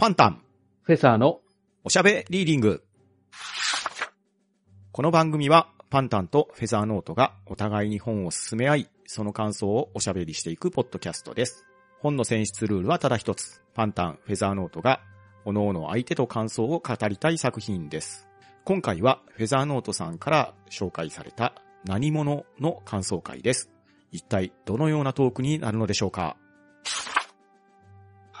[0.00, 0.42] パンタン、
[0.80, 1.42] フェザーの
[1.84, 2.82] おしゃべリーディング。
[4.92, 11.66] この番組は、パンタンとフェザーノートがお互いに本を進め合い、その感想をおしゃべりしていくポッドキャストです。
[11.98, 13.60] 本の選出ルールはただ一つ。
[13.74, 15.02] パンタン、フェザーノートが、
[15.44, 18.26] 各々相手と感想を語りたい作品です。
[18.64, 21.52] 今回は、フェザーノートさんから紹介された
[21.84, 23.68] 何者の感想会です。
[24.12, 26.38] 一体どのようなトークになるのでしょうか？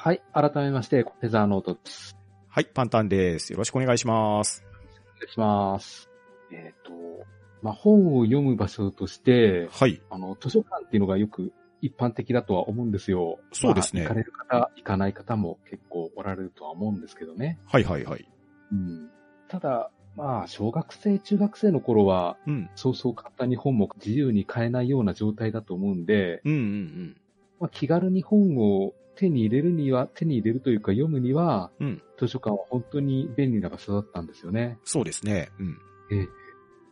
[0.02, 2.16] はい、改めまして、フェザーノートです。
[2.48, 3.52] はい、パンタンです。
[3.52, 4.64] よろしくお願いします。
[4.66, 6.08] お願いします。
[6.50, 7.26] えっ、と、
[7.60, 10.00] まあ、本を読む場所として、はい。
[10.08, 11.52] あの、図書館っていうのがよく
[11.82, 13.40] 一般的だとは思うんですよ。
[13.52, 17.58] そうですねまあ行かれる方、行かない方も結構おられるとは思うんですけどね。
[17.66, 18.26] はいはいはい。
[18.72, 19.10] うん。
[19.48, 22.70] ただ、まあ、小学生、中学生の頃は、うん。
[22.74, 27.16] そうそう簡単に本も自由に買えないような状態だと思うんで、うんうんうん。
[27.60, 32.02] まあ、気軽に本を手に入れるには、手に入れるというか読むには、うん。
[32.18, 34.78] 図書館は本当に便利な場所だったんですよね。
[34.82, 35.50] そうですね。
[35.58, 35.78] うん。
[36.10, 36.28] ええ。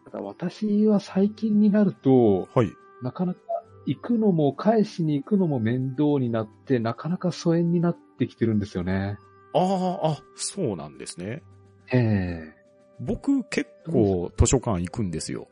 [0.04, 2.70] ただ私は最近になると、はい。
[3.02, 3.40] なかなか
[3.86, 9.16] 行くのも返しに行くのも面倒になって、なかなか疎遠になってきてるんですよね。
[9.54, 11.42] ああ、あ、そうなんですね。
[11.90, 12.54] ええ。
[13.00, 15.48] 僕結構図書館行くんですよ。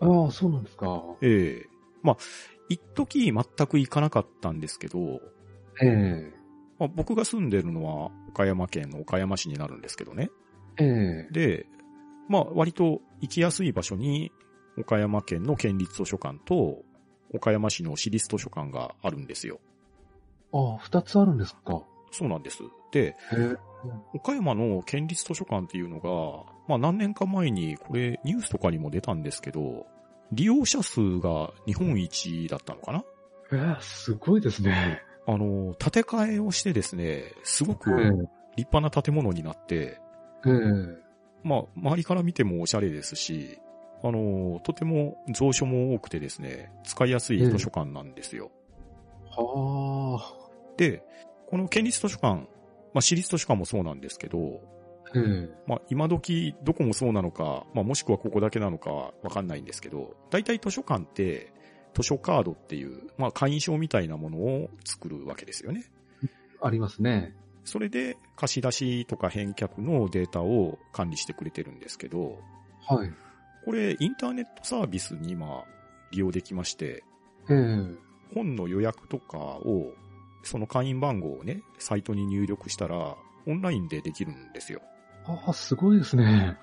[0.00, 1.00] ああ、そうなんですか。
[1.20, 1.66] ええ
[2.02, 2.16] まあ、
[2.68, 3.34] 一時全
[3.68, 5.20] く行かなかったんですけど、
[5.82, 6.32] ええ。
[6.78, 10.30] まあ、僕が住んでるのは岡山県の岡山市になるんですけどね。
[10.78, 11.32] ええ。
[11.32, 11.66] で、
[12.28, 14.32] まあ割と行きやすい場所に
[14.78, 16.82] 岡山県の県立図書館と
[17.34, 19.60] 岡山市の市立図書館があるんですよ。
[20.52, 21.82] ああ、二つあるんですか？
[22.10, 22.62] そうなんです。
[22.90, 23.56] で、ええ。
[24.14, 29.86] 岡山の県立図書館っていうのが、まあ何年か前にこれニュースとかにも出たんですけど、
[30.30, 33.04] 利用者数が日本一だったのかな
[33.52, 35.02] ええ、すごいですね。
[35.26, 38.10] あの、建て替えをしてですね、すごくえ
[38.56, 39.98] 立派な建物になって、
[40.46, 40.48] え。
[40.48, 41.02] ええ。
[41.44, 43.58] まあ周りから見てもおしゃれですし、
[44.02, 48.50] あの、とても蔵書も多くてですね、使いやすい図書館なんですよ。
[49.30, 50.20] は
[50.76, 51.02] で、
[51.48, 54.60] この県立図書館、まあ私立図書館もそうなんですけど、
[55.14, 55.18] あ。
[55.18, 55.50] ええ。
[55.66, 61.52] まあ、今時どこもそうなのか、まあ、もしくはここだけなのかわかんないんですけど、大体図書館って
[61.94, 65.84] 図書カードっていう、まあ、会員証みたいなものを作るわけですよね。
[66.60, 67.34] ありますね。
[67.64, 72.38] それで貸し出しとか返却のデータを管理してくれてるんですけど、
[72.86, 73.12] はい。
[73.64, 75.64] これインターネットサービスに今
[76.10, 77.04] 利用できまして、
[77.48, 78.12] ええ。
[78.34, 79.92] 本の予約とかを、
[80.42, 83.16] その会員番号をね、サイトに入力したら、
[83.46, 84.80] オンラインでできるんですよ。
[85.24, 86.56] ああ、すごいですね。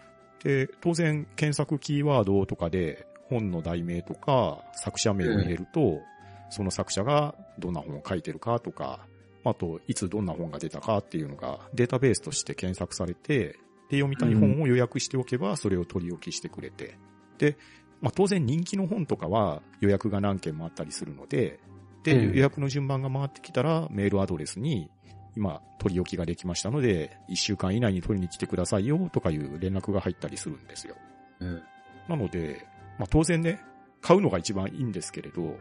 [0.44, 6.02] で、当然検索キーワードとかで本の題名とか作者名を入れると、
[6.50, 9.06] その作者がどんな本を書いてるかとか、
[9.44, 13.58] あといつどんな本が出たかっていうのがデータベースとして検索されて、
[13.90, 16.98] で、読みたい本を予約しておけばそれを取り置きしてくれて、
[17.38, 17.58] で、
[18.02, 21.60] まあ当然人気の本とかは予約が何件もあったりするので、
[22.04, 24.90] で、ええ予約の順番が回ってきたらメールアドレスに
[25.36, 30.96] 今取り置きができましたので、1週間以内に取りに来てくださいよとかいう連絡が入ったりするんですよ。
[31.42, 32.10] ええ。
[32.10, 32.66] なので、
[33.00, 33.62] まあ当然ね、
[34.02, 35.58] 買うのが一番いいんですけれど、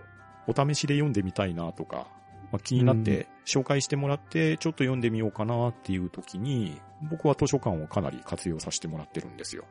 [0.47, 2.09] お試しで読んでみたいなとか、
[2.51, 9.65] まあ、気になって紹介してもらってちょっと読んでみようかなっていう時に、僕は図書館をかなり活用させてもらってるんですよ。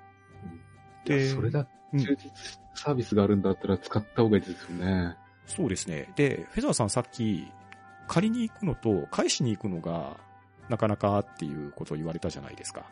[1.06, 2.32] で、それだうん充実
[2.76, 5.16] サービスがあるんだったら使った方がいいですよね。
[5.46, 6.12] そうですね。
[6.16, 7.48] で、フェザーさんさっき、
[8.08, 10.18] 借りに行くのと返しに行くのが、
[10.70, 12.86] なかなかっていうことを言われたじゃないですか。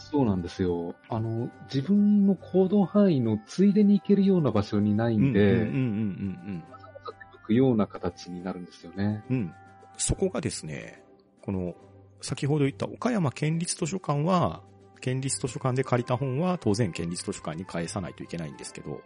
[0.00, 0.94] そうなんですよ。
[1.08, 6.64] あの、自分の行動範囲のついでに行けるような場所にないんで、うんうんうん
[7.32, 9.24] 行くような形になるんですよね。
[9.28, 9.42] うんうん。
[9.42, 9.54] うん。
[9.96, 11.02] そこがですね、
[11.42, 11.74] この、
[12.20, 14.62] 先ほど言った岡山県立図書館は、
[15.00, 19.00] 県立図書館で借りた本は当然県立図書館に返さないといけないんですけど、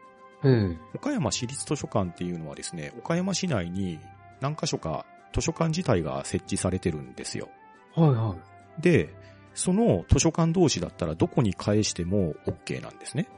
[0.44, 0.78] ええ。
[0.94, 3.98] 岡山市立図書館っていうのはですね、岡山市内に
[4.40, 7.48] 何箇所か図書館自体が設置されてるんですよ。
[7.94, 8.36] はいは
[8.78, 8.82] い。
[8.82, 9.14] で、
[9.54, 13.28] その図書館同士だったらどこに返しても OK なんですね。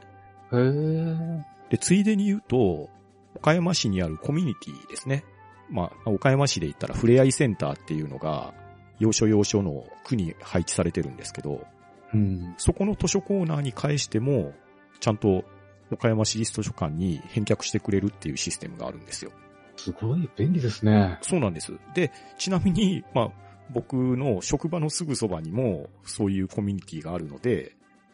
[0.51, 1.45] へえ。
[1.69, 2.89] で、ついでに言うと、
[3.35, 5.23] 岡山市にあるコミュニティですね。
[5.69, 8.53] まあ、岡山市で言ったらふれあいセンターっていうのが、
[8.99, 11.65] 要所要所の区に配置されてるんですけど、
[12.13, 12.55] うん。
[12.57, 14.53] そこの図書コーナーに返しても、
[14.99, 15.43] ちゃんと
[15.91, 19.31] 岡山市立図書館に返却してくれるっていうシステムがあるんですよ。
[19.75, 21.19] すごい便利ですね。
[21.21, 21.73] そうなんです。
[21.93, 23.31] で、ちなみに、まあ、
[23.69, 27.73] 僕の職場のすぐそばにも、そういうコミュニティがあるので、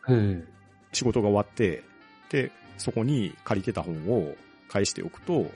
[0.10, 0.44] ええ。
[0.92, 1.84] 仕事が終わって、
[2.30, 4.36] で、そこに借りてた本を
[4.68, 5.52] 返しておくと、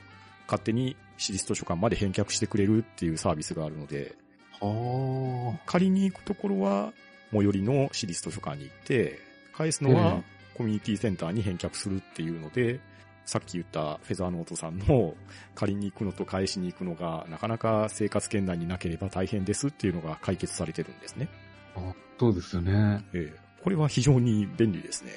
[0.46, 4.14] 勝手に私立図書館まで返却してくれるっていうサービスがあるので、
[4.60, 5.60] はあ。
[5.66, 6.92] 借りに行くところは、
[7.30, 9.18] 最寄りの私立図書館に行って、
[9.52, 10.22] 返すのは
[10.54, 12.80] コミュニティセンターに返却するっていうので、
[13.28, 15.14] さっき言ったフェザーノートさんの
[15.54, 21.28] 借りに行くのと返しに行くのがなかなか生活圏内になければ大変ですっていうのが解決されてるんですね。
[21.76, 23.04] あそうですよね。
[23.12, 25.12] ええこれは非常に便利ですね。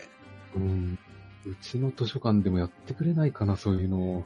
[0.56, 1.00] うん。
[1.46, 4.26] うちの図書館でもやってくれないかな、そういうの。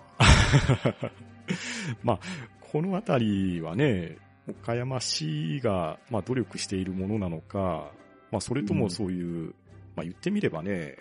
[2.01, 2.19] まあ、
[2.59, 4.17] このあたりはね、
[4.47, 7.91] 岡山市が、まあ、努力しているものなのか、
[8.31, 9.53] まあ、それともそういう、
[9.95, 10.97] まあ、言ってみればね、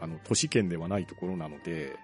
[0.00, 1.96] あの、都市圏ではないところなので、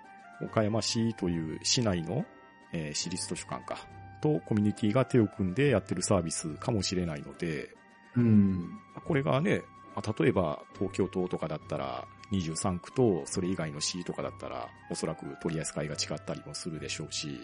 [0.42, 2.24] 岡山市という市内の、
[2.72, 3.78] えー私立図書館か、
[4.20, 7.68] とコミュニティが手を組んでやってるサービスかもしれないので、
[8.16, 8.78] うん。
[9.04, 9.62] これがね、
[9.94, 17.38] まあ例えば東京都とかだったら23区とそれ以外の市とかだったらおそらく取り扱いが違ったりもするでしょうし、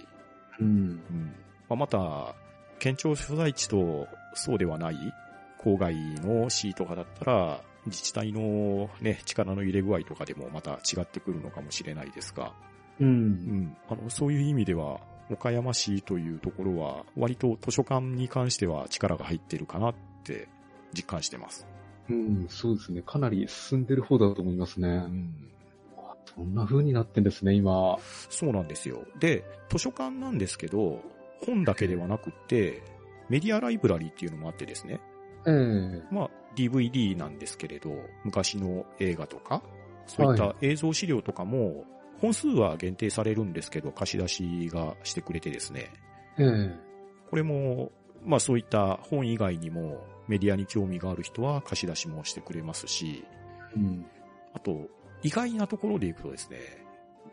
[0.58, 0.66] うん。
[0.66, 1.34] うん
[1.68, 2.34] まあ、また、
[2.80, 4.96] 県庁所在地とそうではない
[5.62, 12.52] 郊外の市とかだったら自治体のね、力の入れ具合とかでもまた違ってくるのかもしれないですが、
[13.00, 13.04] う。
[13.04, 15.00] うんん、あの、そういう意味では
[15.30, 19.94] 岡山市というところは割と図書館に関しては力が入ってるかなっ
[20.24, 20.48] て
[20.92, 21.66] 実感してます。
[22.08, 23.02] うん、そうですね。
[23.02, 24.88] かなり進んでる方だと思いますね。
[24.88, 25.50] うん
[26.34, 27.98] そんな風になってんですね、今。
[28.28, 29.04] そうなんですよ。
[29.18, 31.00] で、図書館なんですけど、
[31.44, 32.82] 本だけではなくって、
[33.28, 35.00] メディアライブラリーっていうのもあってですね。
[35.46, 37.90] ええまあ、DVD なんですけれど、
[38.24, 39.62] 昔の映画とか、
[40.06, 41.84] そういった映像資料とかも、
[42.20, 45.90] 本数は限定されるんですけど、貸し出しがしてくれてですね。
[46.38, 46.74] ええ
[47.30, 47.92] これも、
[48.24, 53.24] まあそういった本以外にも、メディアに興味がある人は貸し出しもしてくれますし、
[53.74, 54.04] うん。
[54.52, 54.88] あと、
[55.22, 56.58] 意外なところでいくとですね、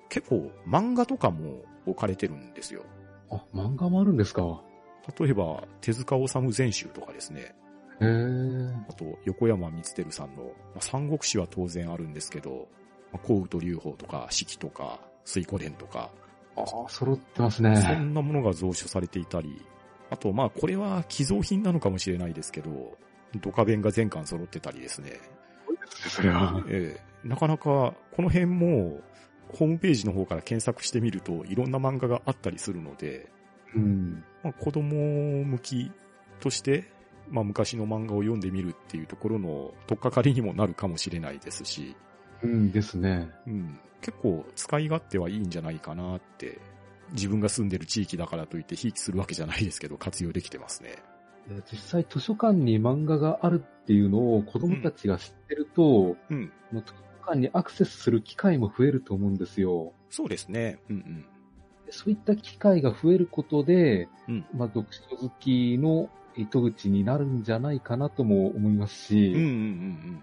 [0.10, 2.84] 結構漫画とかも置かれてるんですよ。
[3.30, 4.62] あ、漫画もあるんですか？
[5.20, 7.56] 例えば、手塚治虫全集とかですね。
[8.00, 8.76] へえ。
[8.90, 12.68] あと、横山光輝さんの、まあ、三国志は当然あるんですけど、
[13.12, 16.10] まあ、幸雨と龍宝とか、四季とか、水湖伝とか、
[16.56, 17.96] ああ、揃ってますそね。
[17.96, 19.62] んなものが蔵書されていたり、
[20.10, 22.98] あと、まあ、これは寄贈品なのかもしれないですけど、
[23.42, 25.20] ドカベンが全巻揃ってたりですね。
[26.08, 26.64] それは。
[26.70, 29.02] ええなかなか、この辺も、
[29.54, 33.30] ホームページの方から検索してみると、いろんな漫画があったりするので、
[33.76, 34.24] うん。
[34.44, 35.92] まあ、子供向き
[36.40, 36.90] として、
[37.30, 41.96] まあ、昔の漫画を読んでみるっていうところの取っかかりにもなるかもしれないですし、
[42.44, 43.30] うんですね。
[43.48, 46.60] うん、結構使い勝手はいいんじゃないかなって、
[47.14, 50.96] 自分が住んでる地域だからといってひいきするわけじゃないですけど、活用できてますね。
[51.48, 56.52] で実際図書館に漫画があるっていうのを子供たちが知ってると、うん。
[56.72, 59.94] もう図書館にアクセスする機会も増えると思うんですよ。
[60.10, 60.80] そうですね。
[60.90, 61.26] うんうん。
[61.86, 69.56] でそういった機会が増えることで、うんまあ、読書好きの糸口になるんじゃないかなとも思いますし、うんうんうんいい
[70.12, 70.22] ん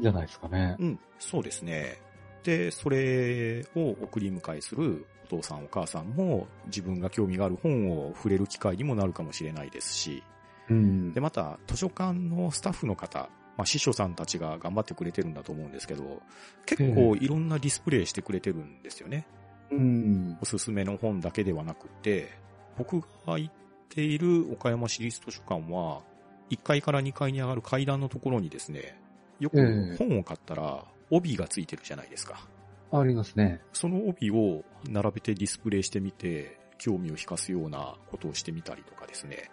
[0.00, 0.76] じゃないですかね。
[0.78, 0.86] うん。
[0.86, 1.00] うん。
[1.18, 2.00] そうですね。
[2.44, 10.22] で、それを送り迎えするお父さんお母さんも自分が興味がある本を触れる機会にもなるかもしれないですし、
[10.70, 11.20] うんで、。
[11.20, 16.22] また、図書館のスタッフの方、まあ、司書さんたちが頑張ってくれてるんだと思うんですけど、
[16.64, 19.26] 結構いろんなディスプレイしてくれてるんですよね。
[19.70, 20.38] うん。
[20.40, 22.30] おすすめの本だけではなくて、
[22.76, 23.52] 僕が行っ
[23.88, 26.02] ている岡山市立図書館は、
[26.50, 28.98] 1階から2階に上がる階段のところにですね、
[29.40, 32.46] よくええ本を買ったら、帯がついてるじゃないですか。
[32.90, 33.60] ありますね。
[33.72, 39.50] その帯を並べてディスプレイしてみて、興味を引かすようなことをしてみたりとかですね。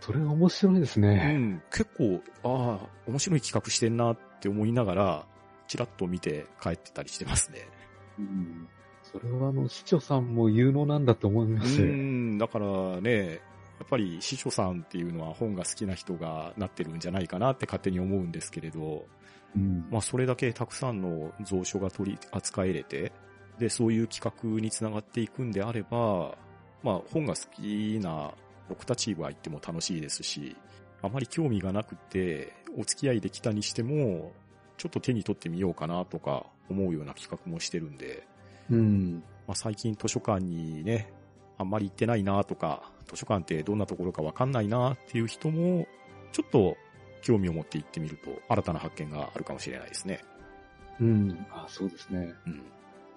[0.00, 1.34] それは面白いですうね。
[1.34, 5.26] ん、結構、ああ、面白い企画してんなって思いながら、
[5.66, 7.66] チラッと見て帰ってたりしてますね。
[8.18, 8.68] うん。
[9.02, 11.82] それはあの、市長さんも有能なんだと思います。
[11.82, 13.40] うん、だからね、
[13.80, 19.06] やっぱり司書さんっていうのは本が好きな人がなってるんじゃないかなって勝手に思うんですけれど、
[19.56, 19.86] うん。
[19.90, 23.12] まあそれだけたくさんの蔵書が取り扱えれて、
[23.58, 26.36] で、そういう企画につながっていくんであれば、
[26.82, 28.32] まあ本が好きな
[28.68, 30.56] 僕たちは行っても楽しいですし、
[31.02, 34.32] あまり興味がなくて、お付き合いできたにしても、
[34.76, 38.26] ちょっと手に取ってみようかなとか思うような企画もしてるんで、
[38.70, 39.22] うん。
[39.46, 41.12] まあ、最近図書館にね、
[41.58, 45.86] あんまり行ってないなとか、図書館ってどんなところかわかんないなっていう人も、
[46.32, 46.76] ちょっと
[47.20, 50.24] 興味を持って行ってみると新たな発見があるかもしれないですね。
[51.00, 51.46] うん。
[51.50, 52.34] あ、そうですね。
[52.46, 52.62] うん。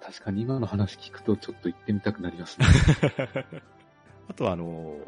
[0.00, 2.66] 確かに今の話聞くとちょっと行ってみたくなりますね。
[4.28, 4.98] あとはあの、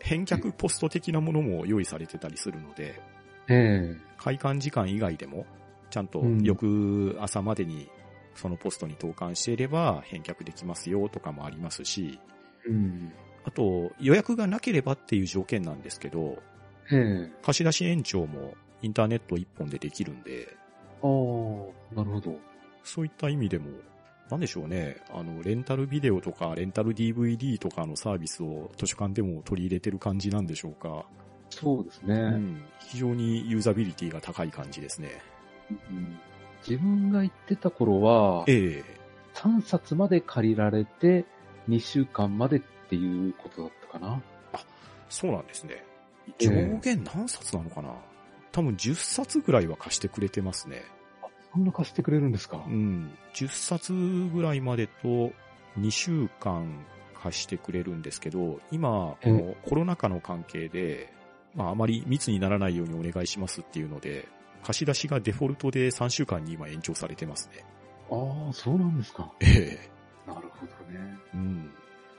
[0.00, 3.00] 返却ポスト的なものも用意されてたりするので、
[3.48, 5.46] ええ開館時間以外でも、
[5.90, 7.90] ちゃんとうん翌朝までに
[8.34, 12.18] そのポストに投函していれば返却できますよとかもありますし、
[12.66, 13.12] うん。
[13.44, 16.42] あと予約がなければっていう条件なんですけど、
[16.90, 20.56] ええ貸し出し延長もインターネット一本でできるんで、
[21.02, 22.36] ああ、なるほど。
[22.84, 23.66] そういった意味でも、
[24.30, 31.04] なんでしょうね、あの、レンタルビデオとか、レンタル DVD とかのサービスを図書館でも取り入れてる感じなんでしょうか。
[31.50, 32.14] そうですね。
[32.14, 32.62] うん。
[32.80, 35.22] 非常にユーザビリティが高い感じですね。
[35.70, 36.18] うん
[36.66, 39.02] 自分が行ってた頃は、ええ
[39.34, 41.24] 3冊まで借りられて、
[41.68, 44.22] 2週間までっていうことだったかな。
[45.08, 45.84] そうなんですね。
[46.28, 47.94] ええ上限何冊なのかな、
[48.52, 50.82] 多分10冊ぐらいは貸してくれてますね。
[51.52, 52.64] そんな貸してくれるんですか？
[52.66, 53.10] うん。
[53.34, 55.32] 10冊ぐらいまでと
[55.78, 56.84] 2週間
[57.22, 61.12] 貸してくれるんですけど、今、このコロナ禍の関係で、
[61.54, 64.26] まああまり密にならないようにお願いしますっていうので、
[64.64, 67.64] 貸し出しがデフォルトで3週間に今延長されてますね。
[68.10, 69.32] ああ、そうなんですか。
[69.40, 69.90] ええ
[70.26, 71.00] なるほどね。
[71.34, 71.70] うん。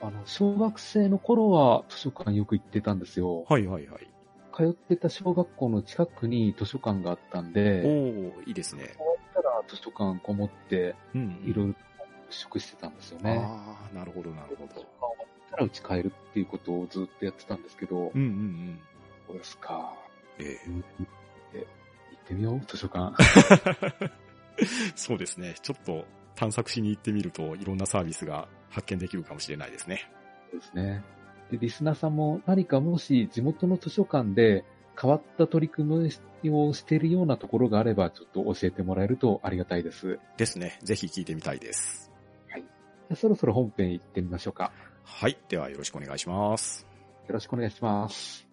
[0.06, 3.44] あの、小学生の頃は図書館よく行ってたんですよ。
[3.48, 4.08] はいはいはい。
[4.54, 8.94] 通ってた小学校の近くに図書館があったんおで、ー、いいですね。
[8.96, 10.94] 終わったら図書館こもって。
[11.14, 11.74] いろいろ物
[12.28, 13.40] 色してたんですよね。
[13.42, 14.88] ああ、なるほどなるほど図書館。
[15.00, 18.78] 終わったら家帰るっていうことをずっとやってたんですけど、うんうんうん。
[19.26, 19.94] そうですか。
[20.38, 20.84] ええうん
[21.54, 23.14] え行ってみよう、図書館。
[24.94, 25.54] そうですね。
[25.62, 30.10] ちょっと探索しに行ってみるといろんなサービスが発見できるかもしれないですね。
[30.50, 31.04] そうですね。
[31.50, 34.64] で、リスナーさんも何かもし地元の図書館で
[35.00, 36.10] 変わった取り組
[36.42, 40.18] みをしているようなところがあれば、ちょっと教えてもらえるとありがたいです。
[40.36, 40.78] じですね。
[40.82, 42.04] ぜひ聞いてみたいです。
[43.10, 44.72] ゃあそろそろ本編行ってみましょうか。
[45.04, 45.38] はい。
[45.48, 46.86] ではよろしくお願いします。
[47.28, 48.46] よろしくお願いします。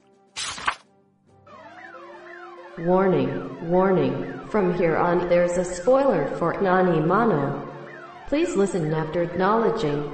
[2.77, 4.39] Warning, warning.
[4.49, 7.70] From here on, there's a spoiler for Nani Mano.
[8.31, 10.09] Please listen after acknowledging.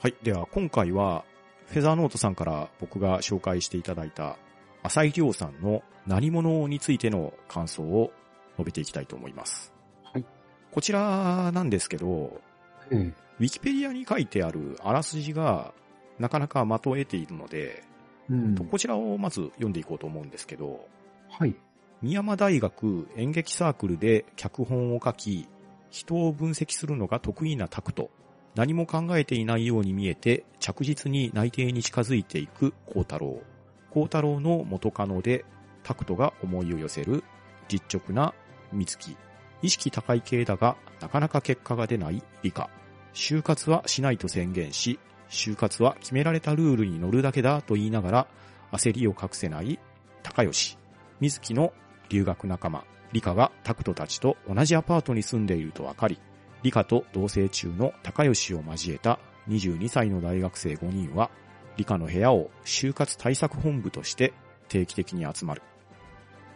[0.00, 0.14] はい。
[0.22, 1.26] では今回は
[1.66, 4.38] フェザーノートさんから僕が紹介していただいた
[4.82, 8.10] 浅井亮さんの何者についての感想を
[8.56, 9.74] 述べていきたいと思います。
[10.02, 10.24] はい。
[10.72, 12.40] こちらなんですけど、
[12.90, 12.96] ええ。
[13.40, 15.74] ウィキペディアに書いてあるあらすじが
[16.18, 17.84] なかなか的を得ているので、
[18.30, 18.56] うん。
[18.70, 20.88] こちらをまず読んでいこうと思うんですけど、
[21.28, 21.54] はい。
[22.00, 25.48] 宮山大学演劇サークルで脚本を書き、
[25.90, 28.10] 人を分析するのが得意なタクト。
[28.54, 33.42] 何も考えていないように見えて着実に内定に近づいていく孝太郎。
[33.90, 35.44] 孝太郎の元カノで
[35.82, 37.24] タクトが思いを寄せる
[37.66, 38.32] 実直な
[38.72, 39.16] 美月。
[39.62, 42.70] 意識高い系だがなかなか結果が出ない理科。
[43.12, 48.26] 就活はしないと宣言し、就活は決められたルールに乗るだけだと言いながら
[48.70, 49.80] 焦りを隠せない
[50.22, 50.78] 高吉。
[51.20, 51.72] 水木の
[52.08, 56.18] 留学仲間、理科がタクトたちと同じアパートに住んでいると分かり、
[56.62, 61.30] 理科と同棲中の高吉を交えた22歳の大学生5人は、
[61.76, 64.32] 理科の部屋を就活対策本部として
[64.68, 65.62] 定期的に集まる。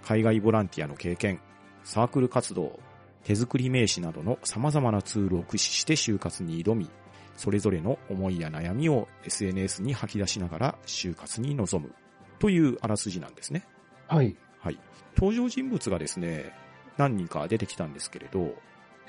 [0.02, 1.40] 海外ボランティアの経験、
[1.84, 2.80] サークル活動、
[3.24, 6.90] 手作り名刺などの様々なツールを駆使して就活に挑み、
[7.36, 11.94] それぞれの思いや悩みを SNS に吐き出しながら就活に臨む
[12.38, 13.64] というあらすじなんですね。
[14.08, 14.36] はい。
[14.62, 14.78] はい。
[15.16, 16.52] 登場人物がですね、
[16.96, 18.54] 何人か出てきたんですけれど、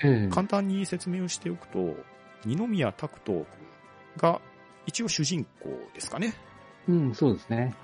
[0.02, 0.28] ええ。
[0.28, 1.96] 簡単に説明をしておくと、
[2.44, 3.46] 二宮拓人君
[4.16, 4.40] が
[4.86, 6.34] 一応主人公ですかね。
[6.88, 7.74] うん、そうですね。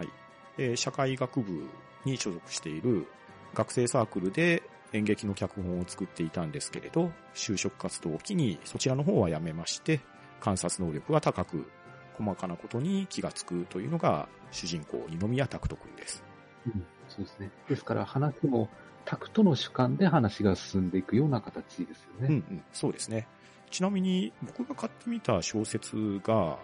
[0.59, 1.69] えー社会学部
[2.05, 3.07] に所属している
[3.55, 4.63] 学生サークルで
[4.93, 10.01] 演劇の脚本を作っていたんですけれど、就職活動を機にそちらの方はやめまして、
[10.41, 11.71] 観察能力が高く、
[12.19, 16.23] 細かなことに気がつくというのが主人公二宮拓人君です。
[16.67, 17.51] うん、そうですね。
[17.69, 18.69] ですから話も
[19.05, 22.35] タクトの主観で話が進んでいくような形ですようんうね。
[22.37, 23.27] ん、そうですね。
[23.71, 26.59] ちなみに僕が買ってみた小説が、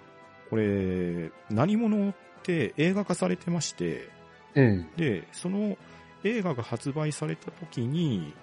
[0.51, 4.09] これ、何者って映画化されてまして、
[4.55, 5.21] ええ。
[5.21, 5.77] で、その
[6.25, 8.35] 映画が発売された時に、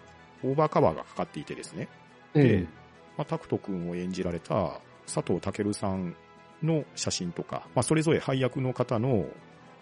[0.43, 1.88] オーバーカバーがかかっていてですね、
[2.36, 2.67] ええ。
[3.17, 6.15] まあ、タクト君を演じられた佐藤健さん
[6.62, 9.25] の写真とか、まあ、それぞれ配役の方の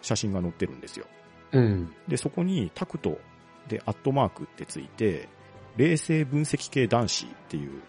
[0.01, 1.05] 写真が載ってるんですよ。
[1.53, 2.09] ええ。
[2.09, 3.19] で、そこにタクト
[3.67, 5.27] でアットマークってついて、
[5.77, 7.81] 冷静分析系男子っていう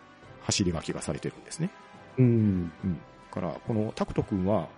[0.43, 1.71] 走り書きがされてるんですね。
[2.19, 2.73] うん。
[2.85, 2.95] うん。
[2.95, 3.01] だ
[3.31, 4.69] から、このタクト君は、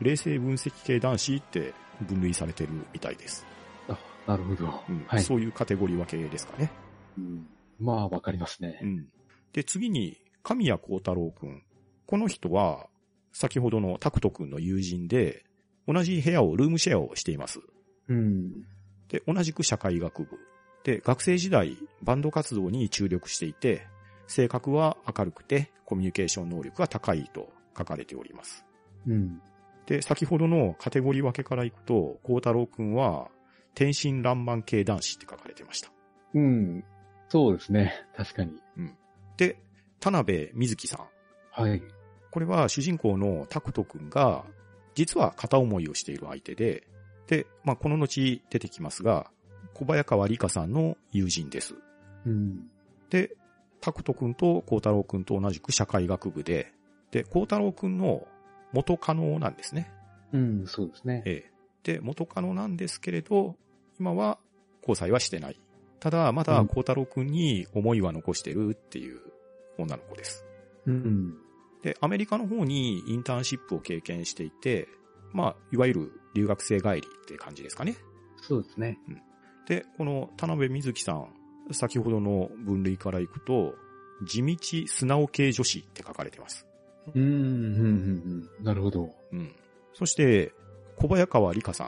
[0.00, 3.46] 冷静分析系男子って分類されてるみたいです。
[3.88, 4.82] あ、なるほど。
[4.88, 5.04] うん。
[5.06, 5.22] はい。
[5.22, 6.70] そういうカテゴリー分けですかね。
[7.18, 7.46] うん、
[7.78, 8.86] まあ、わかりますねう。
[8.86, 9.08] ん。
[9.52, 11.62] で、次に、神谷幸太郎君。
[12.06, 12.88] この人は、
[13.32, 15.44] 先ほどのタクト君の友人で、
[15.86, 17.60] 同じ部屋をルームシェアをしています。
[18.08, 18.66] うん。
[19.08, 20.38] で、同じく社会学部。
[20.84, 23.86] で、学生時代、バンド活動に注力していて、
[24.26, 28.64] 性格は明るくて、コミュニケーション能力が高いと書かれております。
[29.06, 29.40] うん。
[29.86, 33.30] で、先ほどのカテゴリー分けからいくと、孝太郎くんは、
[33.74, 35.90] 天真爛漫系男子って書かれてました。
[36.34, 36.84] うん。
[37.28, 37.92] そうですね。
[38.16, 38.52] 確かに。
[39.36, 39.58] で、
[40.00, 41.08] 田辺瑞希さん。
[41.50, 41.82] はい。
[42.30, 44.44] これは主人公のタクト君が、
[44.94, 46.86] 実は片思いをしている相手で、
[47.26, 49.30] で、まあ、この後出てきますが、
[49.74, 51.74] 小早川理香さんの友人です。
[52.26, 52.70] うん。
[53.10, 53.36] で、
[53.80, 56.72] タクト君と孝太郎君と同じく社会学部で、
[57.10, 58.26] で、孝太郎君の
[58.72, 59.92] 元カノなんですね。
[60.32, 61.22] うん、そうですね。
[61.26, 61.52] ええ。
[61.84, 63.56] で、元カノなんですけれど、
[64.00, 64.38] 今は
[64.80, 65.60] 交際はしてない。
[66.00, 69.20] ただ、まだうん孝太郎君に思いは残してるっていう
[69.78, 70.44] 女の子です。
[70.86, 71.36] うん。
[71.82, 74.88] で、アメリカの方にインターンシップを経験していて、
[75.32, 77.96] まあ、いわゆる留学生帰りって感じですかね。
[78.36, 78.98] そうですね。
[79.66, 81.28] で、この田辺瑞希さん、
[81.72, 83.74] 先ほどの分類からいくと、
[84.26, 86.66] 地道素直系女子って書かれてます。
[87.14, 88.64] うん、うん、うん、うん。
[88.64, 89.14] なるほど。
[89.32, 89.54] うん。
[89.94, 90.52] そして、
[90.96, 91.86] 小早川理香さん。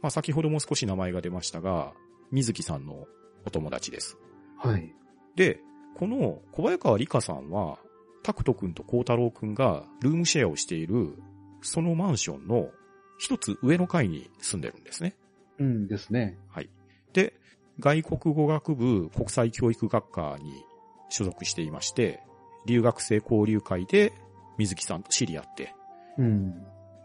[0.00, 1.92] まあ、先ほども少し名前が出ましたが、
[2.30, 3.06] 水木さんの
[3.44, 4.16] お友達です。
[4.58, 4.94] はい。
[5.36, 5.60] で、
[5.96, 7.78] この小早川理香さんは、
[8.22, 11.14] タクト君と孝太郎君がルームシェアをしている、
[11.62, 12.70] そのマンションの
[13.18, 15.14] 一つ上の階に住んでるんですね。
[15.58, 16.38] うんですね。
[16.48, 16.70] はい。
[17.12, 17.34] で、
[17.80, 20.64] 外国語学部国際教育学科に
[21.10, 22.20] 所属していまして、
[22.66, 24.12] 留学生交流会で
[24.56, 25.74] 水木さんと知り合って、
[26.16, 26.48] うん。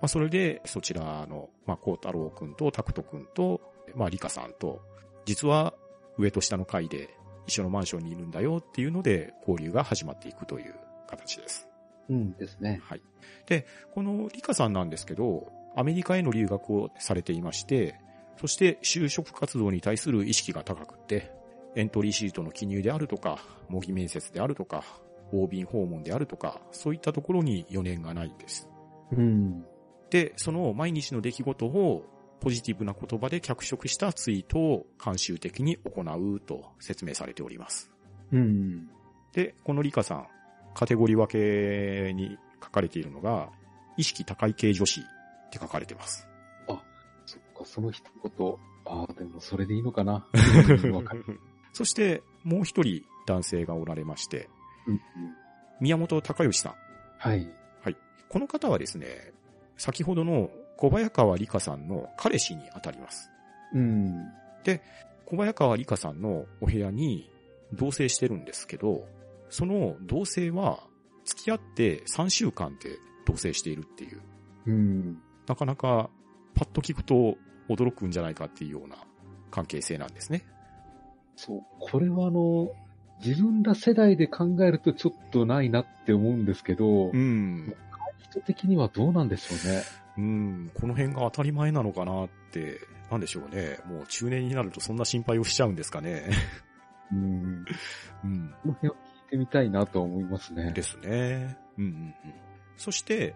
[0.01, 3.62] まあ、それで、そちらの、まあ、孝太郎くんとタクトくんと、
[3.96, 4.82] まあ、リカさんと、
[5.25, 5.74] 実は
[6.17, 7.10] 上と下の階で
[7.48, 10.75] 一緒のマンションにいるんだよっていうので、交流が始まっていくという
[11.08, 11.70] 形です。
[12.10, 12.82] うんですね。
[12.84, 13.01] はい。
[13.48, 17.95] で、このリカさんなんですけど、アメリカへの留学をされていまして、
[18.39, 21.31] そして就職活動に対する意識が高くって、
[21.75, 23.39] エントリーシートの記入であるとか、
[23.69, 24.83] 模擬面接であるとか、
[25.31, 28.69] OB 訪問であるとか、そういったところに余念がないんです。
[29.11, 29.65] うん。
[30.09, 32.05] で、その毎日の出来事を
[32.39, 37.89] ポジティブな言葉で脚色したツイートを慣習的に行うと説明されております。
[38.31, 38.89] うん。
[39.31, 40.27] で、このリカさん、
[40.75, 43.49] カテゴリー分けに書かれているのが、
[43.97, 45.01] 意識高い系女子
[45.57, 46.27] って書かれてます。
[47.25, 48.55] そっか、その一言。
[48.85, 50.27] ああ、でもそれでいいのかな。
[51.05, 51.39] かる。
[51.71, 54.49] そして、もう一人男性がおられまして、
[54.87, 54.99] うんうん
[55.79, 56.75] 宮本隆義さん。
[57.17, 57.49] はい。
[58.33, 59.31] この方はですね、
[59.77, 63.29] 先ほどの小早川理香さんの彼氏にあたります。
[63.73, 64.31] うん。
[65.25, 67.29] 小早川理香さんのお部屋に
[67.73, 69.07] 同棲してるんですけど、
[69.49, 70.79] その同棲は
[71.25, 74.21] 付き合って3週間で同棲しているっていう、
[74.65, 75.21] うん。
[75.47, 76.10] なかなか
[76.56, 77.38] パッと聞くと
[77.69, 78.97] 驚くんじゃないかっていうような
[79.51, 80.45] 関係性なんですね。
[81.36, 81.62] そう。
[81.79, 82.71] これはあの、
[83.25, 87.75] 自分ら世代で考えるとちょっとないなって思うんですけど、うん。
[88.19, 89.84] 人的にはどうなんでしょうね。
[90.17, 90.71] うん。
[90.73, 92.79] この辺が当たり前なのかなって、
[93.10, 93.79] なんでしょうね。
[93.86, 96.29] もう中年になるとそんな心配をしちゃうんですかね。
[97.12, 97.65] うん。
[98.23, 98.56] うん。
[98.63, 100.71] この辺を聞いてみたいなと思いますね。
[100.71, 101.58] ですね。
[101.77, 102.13] うんうんうん。
[102.77, 103.36] そして、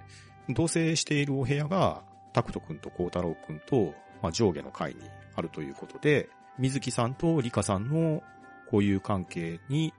[0.49, 5.01] 同棲しているお部屋が、タクト君と孝太郎君と、まあ、上下の階に
[5.35, 8.23] あるということで、水木さんとリカさんの
[8.65, 9.93] 交友関係に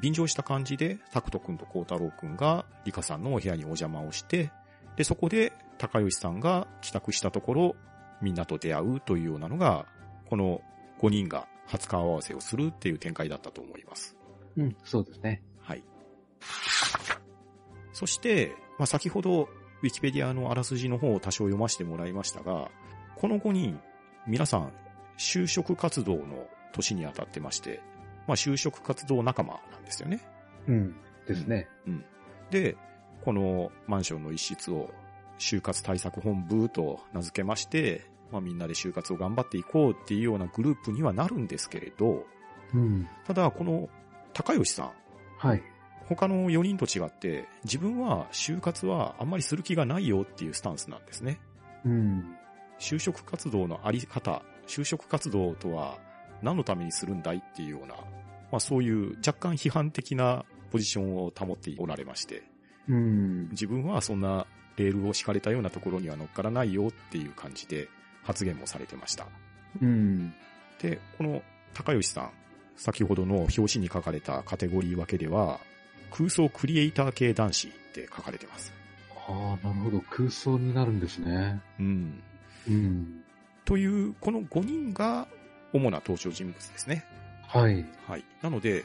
[0.00, 4.50] 便乗した感じで、タクト君と孝太郎君がリカさんのお部屋にお邪魔をして、
[4.96, 7.76] で、そこで高吉さんが帰宅したところ、
[8.20, 9.86] みんなと出会うというようなのが、
[10.28, 10.62] この
[11.00, 14.16] 5人が初顔合わせをするっていう展開だったと思います。
[14.56, 15.42] うん、そうですね。
[15.60, 15.84] はい。
[17.92, 19.48] そして、まあ、先ほど、
[19.84, 22.70] ウィキペディアのあらすじの方を多少読ませてもらいましたが、
[23.16, 23.78] この5人、
[24.26, 24.72] 皆さん、
[25.18, 27.82] 就職活動の年にあたってまして、
[28.26, 30.26] まあ、就職活動仲間なんですよね。
[30.66, 30.96] うん。
[31.28, 31.68] ですね。
[32.50, 32.78] で、
[33.26, 34.90] このマンションの一室を、
[35.38, 42.24] 就活対策本部と名付けまして、まあ、みんなで就活を頑張っていこうっていうようなグループにはなるんですけれど、
[42.72, 43.06] うん。
[43.26, 43.90] ただ、この
[44.32, 44.92] 高吉さん、
[45.36, 45.62] はい。
[46.08, 51.40] 他の4人と違って、自分は就活はあんまりする気がないよっていうスタンスなんですね。
[51.84, 52.36] うん。
[52.78, 55.98] 就職活動のあり方、就職活動とは
[56.42, 57.94] 何のためにするんだいっていうような、
[58.50, 62.42] まあそういう若干批判的なポジションを保っておられまして、
[62.88, 63.48] うん。
[63.50, 67.88] 自分はそんなレールを敷かれたようなところには乗っからないよっていう感じで
[68.22, 69.26] 発言もされてました。
[69.80, 70.34] うん。
[70.80, 72.30] で、この高吉さん、
[72.76, 75.60] 先ほどの表紙に書かれたカテゴリー分けでは、
[76.16, 78.72] 空想クリエイター系男子って書かれてます。
[79.26, 80.00] ああ、なるほど。
[80.10, 81.60] 空想になるんですね。
[81.80, 82.22] うん。
[82.68, 83.24] うん。
[83.64, 85.26] という、この5人が
[85.72, 87.04] 主な登場人物ですね。
[87.48, 87.84] はい。
[88.06, 88.24] はい。
[88.42, 88.84] なので、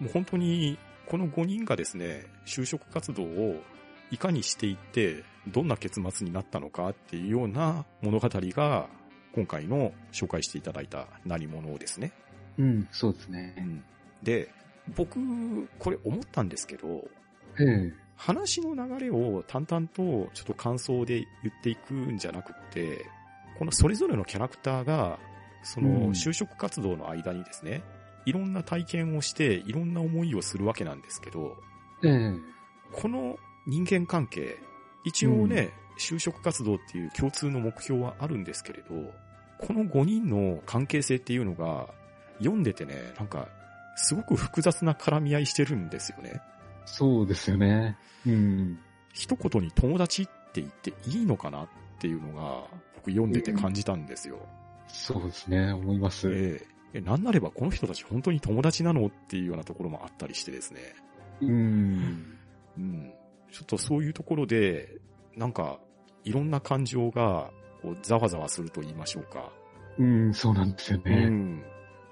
[0.00, 3.62] もう本当に、この5人がですね、就職活動を
[4.10, 8.90] いかにしていって、どんな結末になったのかっていうような物語が、
[9.34, 12.12] 今回の紹介していただいた何者ですね。
[12.58, 13.54] うん、そうですね。
[14.22, 14.50] で、
[14.94, 15.18] 僕、
[15.78, 17.08] これ思ったんですけど、
[17.58, 17.92] ええ。
[18.16, 23.06] 話の流れを淡々とちょっと感想で言っていくんじゃなくって、
[23.58, 25.18] このそれぞれのキャラクターが、
[25.62, 27.82] そうんの就職活動の間にですね、
[28.24, 31.56] いろんな体験をして、いろんな思いをするわけなんですけど、
[32.04, 32.34] ええ。
[32.92, 34.56] この人間関係、
[35.04, 39.12] 一応ね、就職活動っていう共通の目標はあるんですけれど、
[39.58, 41.88] この5人の関係性っていうのが、
[42.38, 43.48] 読んでてね、なんか、
[43.96, 46.40] すごく複雑な絡み合いしてるんですよね。
[46.84, 47.96] そうですよね。
[48.26, 48.78] うん。
[49.12, 54.38] 一言に友達って言っていいのかなっていうのが、僕読んでて感じたんですよ。
[54.86, 56.30] そうですね、思います。
[56.30, 60.80] えええなんなればこの人たち本当に友達なのっていうようなところもあったりしてですね。
[61.40, 62.36] うん。
[62.78, 63.12] うん。
[63.52, 64.96] ちょっとそういうところで、
[65.36, 65.78] なんか、
[66.24, 67.50] いろんな感情が、
[67.82, 69.52] こう、ざわざわすると言いましょうか。
[69.98, 71.26] うん、そうなんですようね。
[71.26, 71.62] ん。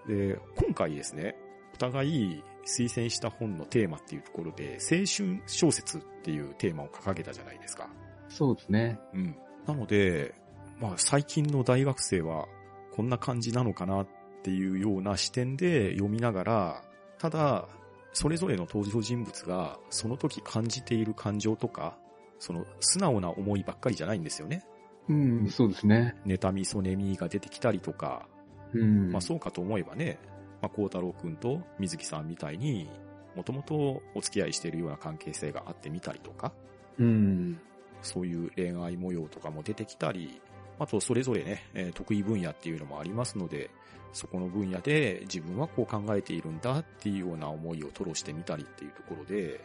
[0.07, 1.35] で、今回ですね、
[1.75, 7.91] お互い推薦した本のテーマっていうところで、青春小説っていうテーマを掲げたじゃないですか。
[8.29, 8.99] そうですね。
[9.13, 9.37] うん。
[9.67, 10.35] なので、
[10.79, 12.47] まあ最近の大学生は
[12.95, 14.07] こんな感じなのかなっ
[14.43, 16.83] ていうような視点で読みながら、
[17.19, 17.69] ただ、
[18.13, 21.99] それぞれの登場人物がその時感じている感情とか、
[22.39, 24.65] その素直な思いばっかりじゃないんですよね。
[25.09, 26.15] うん、そうですね。
[26.25, 28.29] 妬み、そねみが出てきたりとか、
[28.73, 29.11] うん。
[29.11, 30.19] まあそうかと思えばね、
[30.65, 32.89] まあ孝太郎くんと水木さんみたいに、
[33.37, 36.53] もともとお付き合いしているような関係性があってみたりとか、
[36.99, 37.61] うん。
[38.01, 40.41] そういう恋愛模様とかも出てきたり、
[40.79, 43.71] あとそれぞれね、えー得意分野っていうのもありますので、
[44.15, 49.61] そこの分野で自分はこう考えているんだっていうような思いを吐露してみたりっていうところで、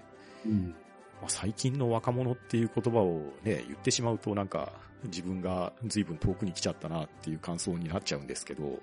[0.46, 0.76] うん。
[1.22, 4.74] まあ、最近の若者っていう言葉をね、言ってしまうとなんか
[5.06, 8.80] 自分が随分遠くに来ちゃったなっていう感想になっちゃうんですけど、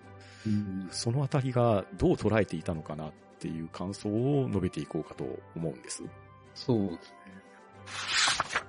[0.46, 0.88] うん。
[0.90, 6.02] そのあたりがどう捉えていたのかなっていう感想を述べていこうかと思うんです。
[6.54, 7.10] そうです
[8.60, 8.66] ね。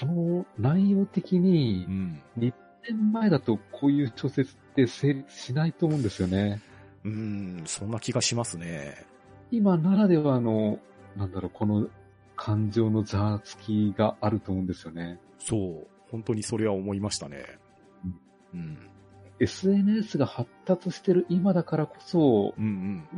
[0.00, 2.22] この内容的にう、ん。
[2.38, 2.52] 2
[2.88, 6.60] 年前だとこういう小説って成立しないと思うんですよね。
[7.04, 9.04] うーん、そんな気がしますね。
[9.50, 10.78] 今ならではの、
[11.16, 11.88] なんだろう、この
[12.36, 15.18] 感情のざわつきがあると思うんですよね。
[15.38, 15.86] そう。
[16.10, 17.44] 本当にそれは思いましたね。
[18.52, 18.78] うん。
[19.40, 22.68] SNS が発達してる今だからこそうんう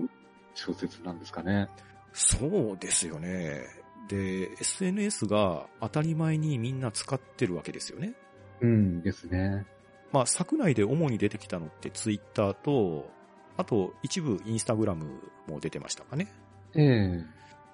[0.03, 0.11] ん。
[0.55, 1.69] 小説なんですかね。
[2.13, 3.67] そうですよね。
[4.09, 8.15] で、SNS が当たり前にみんな使ってるわけですよね。
[8.61, 9.67] うんですね。
[10.13, 13.11] まあ、作内で主に出てきたのってツイッターと、
[13.59, 15.07] あと一部インスタグラム
[15.47, 16.33] も出てましたかね。
[16.75, 17.25] ええ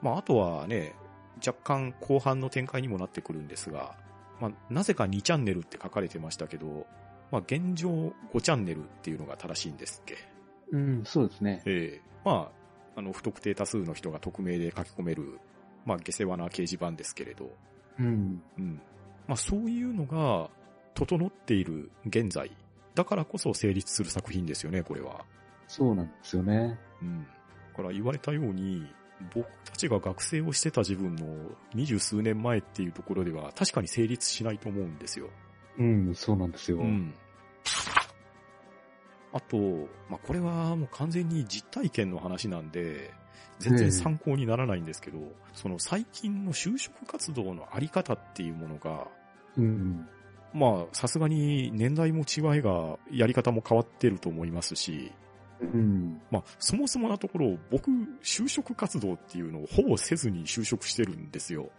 [0.01, 0.95] まあ、あとはね、
[1.45, 3.97] 若干後半の展開にもなってくるんですが、
[4.41, 6.87] まあ、なぜか2チャンネルって書かれてましたけど、
[7.33, 7.89] まあ、現状
[8.33, 10.17] 5チャンネルっていうのが正しいんですっけ？
[10.71, 11.63] うん、そうですね。
[11.67, 12.53] ええま
[12.95, 15.41] あ、あの、不特定多数の人が匿名で書き込める、
[15.85, 17.51] まあ、下世話な掲示板ですけれど、
[17.99, 18.43] うん。
[18.59, 18.81] うん。
[19.27, 20.51] まあ、そういうのが、
[20.95, 22.51] 整っている現在、
[22.95, 25.25] だからこそ成立する作品ですよね、これは。
[25.67, 26.79] そうなんですよね。
[27.01, 27.23] うん。
[27.23, 28.87] だから言われたように、
[29.35, 31.27] 僕たちが学生をしてた自分の
[31.75, 35.31] 二十数年前っていうところでは確かに成立しないと思うんですよ。
[35.79, 36.79] うん、そうなんですよ。
[36.79, 37.15] うん。
[39.33, 39.57] あと、
[40.09, 43.11] まあ、これはもう完全に実体験の話なんで、
[43.59, 45.19] 全然参考にならないんですけど、
[45.55, 49.09] その最近の就職活動のあり方っていうものが、
[49.57, 50.07] うん。
[50.53, 55.13] まあ、さすがに年代も違いが、やり方も変わってると思いますし、
[55.61, 56.21] うん。
[56.31, 57.91] まあ、そもそもなところ、僕、
[58.23, 61.71] 就職活動っていうのをほぼせずに就職してるんですよ。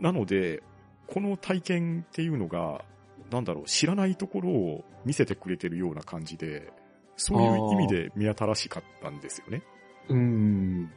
[0.00, 0.62] なので、
[1.06, 2.84] この体験っていうのが、
[3.30, 6.72] なんだろう、知らないところを見せてくれてるような感じで、
[7.16, 9.62] そういう意味で目新しかったんですよね。
[10.08, 10.90] うん。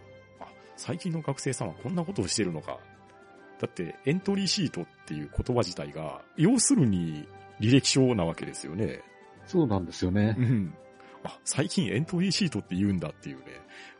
[0.75, 2.79] 最近の学生さんはこんなことをしてるのか。
[3.59, 7.27] だって、エントリーシートっていう言葉自体が、要するに
[7.59, 9.01] 履歴書なわけですよね。
[9.45, 10.41] そうなんですよねう。
[10.41, 10.73] ん。
[11.23, 13.43] あ、最近エントリーシートって言うんだっていうね。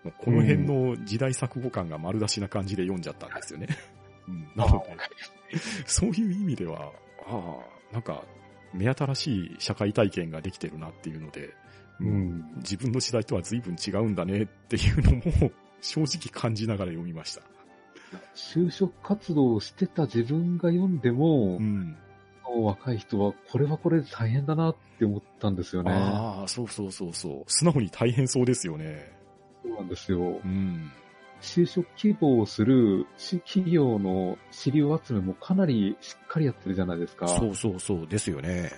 [0.04, 3.68] もうこの辺の時代錯誤感が丸出しな感じで読んじゃったんですよね。
[4.28, 4.52] うん。
[4.56, 6.92] なので、そういう意味では、
[7.26, 7.58] あ
[7.92, 8.24] あ、なんか、
[8.74, 11.54] 目新しい社会体験ができてるなっていうので、
[12.00, 12.44] うん。
[12.58, 17.42] 自分の時代とは随分違うんだねっていうのも、正直感じながら読みました。
[18.36, 21.98] 就職活動をしてた自分が読んでもう、ん。
[22.50, 25.92] 若い人はこれはこれで大変だなって思ったんですよね。
[25.92, 27.44] ああ、そうそうそうそう。
[27.48, 29.12] 素直に大変そうですよね。
[29.64, 30.48] そうなんですよう。
[30.48, 30.92] ん。
[31.42, 37.28] 就職希望をするし企業の資料集めもかなりしっかりやってるじゃないですか。
[37.28, 38.72] そうそうそうですよね。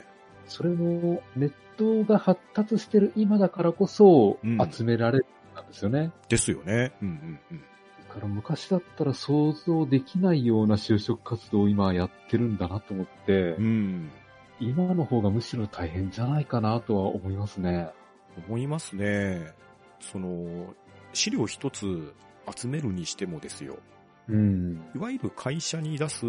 [0.45, 5.25] それもネットが発達してる今だからこそうん集められる
[5.63, 6.11] んですよね。
[6.27, 6.93] ですよね。
[7.01, 7.63] うんうんうん。
[8.07, 14.11] だから昔だったら想像できないような就職活動を今やってるんだなと思って、うん。
[14.59, 17.89] 今の方がむしろ大変じゃないかなとは思いますね。
[18.47, 19.53] 思いますね。
[19.99, 20.73] その、
[21.13, 22.13] 資料一つ
[22.55, 23.77] 集めるにしてもですよ。
[24.27, 24.81] うん。
[24.95, 26.25] いわゆる会社に出す、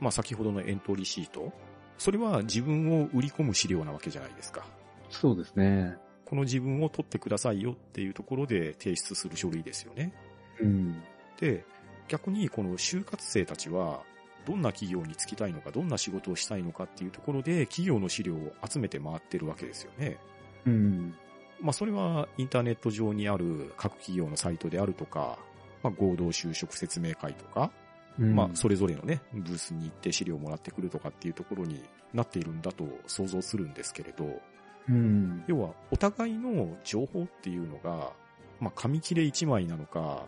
[0.00, 1.52] まあ先ほどのエントリーシート。
[1.98, 4.66] それは自分を売り込む資料なわけじゃないですか。
[5.10, 5.96] そうですね。
[6.24, 10.12] この自分を取ってくださいよっていうところで提出する書類ですよね。
[10.60, 11.02] うん。
[11.38, 11.64] で、
[12.08, 14.02] 逆にこの就活生たちは、
[14.46, 20.18] どんな企業に就きたいのか、どんな仕事をしたいのかっていうところで、企業の資料を集めて回ってるわけですよね。
[20.66, 21.14] うん。
[21.60, 25.38] まあそれはインターネット上にある各企業のサイトであるとか、
[25.82, 27.70] まあ合同就職説明会とか、
[28.18, 34.40] うんまあそれぞれのね、ブースに行って資料をもらってくるとかっていうところになっているんだと想像するんですけれど、
[34.88, 35.44] うん。
[35.46, 38.12] 要はお互いの情報っていうのが、
[38.60, 40.26] まあ紙切れ1枚なのか、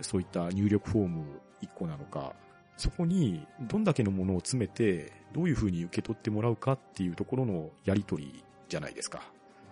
[0.00, 1.24] そういった入力フォーム
[1.62, 2.34] 1個なのか、
[2.76, 9.22] そこにどんだけのものを詰めて、どういうふうに受け取ってもらうかっていうところのやりとりじゃないですか。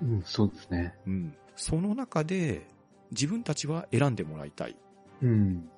[0.03, 0.95] うん、そうですね。
[1.07, 1.35] うん。
[1.55, 2.67] その中で
[3.11, 4.77] 自分たちは選んでもらいたい。
[5.23, 5.69] うん。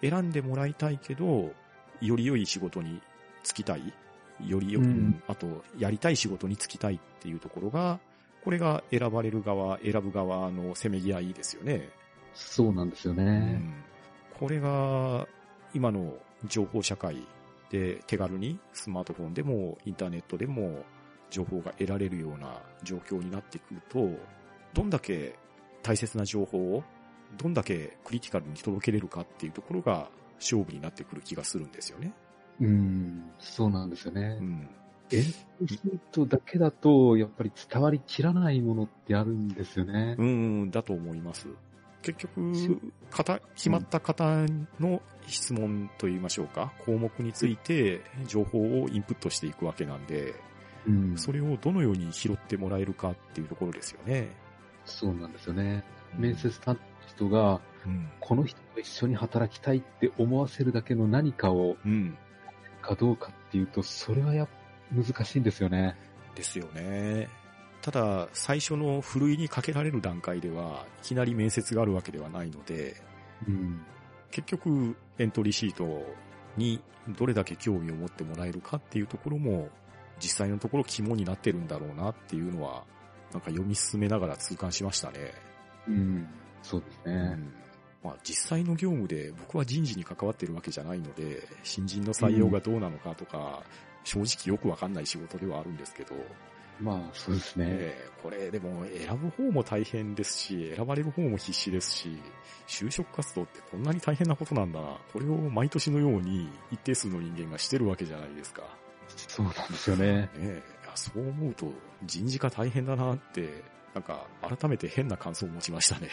[0.00, 1.52] 選んでもらいたいけど、
[2.00, 3.00] より良い仕事に
[3.42, 3.92] 就きたい。
[4.44, 8.00] よりよ、うんあと、やりたい仕事に就きたいっていうところが、
[8.44, 11.88] これが選ばれる側、選ぶ側のせめぎ合いですよね。
[12.34, 13.54] そうなんですようね。
[13.54, 13.84] ん。
[14.38, 15.26] これが、
[15.72, 16.14] 今の
[16.46, 17.26] 情報社会
[17.70, 20.84] で手軽にスマートフォンでもインターネットでも
[21.30, 24.10] 情報が得られるような状況になってくると、
[24.72, 25.36] どんだけ
[25.82, 26.84] 大切な情報を
[27.36, 30.08] どんだけクリティカルに届けれるかっていうところが
[30.38, 32.12] 勝負になってくる気がするんですよね。
[32.60, 33.30] うん。
[33.38, 34.44] そうなんですよねう。
[34.44, 34.68] ん。
[35.10, 35.30] エント
[35.62, 40.16] リートだけだと、やっぱり伝わりきらないものってあるんですよね。
[40.18, 41.48] うん、だと思います。
[42.02, 44.46] 結し局、型、決まった方
[44.78, 50.34] の質問といいましょうか、項目について情報をインプットしていくわけなんで、
[50.86, 51.16] うん。
[51.16, 54.28] それをどのように拾ってもらえるかっていうところですよね。
[54.84, 55.84] そうなんですよね。
[56.16, 58.10] 面接担当の人が、うん。
[58.20, 62.16] この人と一緒に働きたいって思わせるだけの何かを、うん。
[62.82, 64.48] かどうかっていうと、それはやっ
[64.92, 65.96] 難しいんですよね。
[66.34, 67.28] ですよね。
[67.82, 72.96] ただ、最初のふるいにかけられる段階では、いきなり面接があるわけではないので、
[73.46, 73.84] うん。
[74.30, 76.04] 結局、エントリーシート
[76.56, 79.68] にどれだけ興味を持ってもらえるかっていうところも、
[80.24, 82.84] 実際のところ肝になってるんだろうなっていうのは、
[83.30, 85.32] なんか読み進めながら痛感しましたね。
[85.86, 86.26] うん。
[86.62, 87.16] そうですうね。
[87.34, 87.52] ん
[88.02, 93.62] まあ、実際の業務で僕は人事に関わってるわけじゃないので、新人の採用がどうなのかとか、
[94.02, 96.14] 正直よくわかんない仕事ではあるんですけど、
[96.80, 97.66] まあ、そうですね。
[97.68, 102.18] ええこれでも選ぶ方も大変ですし、選ばれる方も必死ですし、
[102.66, 104.98] 就職活動ってこんなに大変なことなんだな。
[105.12, 108.62] これを毎年のように一定数の人間がしてるわけじゃないですか。
[109.16, 110.30] そうなんですよね。
[110.36, 110.62] ね
[110.94, 111.72] そう思うと
[112.04, 113.62] 人事が大変だなって、
[113.94, 116.08] なんか改めて変な感想を持ちましたね。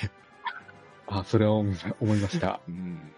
[1.07, 2.61] あ、それは思い思いました。
[2.67, 3.11] うん。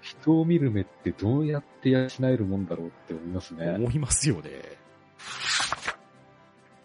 [0.00, 3.70] 人を見る目ってどうやって養えるもんだろうって思いますね。
[3.70, 4.50] 思いますよね。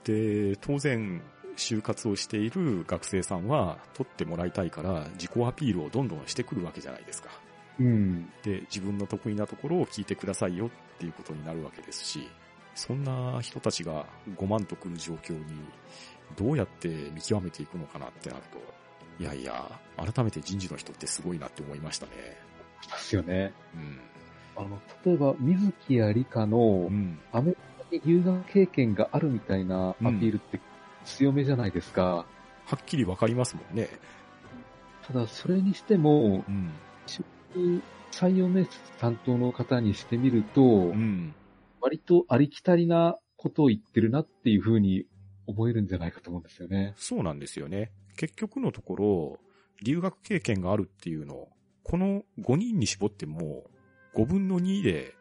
[0.04, 1.22] で、当然、
[1.58, 7.30] 就活をしている学生さんは取ってもらいたいから自己アピールをどんどんしてくるわけじゃないですか。
[7.80, 8.32] うん。
[8.44, 12.30] で、自分の得意なところを聞いてくださいよっていうことになるわけですし、
[12.76, 14.06] そんな人たちが
[14.38, 15.44] 5万とくる状況に
[16.36, 18.60] どうやって見極めていくのかなってなると、
[19.20, 22.12] いやいや、改めて人事の人ってすごいなって思いましたね。
[22.88, 23.54] ですよね。
[23.76, 24.00] うん。
[24.56, 27.20] あの、例えば、水木や理科のうん。
[27.32, 30.60] アメリカに留学経験があるみたいなアピールって
[31.06, 32.04] 強めじゃないですか。
[32.04, 32.26] は
[32.76, 33.90] っきりわかりますもんね。
[35.08, 36.72] ただ、それにしても、うん。
[38.12, 41.34] 採用面接担当の方にしてみると、うん。
[41.82, 45.06] 割とありきたりなことを言ってるなっていうふうに
[45.46, 46.94] 思えるんじゃないかと思うんですよね。
[46.98, 47.92] そうなんですよね。
[48.18, 49.40] 結局のところ、
[49.84, 51.48] 留学経験があるっていうの、
[51.84, 53.64] この5人に絞っても
[54.16, 55.14] 5分の2で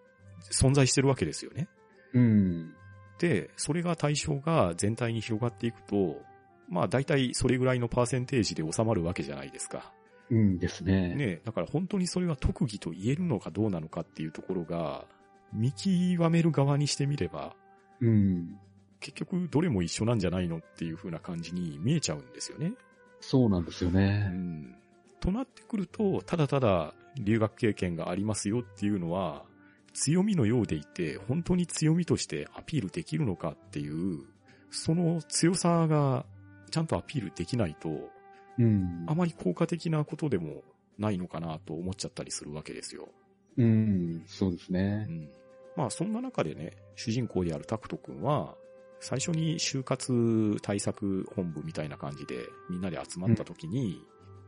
[0.51, 1.69] 存在してるわけですよね。
[2.15, 2.75] うん。
[3.19, 6.21] で、それが対象が全体に広がっていくと、
[6.69, 9.93] まあ大体それぐらいのパーセンテージで収まるわけじゃないですか。
[10.31, 11.15] うんですね。
[11.15, 15.05] ねだから本当にそれは特技と言えるのかどうなのかっていうところが、
[15.53, 17.55] 見極める側にしてみれば、
[18.01, 18.59] うん。
[19.01, 22.73] 結局どれも一緒なんじゃないのっていう風な感じに見えちゃうんですよね。
[23.21, 24.29] そうなんですようね。
[24.29, 24.77] ん。
[25.21, 29.45] となってくると、ただただ留学経験がありますよっていうのは、
[29.93, 34.25] 強みのようでいて、本当に強みとしてアピールできるのかっていう、
[34.71, 36.27] その強さが
[36.71, 38.11] ちゃんとアピールできないと、
[38.59, 39.05] うん。
[39.07, 40.63] あまり効果的なことでも
[40.99, 43.09] ないのかなと思っちゃったりするわけですよ。
[43.57, 44.23] うん。
[44.27, 45.05] そうですうね。
[45.05, 45.29] ん。
[45.77, 48.55] まあそんな中でね、主人公であるタクト君は、
[49.01, 54.01] 最初に就活対策本部みたいな感じでみんなで集まった時に、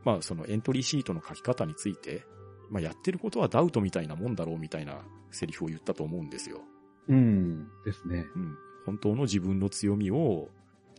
[0.03, 2.23] まあそのエントリーシートの書き方について、
[2.69, 6.61] まあやってることはダウトみたいなもんだろうみたいなセリフを言ったと思うんですよ。
[7.07, 7.67] うん。
[7.85, 8.25] ですね。
[8.35, 8.57] うん。
[8.85, 10.49] 本当の自分の強みを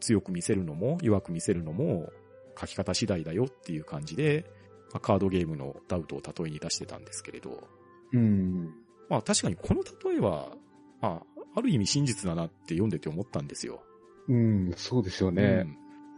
[0.01, 2.11] 強く見せるのも弱く見せるのも
[2.59, 4.45] 書き方次第だよっていう感じで、
[4.93, 7.69] まあカードゲームのダウトを例えに出してたんですけれど、
[8.13, 8.75] うん。
[9.09, 10.53] まあ確かにこの例えは、
[11.01, 13.83] まあ、ある意味真実だなって読んでて思ったんですよ。
[14.29, 14.73] うん。
[14.77, 15.65] そうでしょうね。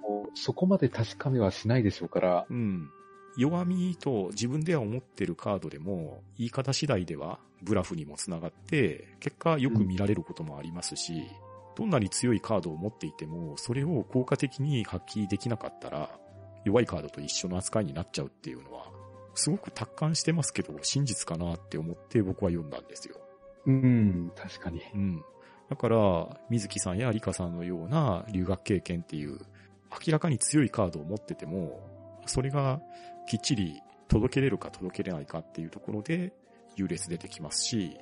[0.02, 2.46] もうそこまで確かめはしないでしょうから。
[2.50, 2.56] うん。
[2.56, 2.90] うん。
[3.36, 11.24] 弱みと自分では思ってるカードでも、言い方次第ではブラフにもつながって、結果よく見られることもありますし、
[11.76, 16.18] どんなに強いカードを持っていても、それを効果的に発揮できなかったら、
[16.64, 18.86] 弱いカードと一緒の扱いになっちゃうっていうのは、
[19.34, 23.16] すごく達観してますけど、真実かなって思って僕は読んだんですよ。
[23.66, 24.32] うん。
[24.36, 24.82] 確かに。
[24.94, 25.24] うん。
[25.70, 29.38] だから、水木さんやリカさんのような留学経験っていう、
[30.06, 31.80] 明らかに強いカードを持ってても、
[32.26, 32.80] それが
[33.28, 36.32] きっちり届けれるか届けれないかっていうところで
[36.76, 37.96] 優劣出てきますし、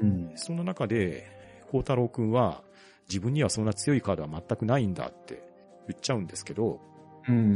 [0.00, 0.32] うん。
[0.36, 1.26] そんな中で、
[1.70, 2.62] 孝太郎くんは
[3.08, 5.42] 自分にはそんな強いカードは全くないんだって
[5.88, 6.95] 言っちゃうんですけど、うん。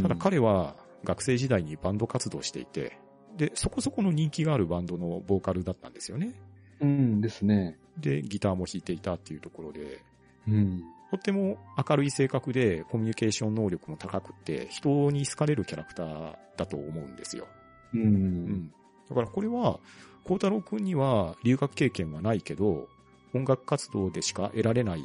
[0.02, 2.98] ただ彼は学生時代にバンド活動していて、
[3.37, 6.35] で、そこそこの人気があるバンドのボーカルだったんですよね。
[6.80, 7.78] うんですね。
[7.98, 10.02] で、ギターも弾いていたっていうところで、
[10.48, 10.83] うん。
[11.11, 17.46] とっても明るい性格でコミュニケーション能力も高くって人に好かれるキャラクターだと思うんですよ。
[17.94, 17.98] う。
[17.98, 18.72] うんん。
[19.09, 19.80] だからこれは、
[20.24, 22.88] 孝太郎くんには留学経験はないけど、
[23.35, 25.04] 音楽活動でしか得られない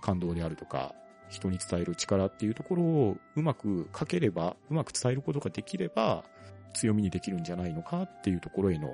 [0.00, 0.94] 感動であるとか、
[1.30, 6.24] 人に伝える力っていうところをうまく書ければ、うまく伝えることができれば、
[6.74, 8.90] 強みにできるんじゃないのかっていうところへの、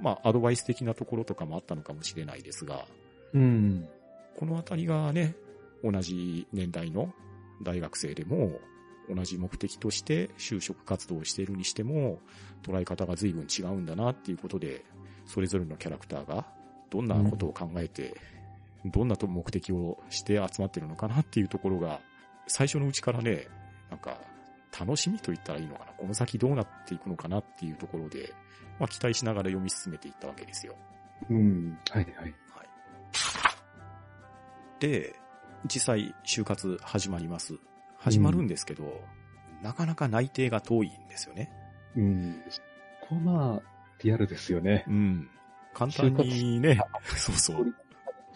[0.00, 2.86] まあ、アドバイス的なところとかもあったのかもしれないですが、
[3.34, 3.88] うん。
[4.36, 5.34] このあたりがね、
[5.84, 7.12] 同じ年代の
[7.62, 8.60] 大学生でも、
[9.12, 12.20] 同じ目的として就職活動をしているにしても、
[12.62, 14.84] 捉え方が随分違うんだなっていうことで、
[15.26, 16.46] それぞれのキャラクターが
[16.90, 18.14] どんなことを考えて、
[18.84, 22.00] どんなと目的をして集まってるのかなっていうところが、
[22.46, 23.48] 最初のうちからね、
[23.90, 24.18] なんか、
[24.78, 25.92] 楽しみと言ったらいいのかな。
[25.92, 28.32] この先どうなっていくのかなっていうところで、
[28.78, 30.74] まあ期待しながら読み進めていったわけですよ。
[31.28, 31.78] うん。
[31.90, 32.14] はいはい。
[32.14, 32.34] はい。
[34.80, 35.14] で、
[35.66, 37.58] 実際就活始まります。
[37.98, 39.00] 始まるんですけど、
[39.62, 41.52] なかなか内定が遠いんですよね。
[41.96, 42.42] うん。
[43.02, 43.62] ここまあ、
[44.02, 44.90] リアルですよねう。
[44.90, 45.28] ん。
[45.74, 46.80] 簡単にね、
[47.16, 47.74] そうそう。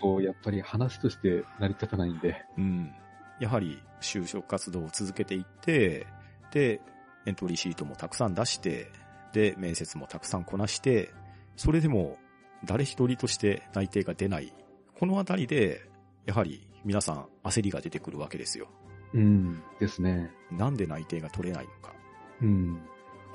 [0.01, 2.45] と、やっぱり話として成り立たないんで。
[2.57, 2.93] うん。
[3.41, 6.07] やはり就職活動を続けていって、
[6.53, 6.81] で、
[7.27, 8.91] エントリーシートもたくさん出して、
[9.33, 11.13] で、面接もたくさんこなして、
[11.57, 12.19] それでも
[12.65, 14.53] 誰一人として内定が出ない。
[14.99, 15.83] このあたりで、
[16.25, 18.69] やはり皆さん焦りが出てくるわけですよ。
[19.13, 19.63] うん。
[19.79, 20.31] ですね。
[20.51, 21.95] なんで内定が取れないのか。
[22.41, 22.81] うん。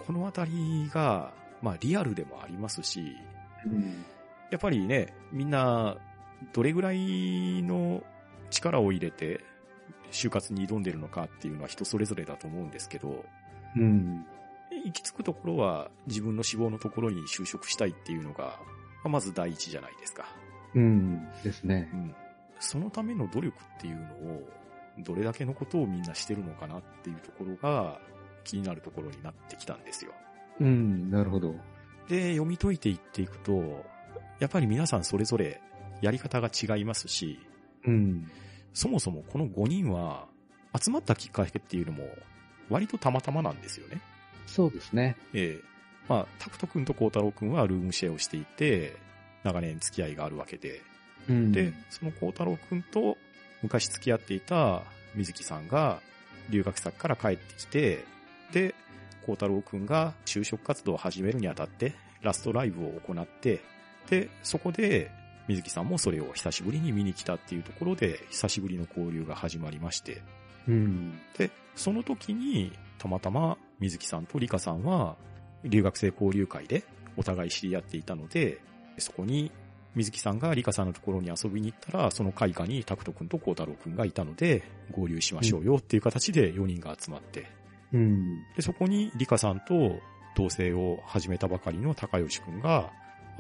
[0.06, 3.16] このあたりが、まあリアルでもありますし、
[3.66, 4.06] うん。
[4.52, 5.98] やっぱりね、みんな、
[6.54, 8.04] どれぐらいの
[8.50, 9.44] 力を入れて、
[10.12, 13.26] 就活に挑んでるのかっていうのは人それぞれだと思うんですけど、
[13.76, 14.26] うん。
[14.86, 18.60] 行き着くところは自分の志望のところに就職したいっていうのが、
[19.04, 20.26] まず第一じゃないですか。
[20.76, 21.28] うん。
[21.44, 21.96] ですねう。
[21.96, 22.16] ん。
[22.60, 24.02] そのための努力っていうの
[24.34, 24.50] を、
[25.00, 28.00] どれだけのことをみんなしてるのかなっていうところが
[28.44, 30.12] 気になるところになってきたんですよ。
[30.60, 31.10] うん。
[31.10, 31.56] なるほど。
[32.08, 33.86] で、読み解いていっていくと、
[34.40, 35.62] やっぱり皆さんそれぞれ
[36.02, 37.40] やり方が違いますし、
[37.86, 38.30] うん。
[38.74, 40.28] そもそもこの5人は
[40.80, 42.06] 集まったきっかけっていうのも
[42.70, 44.02] 割とたまたまなんですよね。
[44.48, 45.16] そうですね。
[45.34, 45.72] ええ
[46.08, 48.98] まあ、タクト君と孝太郎君はルームシェアをしていて、
[49.44, 50.82] 長年付き合いがあるわけで、
[51.30, 51.52] うん。
[51.52, 53.18] で、その孝太郎君と
[53.62, 54.82] 昔付き合っていた
[55.16, 56.02] 水木さんが
[56.50, 58.04] 留学先から帰ってきて、
[58.52, 58.76] で、
[59.26, 63.62] 孝太郎君が就職活動を始めるにあたってラストライブを行って、
[64.10, 65.12] で、そこで
[65.52, 70.22] 水木さんもそれを久しぶりに見に来たっていうところで久しぶりの交流が始まりまして、
[70.68, 71.20] うん。
[71.38, 75.18] で、その時にたまたま水木さんと理香さんは
[75.64, 76.84] 留学生交流会で
[77.18, 78.60] お互い知り合っていたので、
[78.98, 79.52] そこに
[79.96, 87.48] 水木さんが理香さんのところに遊びに行ったら、その会館にタクト君と孝太郎君がいたので、合流しましょうよっていう形で4人が集まって、
[87.92, 88.42] うん。
[88.56, 90.00] で、そこに理香さんと
[90.36, 92.92] 同棲を始めたばかりの高吉くんが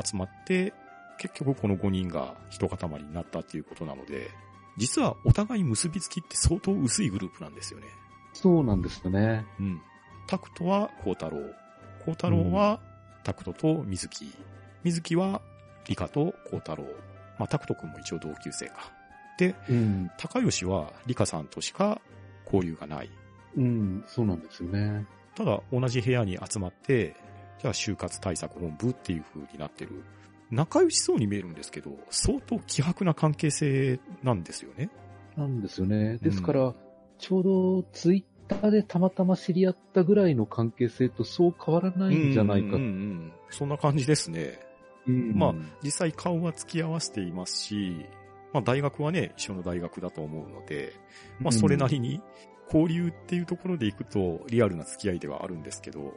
[0.03, 0.73] 集まって、
[1.21, 4.31] 結局この5人が一塊になったっていうことなので、
[4.77, 7.85] 実はお互い結びつきって相当薄いグループなんですよね。
[8.33, 9.45] そうなんですよね。
[9.59, 9.81] うん。
[10.25, 11.37] タクトは孝太郎。
[12.05, 12.79] 孝太郎は
[13.23, 14.33] タクトと水木。
[14.83, 15.43] 水木は
[15.87, 16.85] 理香と孝太郎。
[17.37, 18.91] まあ、タクトくんも一応同級生か。
[19.37, 20.09] で、うん。
[20.17, 22.01] 高吉は理香さんとしか
[22.45, 23.11] 交流がない。
[23.55, 25.05] うん、そうなんですよね。
[25.35, 27.15] ただ、同じ部屋に集まって、
[27.59, 30.03] じゃあ就活対策本部っていう風になってる。
[30.51, 34.89] 仲良しそうに見えるんですけど、相当希薄な関係性なんですよね。
[35.37, 36.17] なんですよね。
[36.17, 36.73] ですから、
[37.17, 44.59] ちょうどツイッターでたまたま知り合ったぐらいの関係性とそう変わらないんじゃないかうんうんうんそんな感じですね。
[45.07, 48.05] うんまあ実際顔は付き合わせていますし、
[48.53, 50.93] まあ大学はね、一緒の大学だと思うので、
[51.39, 52.21] まあそれなりに
[52.65, 56.13] 交流っていうところでいくとリアルな付き合いではあるんですけど、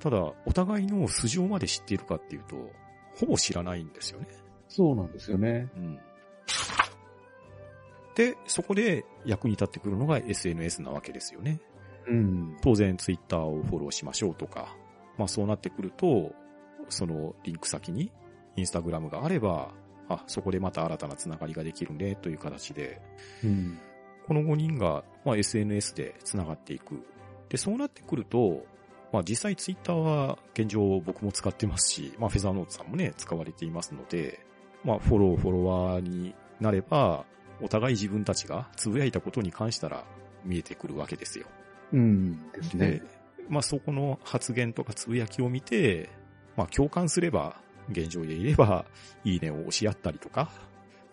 [0.00, 2.56] ただお互いの素性まで知っているかっていうと、
[3.16, 4.28] ほぼ知らないんですよね。
[4.68, 5.70] そうなんですよね。
[5.76, 5.98] うん。
[8.14, 11.60] で、そこで役に立ってくるのが SNS なわけですよね。
[12.06, 12.56] うん。
[12.62, 14.74] 当然ツイッターをフォローしましょうとか、
[15.18, 16.32] まあそうなってくると、
[16.88, 18.12] そのリンク先に
[18.56, 19.72] インスタグラムがあれば、
[20.08, 23.00] あ、そこでまた新たなつながりができるねという形で、
[23.44, 23.78] うん。
[24.26, 27.04] この5人が、まあ、SNS でつながっていく。
[27.48, 28.64] で、そうなってくると、
[29.12, 34.40] まあ実際ツイッターは現状僕も使ってますし、まあフェザーノートさんもね、使われていますので、
[34.84, 37.24] まあフォロー、フォロワーになれば、
[37.62, 40.04] お互い自分たちがつぶやいたことに関したら
[40.44, 41.46] 見えてくるわけですよ。
[41.92, 42.50] うん。
[42.52, 43.02] ですねで。、
[43.48, 46.10] まあそこの発言とかつぶやきを見て、
[46.56, 48.84] まあ共感すれば、現状でいれば、
[49.24, 50.50] いいねを押し合ったりとか、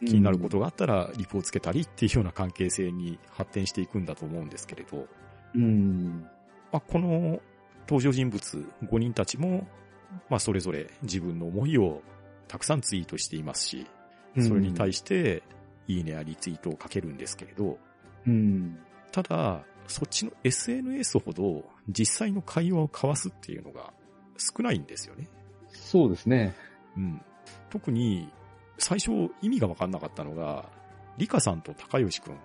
[0.06, 5.08] 気になることがあったらリプをつけたりっていうような関係性に発展していくんだと思うんですけれど、
[5.56, 6.28] うん。
[6.72, 7.40] まあこの
[7.88, 9.68] 登場人物5人たちも、
[10.30, 12.02] まあそれぞれ自分の思いを
[12.48, 13.88] たくさんツイートしていますし、
[14.40, 15.44] それに対して、
[15.88, 17.78] いいねやリツイートをかけるんですけれど、
[18.26, 18.80] うん。
[19.12, 23.94] ただ、そっちの SNS ほど実際の会話を交わすっていうのが
[24.38, 25.28] 少ないんですよね。
[25.68, 26.56] そうですね。
[26.98, 27.22] うん。
[27.70, 28.30] 特に、
[28.78, 29.12] 最初
[29.42, 30.70] 意味がわかんなかったのが、
[31.18, 32.38] リカさんと高吉くん、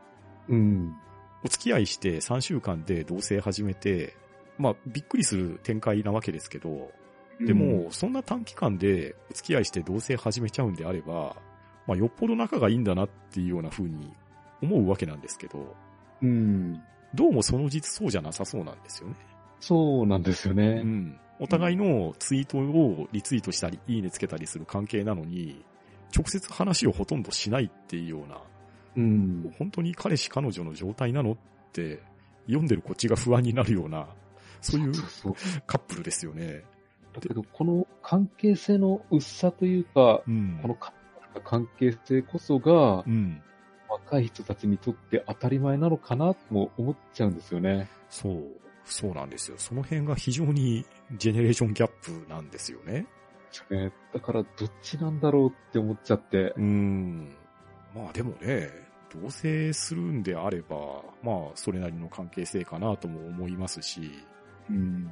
[0.49, 0.97] うん。
[1.45, 4.17] お付き合いして3週間で同棲始めて、
[4.59, 6.91] まあ、びっくりする展開なわけですけど、
[7.41, 11.37] でも、そんな短期間でお付き合いして同棲始めちゃうんであれば、
[11.87, 14.13] まあ、よっぽど仲がいいんだなっていうような風に
[14.61, 15.75] 思うわけなんですけど、
[16.21, 16.83] うん。
[17.15, 19.15] どうもその実そうじゃなさそうなんですよね。
[19.61, 20.83] そうなんですようね。
[20.83, 21.19] ん。
[21.41, 25.65] お互いのツイートをリツイートしたり、いいねつけたりする関係なのに、
[26.15, 28.41] 直接話をほとんどしないっていうような、
[28.97, 29.55] うん。
[29.59, 31.37] 本当に彼氏彼女の状態なのっ
[31.73, 32.03] て、
[32.47, 34.09] 読んでるこっちが不安になるような、
[34.61, 34.93] そういう。
[35.67, 36.65] カップルですよね。
[37.13, 40.59] だけど、この関係性の薄さというか、うん。
[40.63, 40.93] このか
[41.45, 43.43] 関係性こそがう、ん。
[43.89, 47.89] 若い人たちにとって当たり前なのかなとも思っちゃうんですよね。
[48.11, 48.45] そう、
[48.85, 49.57] そうなんですよ。
[49.59, 50.85] その辺が非常に
[51.17, 53.07] ジェネレーションギャップなんですよね。
[53.71, 56.53] ねだから、どっちなんだろうって思っちゃって。
[56.57, 57.35] うん。
[57.95, 58.71] まあでもね、
[59.11, 64.13] 同棲するんであれば、まあそれなりの関係性かなとも思いますし、
[64.71, 65.11] うん。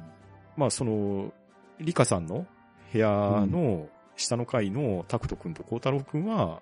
[0.55, 1.33] まあその、
[1.79, 2.45] リカさんの
[2.91, 6.61] 部屋の下の階のタクト君と孝太郎君は、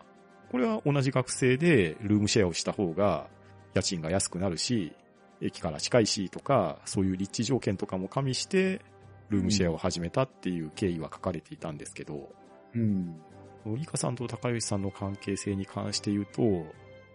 [0.52, 3.28] これは同じ学生でルームシェアをした方が
[3.74, 4.94] 家賃が安くなるし、
[5.42, 8.82] 駅から近いしとか、そういう立地条件とかも加味して、
[9.30, 12.30] ルームシェアを始めたっていう経緯は書かれていたんですけど、
[12.74, 13.20] うん。
[13.66, 16.66] リカさんと高吉さんの関係性に関して言うと、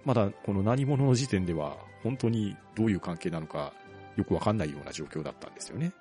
[0.04, 3.72] まだこの何者の時点では本当にどういう関係なのか
[4.16, 5.92] よくわかんないような状況だったんですよね。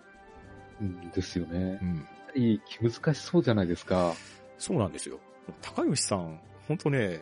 [0.81, 1.85] うんですよねう。
[1.85, 1.95] ん。
[1.97, 4.13] やはり気難しそうじゃないですか。
[4.57, 5.19] そうなんですよ。
[5.61, 7.21] 高吉さん、本当ね、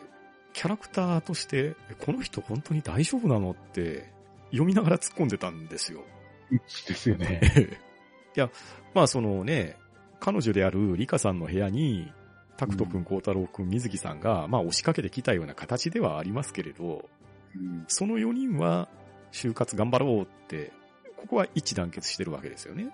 [0.54, 4.12] キャラクターとして、えこの人本当に大丈夫なのって
[4.52, 6.02] 読みながら突っ込んでたんですよ。
[6.50, 7.42] ですよね。
[8.36, 8.50] いや、
[8.94, 9.78] まあそのね、
[10.20, 12.12] 彼女であるリカさんの部屋に、
[12.58, 17.08] タクト君、孝太郎君、水木さんが、まあ押しかけてきたような形ではありますけれど、
[17.56, 18.90] うんその4人は、
[19.32, 20.72] 就活頑張ろうって、
[21.18, 22.90] ここは一致団結してるわけですよね。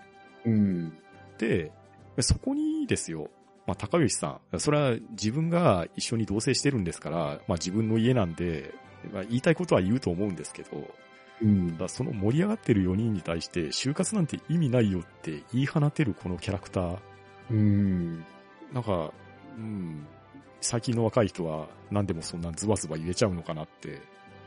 [0.46, 0.98] うん。
[1.38, 1.72] で、
[2.20, 3.30] そこにですよ、
[3.66, 8.74] まあ、高吉さん、それは自分が一緒に同棲してるんですから、まあ、自分の家なんで、
[9.12, 10.70] まあ、言いたいことは言うと思うんですけど、
[11.42, 17.00] うんただその盛り上がってる4人に対して、就活なんて意味ないよって言い放てるこのキャラクター、
[17.52, 18.26] うん。
[18.72, 19.12] なんか、
[19.58, 20.06] うん、
[20.62, 24.02] 最近の若い人は何でもそんなズバズバ言えちゃうのかなって。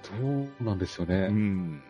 [0.06, 1.28] そうなんですようね。
[1.28, 1.82] ん。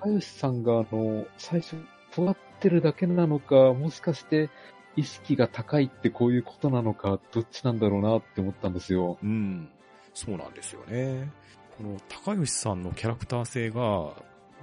[0.00, 1.76] 高吉さんが、あの、最初、
[2.12, 4.50] 尖ってるだけなのか、もしかして
[4.96, 9.18] 意識が高いってこういうことなのか、どっちなんだろうなって思ったんですよ。
[9.22, 9.70] うん。
[10.14, 11.30] そうなんですよね。
[11.78, 14.12] この高吉さんのキャラクター性が、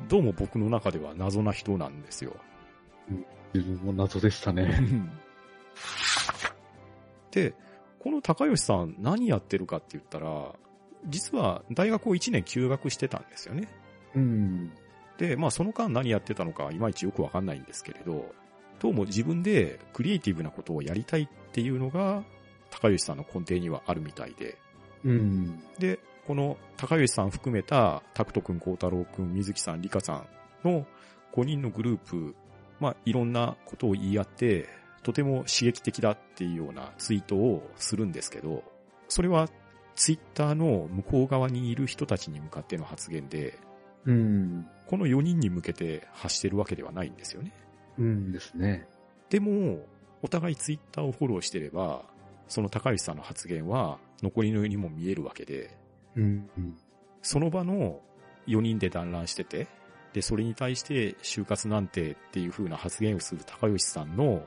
[0.08, 2.36] どうも僕の中では謎な人なんですよ。
[3.54, 4.80] 自分も謎でしたね。
[7.32, 7.56] で、
[8.00, 10.54] この高吉さん何やってるかって言ったら、
[11.08, 13.68] 実は大学を1年休学してたんですよね。
[14.16, 14.72] うん。
[15.18, 18.34] で、まあその間何やってたのかいまいちよくわかんないんですけれど、
[18.80, 22.24] どうも自分でクリエイティブなことをやりたいっていうのが、
[22.72, 24.58] 高吉さんの根底にはあるみたいで、
[25.04, 25.62] うん。
[25.80, 30.26] で、この高吉さん含めた、タクト君、孝太郎君、水木さん、リカさ
[30.64, 30.86] んの
[31.34, 32.36] 5人のグループ、
[32.80, 34.70] まあ、いろんなことを言い合って、
[35.04, 38.64] とても刺激的だっていうようなツイートをするんですけど、
[39.08, 39.50] それは
[40.00, 43.60] ツイッターの向こう側にいる人たちに向かっての発言で、
[44.06, 44.66] うん。
[44.88, 47.52] この4人に向けて発してるわけではないんですよね。
[47.98, 48.88] うんですね。
[49.30, 49.86] でも、
[50.22, 52.06] お互いツイッターをフォローしてれば、
[52.48, 55.78] その高吉さんの発言は残りのようにも見えるわけで、
[56.16, 56.50] うん。
[56.58, 56.78] うん
[57.22, 58.00] その場の
[58.48, 59.68] 4人で団らんしてて、
[60.14, 64.44] で、それに対して就活なんてっていう風な発言をする高吉さんの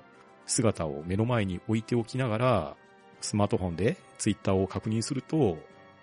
[0.46, 2.76] 姿を目の前に置いておきながら、
[3.20, 5.58] スマートフォンでツイッターを確認すると、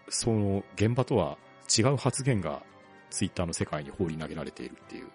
[0.10, 1.38] その現場とは
[1.74, 2.62] 違う発言が
[3.10, 5.08] ツイッターの世界に放り投げられているっていう。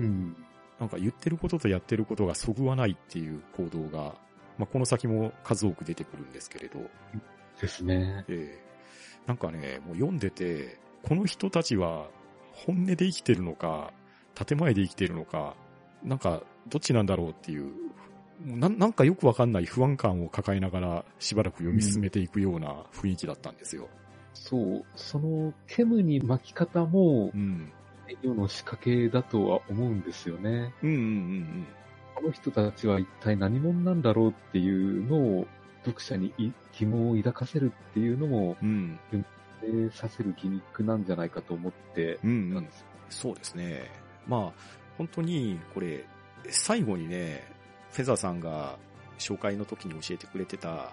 [0.00, 0.36] うん。
[0.78, 4.14] なんか言ってることとやってることがそぐわないっていう行動が、
[4.58, 6.80] まあ、この先も数多く出てくるんですけれど、
[7.62, 8.26] ですね。
[8.28, 8.70] ええ
[9.26, 12.08] なんかね、もう読んでて、この人たちは
[12.52, 13.94] 本音で生きてるのか、
[14.34, 15.56] 建前で生きてるのか、
[16.02, 17.72] なんかどっちなんだろうっていう、
[18.44, 23.88] なんなんかよくわかんない不安感を抱えながらしばらく読み進めていくような雰囲気だったんですよ。
[24.34, 24.84] そう。
[24.96, 27.72] その、ケムに巻き方もう、ん。
[28.22, 30.72] 世の仕掛けだとは思うんですよね。
[30.82, 31.66] うんうんうん
[32.16, 35.46] この人たちは一体何者なんだろうっていうのを、
[35.84, 38.98] 読者にい疑問を抱かせるっていうのも、うん。
[39.12, 39.26] うん。
[39.62, 42.86] えーさせるギミックなんじゃないかと思ってうん、うんたんですよ。
[43.08, 43.90] そうですね。
[44.26, 44.62] まあ、
[44.98, 46.04] 本当に、これ、
[46.48, 47.42] 最後にね、
[47.92, 48.78] フェザーさんが
[49.18, 50.92] 紹介の時に教えてくれてた、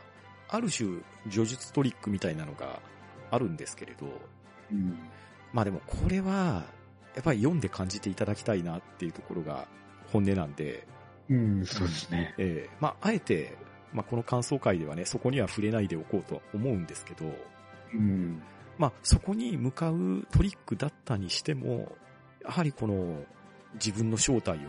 [0.49, 2.79] ある種、叙述トリックみたいなのが
[3.31, 4.07] あるんですけれど、
[4.71, 4.97] うん。
[5.53, 6.65] まあでもこれは、
[7.15, 9.67] やっぱり読んで感じていただきたいなっていうところが
[10.11, 10.87] 本音なんで、
[11.29, 12.35] うん、そうですね。
[12.37, 13.57] ええまああえて、
[13.91, 17.25] まあこの感想会ではね、そこには触れないでおこうとは思うんですけど、
[17.93, 18.41] うん。
[18.77, 21.95] まあ、そこに向かうトリックだったにしても、
[22.43, 23.23] やはりこの
[23.73, 24.59] 自分の正体を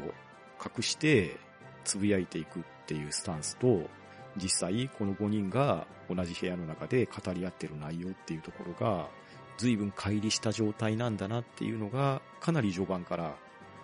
[0.64, 1.36] 隠して
[1.88, 3.88] つぶやいていくっていうスタンスと、
[4.36, 9.08] 実際この5人が同じ部屋の中で語り合ってる内容っていうところが、
[9.56, 13.36] 随分乖離した状態なんだなっていうのが、かなり序盤から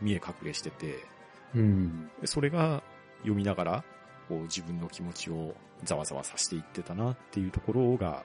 [0.02, 1.07] 見え隠れしてて、
[1.55, 2.11] うん。
[2.24, 2.82] それが
[3.20, 3.84] 読みながら、
[4.28, 8.22] こう自分の気持ちをざわざわさせていってたなっていうところが、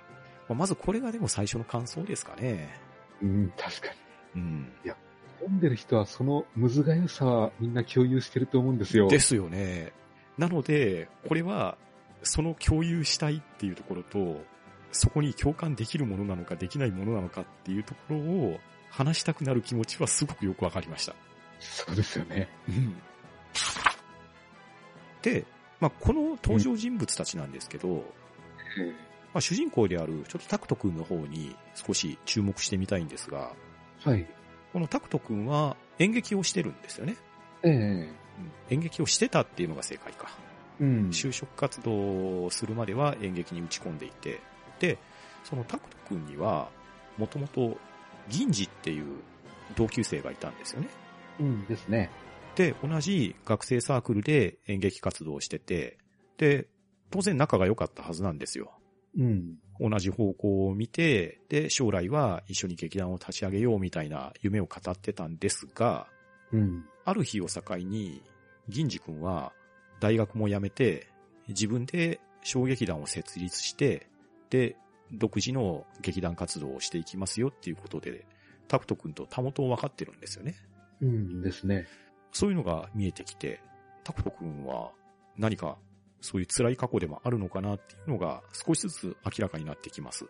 [0.50, 2.70] まあまずこれがでも最初の感想ですかね。
[3.22, 3.88] うん、確か
[4.36, 4.42] に。
[4.42, 4.72] うん。
[5.40, 9.08] 読んでる人はそのむずがゆさはみんな共有してると思うんですよ。
[9.08, 9.94] ですよね。
[10.38, 11.78] なので、これは、
[12.24, 14.42] その共有したいっていうところと、
[14.92, 18.60] そこに共感できるものなのかできないものなのかっていうところを
[18.90, 21.16] 話したくなる気持ちはすごくよくわかりました。
[21.60, 22.50] そうですよね。
[25.22, 25.46] で、
[25.80, 28.06] まあ、この登場人物たちなんですけど、
[29.34, 33.54] まあ、主人公であるちょっとタクト君の方に少し注目してみたいんですが、
[34.00, 34.28] はい。
[34.74, 37.16] このタクト君は演劇をしてるんですよね。
[37.64, 38.10] ええうん
[38.70, 40.30] 演劇をしてたっていうのが正解か。
[40.80, 41.10] うん。
[41.10, 44.40] 就職活動をするまでは演劇に打ち込んでいて、
[44.80, 44.98] で、
[45.44, 46.70] そのタクト君には、
[47.18, 47.78] もともと
[48.30, 49.18] 銀次っていう
[49.76, 50.88] 同級生がいたんですよね。
[51.40, 52.10] うんですね。
[52.56, 55.98] で、同じ学生サークルで演劇活動をしてて、
[56.38, 56.68] で、
[57.12, 58.79] 当然仲が良かったはずなんですよ。
[59.18, 59.58] うん。
[59.80, 66.08] 同じ方向を見て、で、将来は一緒に劇団を立ち上げようみたいな夢を語ってたんですが、
[66.52, 66.86] うん。
[67.06, 68.22] ある日を境に、
[68.68, 69.54] 銀次君は
[70.00, 71.08] 大学も辞めて、
[71.48, 74.08] 自分で小劇団を設立して、
[74.50, 74.76] で、
[75.12, 78.26] 独自の劇団活動をしていきますよっていうことで、
[78.68, 80.56] タクト君とたもとを分かってるんですよね。
[81.02, 81.88] うんですね。
[82.32, 83.62] そういうのが見えてきて、
[84.04, 84.92] タクト君は
[85.38, 85.78] 何か
[86.22, 90.26] そういう辛い過去でもあるのかなっていうのが少しずつ明らかになってきます。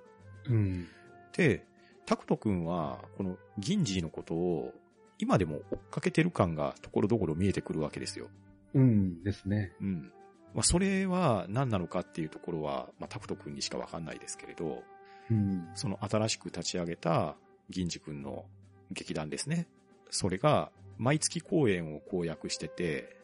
[0.48, 0.88] うん。
[1.36, 1.66] で、
[2.06, 4.74] タクト君はこの銀次のことを
[5.20, 8.28] 今でも追っかけてる感がところどころ見えてくるわけですよ。
[8.74, 9.74] うんですね。
[9.82, 10.12] うん。
[10.54, 14.84] まあ、それは何なのかっていうところは、まあ、タクト君にしかわかんないですけれど、
[15.30, 15.70] うん。
[15.76, 17.36] その新しく立ち上げた
[17.70, 18.46] 銀次君の
[18.92, 19.68] 劇団ですね。
[20.10, 23.16] それが毎月公演を公約してて、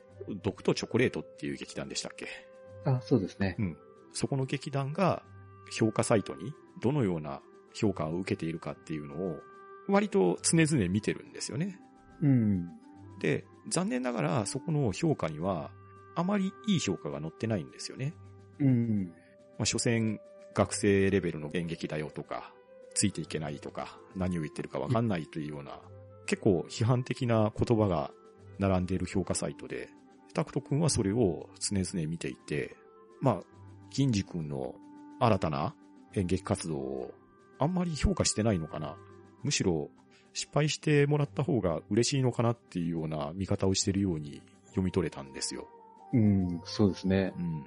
[0.44, 2.28] 毒とチョコレートっていう劇団でしたっけ？
[2.86, 3.58] あ、そうですね。
[4.14, 5.24] そこの劇団が
[5.72, 7.42] 評価サイトにどのような
[7.74, 9.40] 評価を受けているかっていうのを
[9.88, 11.80] 割と常々見てるんですよね。
[12.22, 12.70] うん。
[13.20, 15.72] で、残念ながらそこの評価には
[16.16, 18.14] あまりいい評価が載ってないんですよね。
[18.60, 19.12] うん。
[19.58, 20.20] まあ、所詮
[20.54, 22.54] 学生レベルの演劇だよとか、
[22.94, 25.80] ついていけないとか、何を言ってるかわかんないというような、
[26.26, 28.12] 結構批判的な言葉が
[28.58, 29.90] 並んでいる評価サイトで、
[30.36, 32.76] タクト君はそれを常々見ていて、
[33.22, 33.44] まあ、
[33.90, 34.76] 銀次君の
[35.20, 35.74] 新たな
[36.14, 37.14] 演劇活動を
[37.58, 38.98] あんまり評価してないのかな。
[39.44, 39.90] むしろ
[40.34, 45.68] 失敗してもらった方が嬉しいのかなっていうような見方をしているように読み取れたんですよ。
[46.12, 47.34] うん、そうですね。
[47.38, 47.66] うん。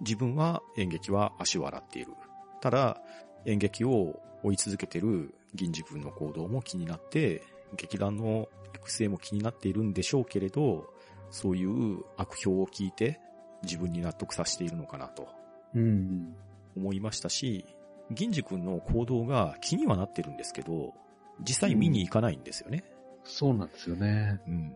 [0.00, 2.12] 自分は演劇は足を洗っている。
[2.60, 3.00] ただ、
[3.46, 7.42] 演劇を追い続けてる銀次君の行動も気になって、
[7.76, 10.92] 劇団の育成も気になっているんでしょうけれど、
[11.30, 13.20] そういう悪評を聞いて
[13.62, 15.28] 自分に納得させているのかなと
[15.74, 16.34] うん。
[16.76, 17.64] 思いましたし、
[18.10, 20.94] 銀次君の行動が気にはなってるんですけど、
[21.40, 22.84] 実際見に行かないんですよね。
[23.24, 24.40] そうなんですよね。
[24.46, 24.74] うん。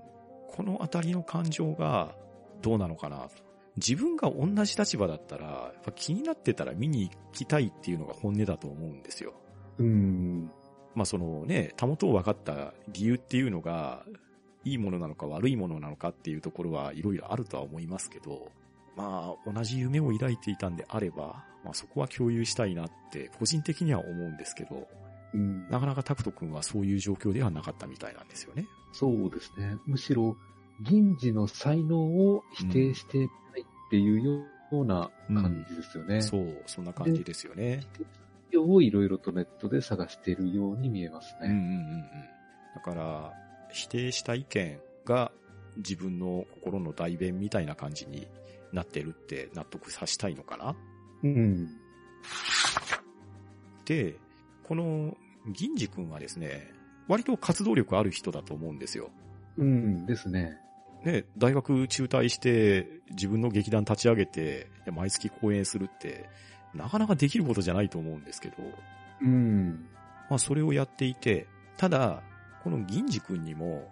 [0.48, 2.14] このあたりの感情が
[2.62, 3.30] どうなのかなと。
[3.76, 9.34] 自分が同じ立場だったら、やっぱ気になってたら見に行きたいっていうのが本音だと思うんですよ。
[9.78, 10.50] うん。
[10.94, 14.04] まあそのね、たもとを分かった理由っていうのが、
[14.64, 18.48] いいものなのか悪いものなのかっていうところはいろいろあるとは思いますけど、
[18.96, 24.88] まあ同じ夢を抱いていたんであれば、まあそこは共有したいなって個人的には思うんですけど、
[25.34, 25.68] うん。
[25.68, 28.66] なかなかタクト君はそういう状況ではなかったみたいなんですよね。
[28.92, 29.76] そうですね。
[29.86, 30.36] むしろ、
[30.80, 36.22] 銀次の才能を否定してないっていうような感じですよね。
[36.22, 37.82] そう、そんな感じですよね。
[38.56, 41.58] をいろいろとネットで探しているように見えますうんうんね。
[41.58, 42.04] うんうん。
[42.76, 43.32] だから、
[43.74, 45.32] 否定した意見が
[45.76, 48.28] 自分の心の代弁みたいな感じに
[48.72, 50.76] なってるって納得させたいのかな？
[51.24, 51.68] うん。
[53.84, 54.16] で、
[54.62, 55.16] この
[55.52, 56.72] 銀次君はですね、
[57.08, 59.10] 割と活動力ある人だと思うんですよ。
[59.58, 60.56] うんですね。
[61.04, 66.30] ね、大学中退して自分の劇団立ち上げて毎月公演するって
[66.74, 68.54] なかなかできることじゃないと思うんですけど、
[69.20, 69.86] うん。
[70.30, 71.46] まあそれをやっていて、
[71.76, 72.22] ただ、
[72.64, 73.86] この銀次君にも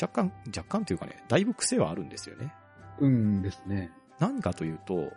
[0.00, 2.54] 若干、若干というかね、だいぶ癖はあるんですよね。
[3.00, 3.90] うんですね。
[4.20, 5.12] 何かというと、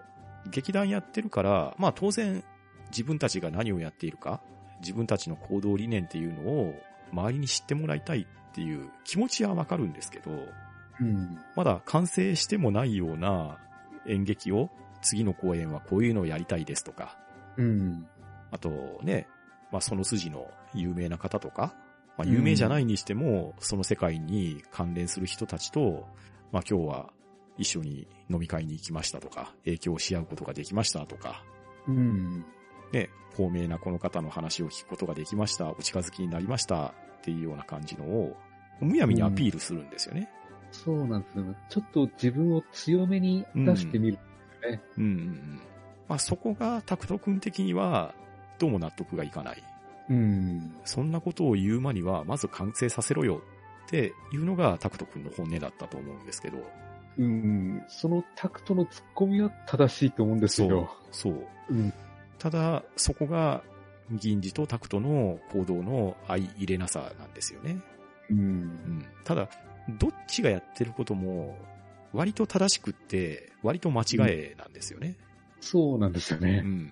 [0.49, 2.43] 劇団やってるから、まあ当然
[2.89, 4.41] 自分たちが何をやっているか、
[4.81, 6.73] 自分たちの行動理念っていうのを
[7.11, 10.31] 周りに知ってもらいたいっていう気持ちはわかるんですけど、
[10.99, 11.37] うん。
[11.55, 13.59] まだ完成してもないような
[14.07, 14.69] 演劇を
[15.01, 17.17] 次の公演はこういうのをやりたいですとか、
[17.57, 18.07] うん。
[18.51, 19.27] あとね、
[19.71, 21.75] まあその筋の有名な方とか、
[22.17, 26.07] まあ有名じゃないにしても、その世界に関連する人たちと、
[26.51, 27.13] まあ今日は
[27.57, 31.43] 一緒に飲み会に行きましたとか、影響し合うことができましたとか、
[31.87, 32.45] うん。
[32.91, 38.35] ね、高名なこの方の話を聞くことができました、お近づきになりましたっていうような感じのを、
[38.79, 40.29] むやみにアピールするんですよね。
[40.71, 41.55] そうなんですよ。
[41.69, 44.19] ちょっと自分を強めに出してみる。
[44.97, 45.59] うんうんうん。
[46.07, 48.13] まあそこがタクト君的には、
[48.59, 49.63] どうも納得がいかない。
[50.09, 50.75] うん。
[50.83, 53.41] そんなことを言う間には、まず完成させろよ
[53.87, 56.57] っていうのがタクト君の本音だったと思うんですけど。
[57.17, 57.83] うん。
[57.87, 60.89] そのタクトの突っ込みは正しいと思うんですけど。
[61.11, 61.47] そう。
[61.69, 61.93] うん。
[62.37, 63.63] ただ、そこが、
[64.11, 67.81] 銀次とタクトの行動の相入れなさなんですよね。
[68.29, 68.33] う。
[68.33, 69.05] うんん。
[69.23, 69.49] ただ、
[69.89, 71.57] どっちがやってることも、
[72.13, 75.15] 割と正しくって、割と間違いなんですよね。
[75.59, 76.59] そうなんですようね。
[76.59, 76.91] ん。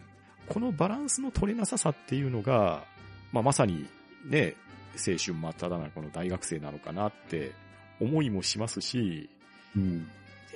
[0.49, 2.85] このバランスの取れなささっていうのが、
[3.33, 3.85] まあ、まさに
[4.25, 4.55] ね、
[4.93, 7.51] 青春真っ只中の大学生なのかなって
[7.99, 9.29] 思いもしますし、
[9.75, 10.07] うん。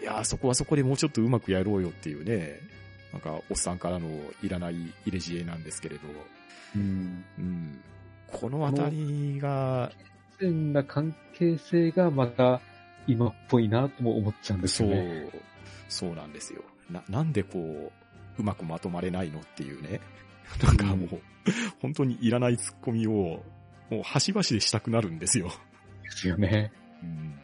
[0.01, 2.59] いやー、そこはそこでもうちょっとうまくやろうよっていうね、
[3.11, 4.07] なんか、おっさんからの
[4.43, 6.01] いらない入れ知恵なんですけれど、
[6.75, 7.25] うん。
[7.39, 7.79] うん。
[8.27, 9.91] このあたりが、
[10.39, 12.61] 変な関係性がまた
[13.07, 15.29] 今っぽいなとも思っちゃうんですそうよね。、
[15.89, 16.61] そうなんですよ。
[16.91, 17.91] な、なんでこ
[18.37, 19.99] う、うまくまとまれないのっていうね。
[20.63, 21.21] なんかもう、
[21.81, 23.43] 本当にいらないツッコミを、
[23.89, 25.51] もう端々でしたくなるんですよ。
[26.03, 26.71] ですよね。
[27.03, 27.39] うん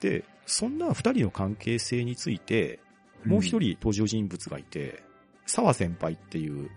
[0.00, 2.78] で、そんな二人の関係性について、
[3.24, 5.02] もう一人登場人物がいて、
[5.46, 6.70] 沢先輩っていう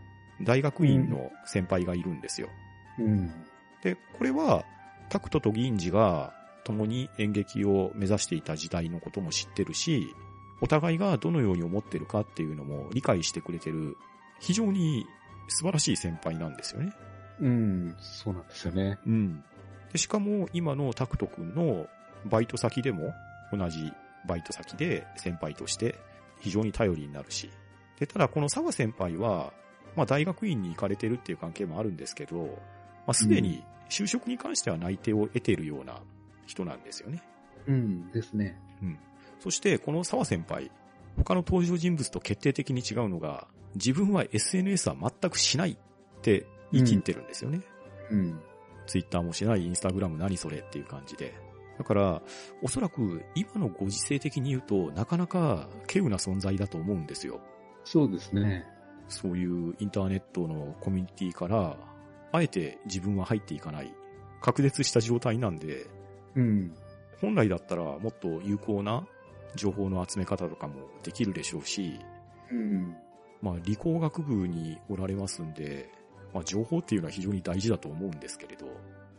[0.44, 2.48] 大学院の先輩がいるんですよ。
[3.00, 3.28] うん。
[3.84, 4.64] で、これは、
[5.10, 10.08] タクトと銀次が共に演劇を目指していた時代のことも知ってるし、
[10.62, 13.98] お互いがどのように思ってるかっていうのも理解してくれてる、
[14.40, 15.06] 非常に
[15.48, 16.94] 素晴らしい先輩なんですよね。
[17.40, 17.96] うん。
[18.00, 18.98] そうなんですよね。
[19.06, 19.44] うん。
[19.92, 21.88] で、しかも今のタクト君の
[22.26, 23.14] バイト先でも
[23.52, 23.92] 同じ
[24.28, 25.96] バイト先で先輩として
[26.40, 27.50] 非常に頼りになるし。
[28.00, 29.54] で、ただこの沢先輩は、
[29.96, 32.38] まあ大学院に行かれてるっていう関係もあるんですけど、
[33.06, 36.02] まあすでに就職に関しては内定を得ているような
[36.46, 37.22] 人なんですよね。
[37.68, 38.60] うんですね。
[38.82, 39.00] うん。
[39.40, 40.72] そして、この沢先輩、
[41.18, 47.62] 他の登場人物と決定的に違うのが、自分は SNS は全くしないって言い切ってるんですよね。
[48.12, 48.40] うん。
[48.86, 51.34] ツイッターもしない、インスタグラム何それっていう感じで。
[51.78, 52.22] だから、
[52.62, 57.40] おそらく今のご時世的に言うと、なかなか稀有な存在だと思うんですよ。
[57.84, 58.66] そうですね。
[59.08, 61.78] そういうインターネットのコミュニティから、
[62.32, 63.94] あえて自分は入っていかない。
[64.42, 65.88] 隔絶した状態なんで、
[66.36, 66.74] うん。
[67.22, 69.08] 本来だったらもっと有効な
[69.58, 72.00] 情報の集め方とかもできるでしょうし、
[72.52, 72.96] うん。
[73.42, 75.90] まあ理工学部におられますんで、
[76.34, 78.66] まあ情報っていうのは非常に大事だと思うんですけれど、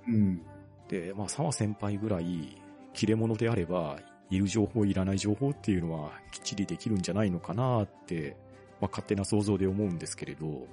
[0.08, 0.42] うん。
[0.88, 2.60] で、まあ沢先輩ぐらい
[2.94, 3.98] 切れ者であれば、
[4.30, 8.36] いる情報、いらない情報っていうのはきっちりできるんじゃないのかなって、
[8.80, 10.66] まあ勝手な想像で思うんですけれど、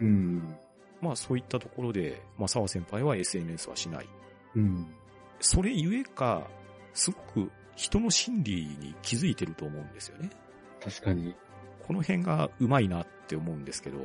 [0.00, 0.56] うん。
[1.00, 4.08] まあそういったところで、まあ沢先輩は SNS はしない。
[4.56, 4.86] うん。
[5.40, 6.46] それゆえか、
[6.92, 7.50] すごく
[7.80, 10.28] 人の心理に気づいてると思うんですよね。
[10.84, 11.34] 確かに。
[11.86, 13.96] この辺がうまいなって思うんですけど、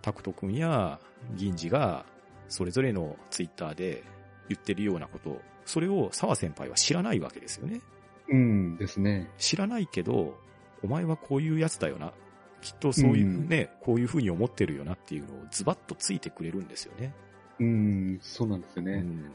[0.00, 1.00] タクト君や
[1.34, 2.06] 銀次が
[2.46, 4.04] それぞれのツイッターで
[4.48, 7.80] 言ってるようなこと、それを沢先輩は知らないわけですよね。
[8.28, 9.28] うんですね。
[9.38, 10.38] 知らないけど、
[10.84, 12.12] お前はこういうやつだよな。
[12.60, 17.12] きっとそういうね、こういう風に思ってるよなっていうのをズバッとついてくれるんですよね。
[17.58, 18.92] うん、そうなんですよね。
[18.92, 19.32] うん。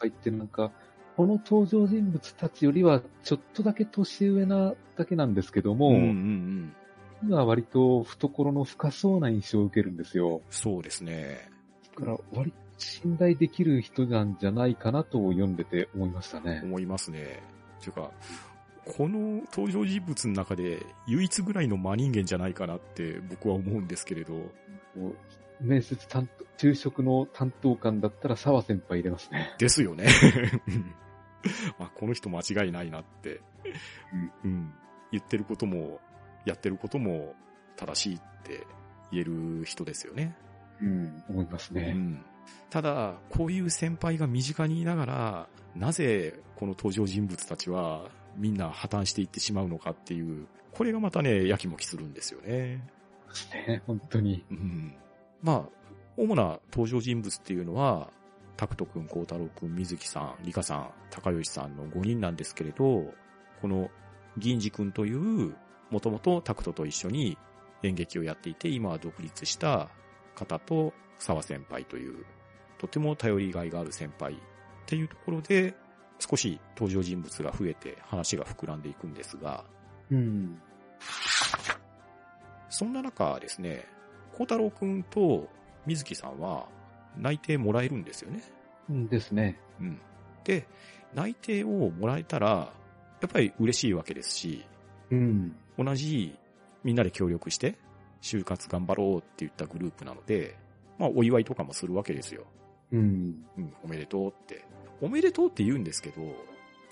[0.00, 0.72] 入ってなんか、
[1.16, 6.74] この登場人物たちよりはちょっとだけ年上なだけなんですけども、うんうんうん。
[7.22, 10.42] 今は割と懐の深そうな印象を受けるんですよ。
[10.50, 11.50] そうですね。
[11.96, 16.60] だから割と信頼できる人なんじゃないかなと読んでて思いましたね。
[16.64, 17.42] 思いますね。
[17.80, 18.10] ていうか、
[18.96, 24.34] この登場人物の中で唯一ぐらいの真人間じゃないかなって僕は思うんですけれど、
[25.60, 29.54] 面接担当、昼食の担当官だったら沢先輩入れますね。
[29.58, 30.08] ですよね。
[31.78, 33.40] あ、この人間違いないなって、
[34.44, 34.72] うん
[35.10, 36.00] 言ってることも、
[36.44, 37.34] やってることも
[37.76, 38.66] 正しいって
[39.10, 40.34] 言える人ですよね。
[40.80, 41.92] うん、思いますうね。
[41.92, 42.24] ん
[42.70, 52.82] ただ、こういう先輩が身近にいながら、なぜこの登場人物たちはみんな破綻していってしまうのかっていう、これがまたね、やきもきするんですよね。
[53.66, 54.44] ね本当に。
[54.50, 54.94] うん。
[55.42, 55.82] まあ、
[56.16, 58.10] 主な登場人物っていうのは、
[58.56, 63.12] タクト君、孝太郎君、水木さん、リカさん、高吉さんの5人なんですけれど、
[63.60, 63.90] この
[64.38, 65.56] 銀次君という、
[65.90, 67.36] もともとタクトと一緒に
[67.82, 69.90] 演劇をやっていて、今は独立した
[70.34, 72.24] 方と沢先輩という、
[72.78, 74.36] とても頼りがいがある先輩っ
[74.86, 75.74] ていうところで、
[76.18, 79.64] 少し登場人物が増えて話が膨らんでいくんですが、
[80.10, 80.60] うん。
[82.68, 83.86] そんな中ですね、
[84.32, 85.48] 孝太郎くんと
[85.86, 86.66] 水木さんは
[87.16, 88.42] 内定もらえるんですよね。
[88.88, 89.58] うんですね。
[89.80, 90.00] うん。
[90.44, 90.66] で、
[91.14, 92.72] 内定をもらえたら、
[93.20, 94.64] やっぱり嬉しいわけですし、
[95.10, 95.56] うん。
[95.78, 96.36] 同じ
[96.84, 97.78] みんなで協力して、
[98.20, 100.56] 就活頑張ろうって言ったグループなので、
[100.98, 102.44] まあお祝いとかもするわけですよ。
[102.92, 103.44] うん。
[103.56, 104.64] うん、おめでとうって。
[105.00, 106.22] おめでとうって言うんですけど、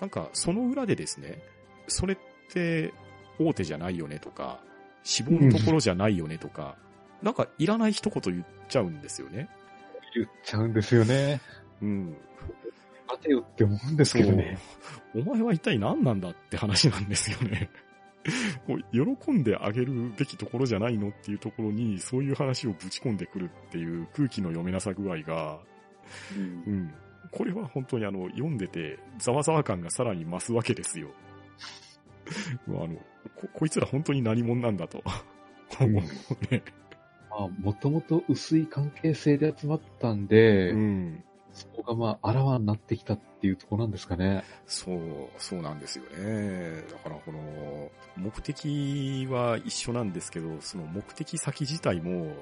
[0.00, 1.38] なんかその裏でですね、
[1.86, 2.18] それっ
[2.52, 2.92] て
[3.38, 4.60] 大手じゃないよねとか、
[5.02, 6.76] 志望のところじゃないよねとか、
[7.22, 9.48] なんかいらない一言言っちゃうんですよね。
[10.14, 11.40] 言っちゃうんですよね。
[11.82, 12.16] うん。
[13.08, 14.58] 待てよって思うんですけどね。
[15.14, 17.70] お前は一体何なんだって話なんですよね。
[18.66, 25.58] こう喜んであげるべきところじゃないのっていうところに、そういう話をぶち込んでくるっていう空気の読めなさ具合が、
[26.36, 26.94] うんうん。
[27.30, 31.08] これは本当にあの、読んでて、ざわざわ感がさらに増すわけですよ。
[32.68, 32.88] あの
[33.36, 35.02] こ、こいつら本当に何者なんだと。
[35.80, 35.94] うん
[36.50, 36.62] ね。
[37.44, 41.24] あ、もともと薄い関係性で集まったんで、うん。
[41.52, 44.44] そこがまあ、あらわになってきたっていうとこなんですかね。
[44.66, 45.00] そう、
[45.38, 46.82] そうなんですよね。
[46.90, 52.34] だからこの、目的は一緒なんですけど、その目的先自体も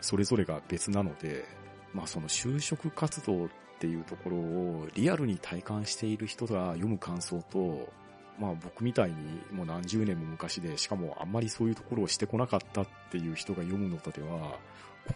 [0.00, 1.44] それぞれが別なので、
[1.92, 3.48] まあその就職活動っ
[3.78, 7.92] ていうところをリアルに体感している人が読む感想と、
[8.38, 9.16] まあ僕みたいに
[9.52, 14.58] もう何十年も昔で、しかもあんまりそういうところをしてこなかったっていう人が読むのとでは、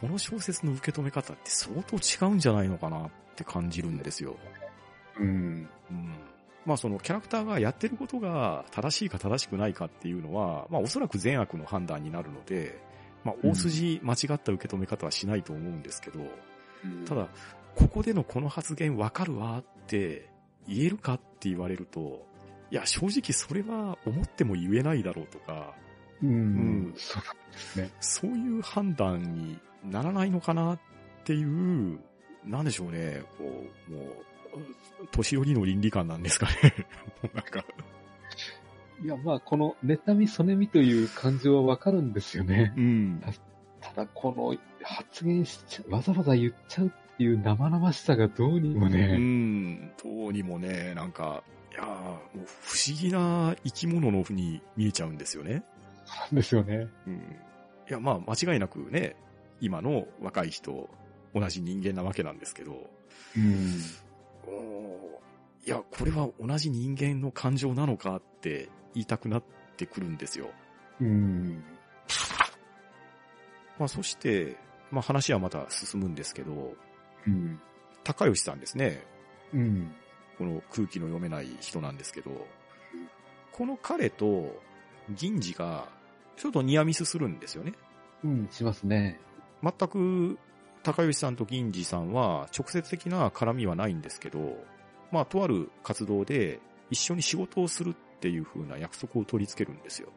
[0.00, 4.36] この小説の受け止め方って相当違うんじゃないのかなって感じるんですよ。
[5.18, 5.68] うん。
[5.90, 6.14] うん
[6.66, 12.78] まあそのキャラクターがやってることが正しいか正しくないかっていうのは、まあおそらく善悪の判断になるので、
[13.24, 16.20] まあ大筋間違った受け止め方はしないと思うんですけど、
[17.06, 17.28] ただ、
[17.74, 20.28] ここでのこの発言わかるわって
[20.68, 22.26] 言えるかって言われると、
[22.70, 25.74] いや、正直それは思っても言えないだろうとか、
[26.22, 26.30] うん。
[26.30, 27.90] うんそうですね。
[28.00, 30.80] そういう判断にならないのかなっ
[31.24, 31.98] ていう、
[32.44, 33.44] なんでしょうね、こ
[33.88, 34.06] う、もう、
[35.12, 36.74] 年寄りの倫理観なんですかね。
[37.22, 37.64] もうなんか、
[39.02, 42.72] いや、まあ、この、妬み、そねみという感情はわかるんですよね。
[42.76, 43.22] うん。
[43.80, 49.92] ただ、この、発言しちゃ、わざわざ言っちゃうっていう生々しさがどうにもうね、ん。
[50.02, 55.62] どうにもね、なんか、いやーもう不思議な生き物のふうに見えちゃうんですよね。
[56.06, 56.88] なんですよね。
[57.06, 57.14] うん。
[57.14, 59.16] いや、まあ、間違いなくね、
[59.60, 60.88] 今の若い人、
[61.34, 62.72] 同じ人間なわけなんですけど、
[63.36, 63.80] うん。
[64.46, 69.44] おーいや、これは同じ人間の感情なのかって言いたくなっ
[69.76, 70.50] てくるんですよ。
[71.00, 71.62] うん。
[73.78, 74.56] まあ、そして、
[74.90, 76.74] まあ、話はまた進むんですけど、
[77.26, 77.60] うん。
[78.04, 79.04] 高吉さんですね。
[79.52, 79.92] うん。
[80.38, 82.30] この空気の読めない人なんですけど、
[83.52, 84.56] この彼と
[85.10, 85.88] 銀次が
[86.36, 87.72] ちょっとニアミスするんですよね。
[88.24, 89.18] うん、しますね。
[89.62, 90.38] 全く
[90.82, 94.56] 高吉さんと銀次さんは直接的な絡みはないんですけど、
[95.10, 96.60] まあ、とある活動で
[96.90, 100.08] 一緒に仕事をするっていう風な約束を取り付けるんですよ。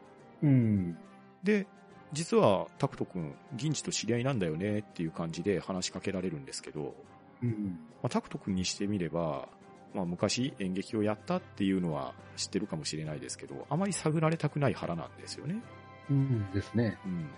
[0.42, 0.96] うん。
[1.42, 1.66] で、
[2.12, 6.94] 実はタクト君、銀次と知り合いなんだよねっていう感じで話しかけられるんですけど、
[7.42, 7.78] うん。
[8.02, 9.48] まあ、タクト君にしてみれば、
[9.94, 15.62] まあ、昔演劇をやったっていうのは知ってるかもしれないですけど、あまり探られたくない腹なんですよね。
[16.10, 16.98] うんですね。
[17.04, 17.30] うん。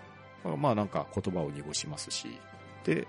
[0.43, 2.39] まあまあなんか言葉を濁しますし。
[2.83, 3.07] で、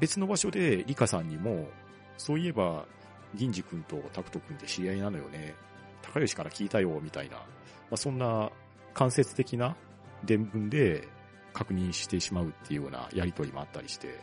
[0.00, 1.68] 別の場所でリカさんにも、
[2.16, 2.86] そういえば、
[3.34, 5.54] 銀次君とタクト君って知り合いなのよね。
[6.02, 7.36] 高吉から聞いたよ、みたいな。
[7.36, 7.44] ま
[7.92, 8.50] あ、そんな
[8.94, 9.76] 間接的な
[10.24, 11.08] 伝聞で
[11.52, 14.18] 確認してしまうっていうようなやりとりもあったりして、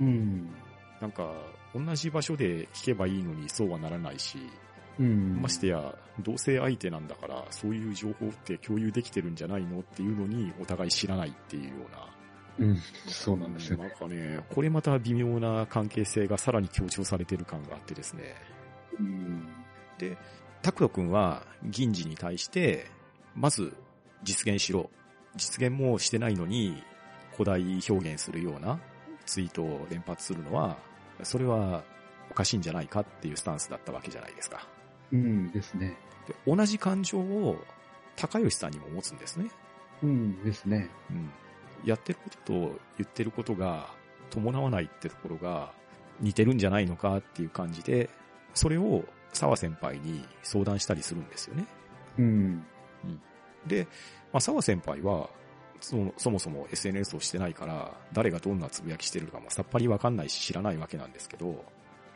[0.00, 0.48] うん。
[1.02, 1.34] なんか、
[1.74, 4.38] 同じ場所で聞けばいいのにそうはならないし、
[5.00, 5.42] うん。
[5.42, 12.68] ましてや、同性相手なんだから、そういう情報って共有できてるんじゃないのっていうのに、お互い知らないっていうような。
[12.68, 12.78] うん。
[13.08, 13.94] そうなんですよなんね。
[13.98, 18.36] かね、これまた微妙な関係性がさらに強調されてる感があってですね。
[19.00, 19.48] うん。
[19.98, 20.16] で、
[20.62, 22.86] タクト君は銀次に対して、
[23.34, 23.74] まず
[24.22, 24.88] 実現しろ。
[25.34, 26.80] 実現もしてないのに、
[27.32, 28.78] 古代表現するような
[29.24, 30.76] ツイートを連発するのは、
[31.24, 31.84] それは
[32.30, 34.66] おかしいんじゃないかっていうスタンスだったわけじゃないですか。
[35.12, 35.96] うんですね。
[36.26, 37.56] で同じ感情を
[38.16, 39.50] 高吉さんにも持つんですね。
[40.02, 40.90] うんですね。
[41.10, 41.30] うん。
[41.84, 42.52] やってることと
[42.98, 43.88] 言ってることが
[44.30, 45.72] 伴わないってところが
[46.20, 48.08] 似てるんじゃないのかっていう感じで、
[48.54, 51.66] それを沢先輩に相談したりするんですよね。
[52.18, 52.64] うん。
[53.66, 53.86] で、
[54.32, 55.30] まあ、沢先輩は、
[55.82, 61.64] そのそもそも SNS をしてないから、誰がどんなつぶやきしてるかもさっぱりわかんないし知らないわけなんですけど、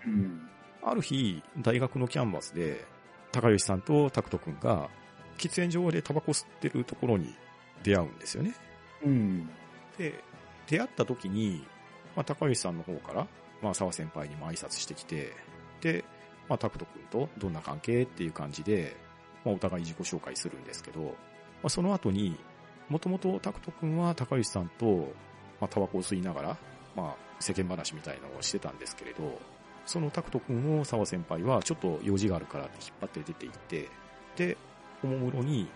[0.07, 0.49] うん。
[0.83, 2.85] ある日、大学のキャンバスで、
[3.33, 4.89] 高吉さんと拓人くんが、
[5.37, 7.35] 喫煙所でタバコ吸ってるところに
[7.83, 8.55] 出会うんですよね。
[9.05, 9.51] うん。
[9.99, 10.23] で、
[10.69, 11.67] 出会った時に、
[12.15, 13.27] まあ、高吉さんの方から、
[13.61, 15.33] まあ、沢先輩にも挨拶してきて、
[15.81, 16.05] で、
[16.49, 18.97] まあ、拓人くんとどんな関係っていう感じで、
[19.45, 21.13] まあ、お互い自己紹介するんですけど、ま
[21.65, 22.39] あ、その後に、
[22.89, 25.13] もともと拓人くんは高吉さんと、
[25.61, 26.59] まあ、タバコを吸いながら、
[26.95, 29.39] まあ、世間話みたいなのをしてたんですけれど、
[29.85, 33.89] その拓人くんを沢先輩はちょっと用事があるからって引っ張って出て行って、
[34.37, 34.57] で、
[35.03, 35.69] おもむろに、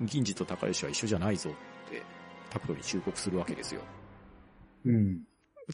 [0.00, 2.02] 銀次と高吉は一緒じゃないぞって、
[2.50, 3.80] 拓人に忠告するわけですよ。
[4.84, 5.22] うん。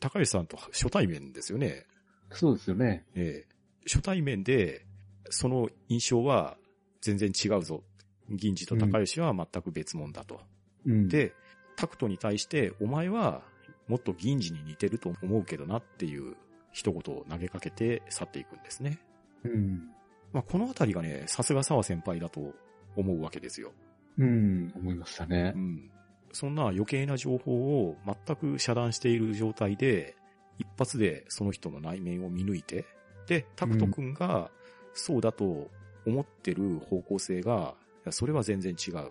[0.01, 1.85] 高吉さんと初対面ですよね。
[2.31, 3.05] そうですよね。
[3.15, 3.55] ええ
[3.87, 4.87] 初対面で、
[5.31, 6.57] その印象は
[7.01, 7.83] 全然違うぞ。
[8.31, 10.41] 銀次と高吉は全く別物だと。
[10.87, 11.35] うん。、で、
[11.77, 13.43] タクトに対して、お前は
[13.89, 16.37] もっと銀次に似てると思うけどなっていう
[16.73, 18.99] 一言を投げかけて去っていくんですね。
[19.45, 19.91] うん。
[20.33, 22.53] まあ、このあたりがね、さすが沢先輩だと
[22.97, 23.73] 思うわけですよ。
[24.19, 24.73] うん。
[24.77, 25.59] 思いましたねう。
[25.59, 25.91] ん。
[26.33, 30.17] そんな余計な情報を全く遮断している状態で、
[30.59, 32.87] 一発でその人の内面を見抜いて、
[33.27, 34.51] で、タクト君が
[34.93, 35.71] そうだと
[36.07, 37.75] 思ってる方向性が、
[38.05, 39.11] いやそれは全然違う。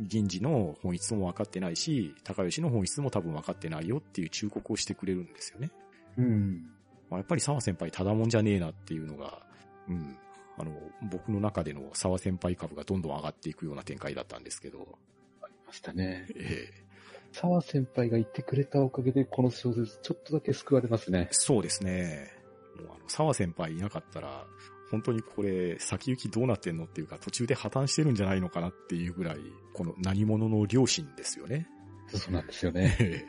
[0.00, 5.70] 銀次の本質も分かってないし、高吉の本質も多分分かってないよっていう忠告をしてくれるんですよね。
[6.18, 6.70] うん。
[7.10, 9.42] まあ、やっぱり沢先輩ただもんじゃねえなっていうのが、
[9.88, 10.16] うん。
[10.58, 10.72] あの、
[11.10, 14.98] 僕の中での沢先輩株がどんどん上がっていくような展開だったんですけど、
[15.42, 16.26] ありましたね。
[16.34, 16.86] ええ
[17.32, 21.28] 沢先輩が言ってくれたおかげで、この小説ちょっとだけ救われますね。
[21.32, 22.32] そうですね。
[22.78, 24.46] もうあの、沢先輩いなかったら、
[24.90, 29.38] 本当にこれ、先行きどうなってんのっていうか、途中で破綻してるんじゃないのかなっていうぐらい、
[29.72, 31.68] この何者の良心ですよね。
[32.08, 33.26] そうなんですよね。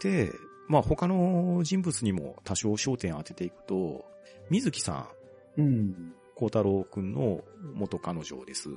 [0.00, 0.30] で、
[0.68, 4.04] まあ他の人物にも多少焦点を当てていくと、
[4.50, 5.08] 水木さ
[5.56, 6.14] ん、うん。
[6.34, 7.42] 孝太郎くんの
[7.74, 8.68] 元彼女です。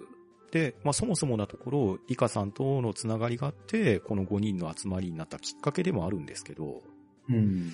[0.51, 6.83] で、まあそもそもなところ、リカさんとのつながりがあって、この5人の集まりになったきっかけでもあるんですけど、
[7.29, 7.71] うん。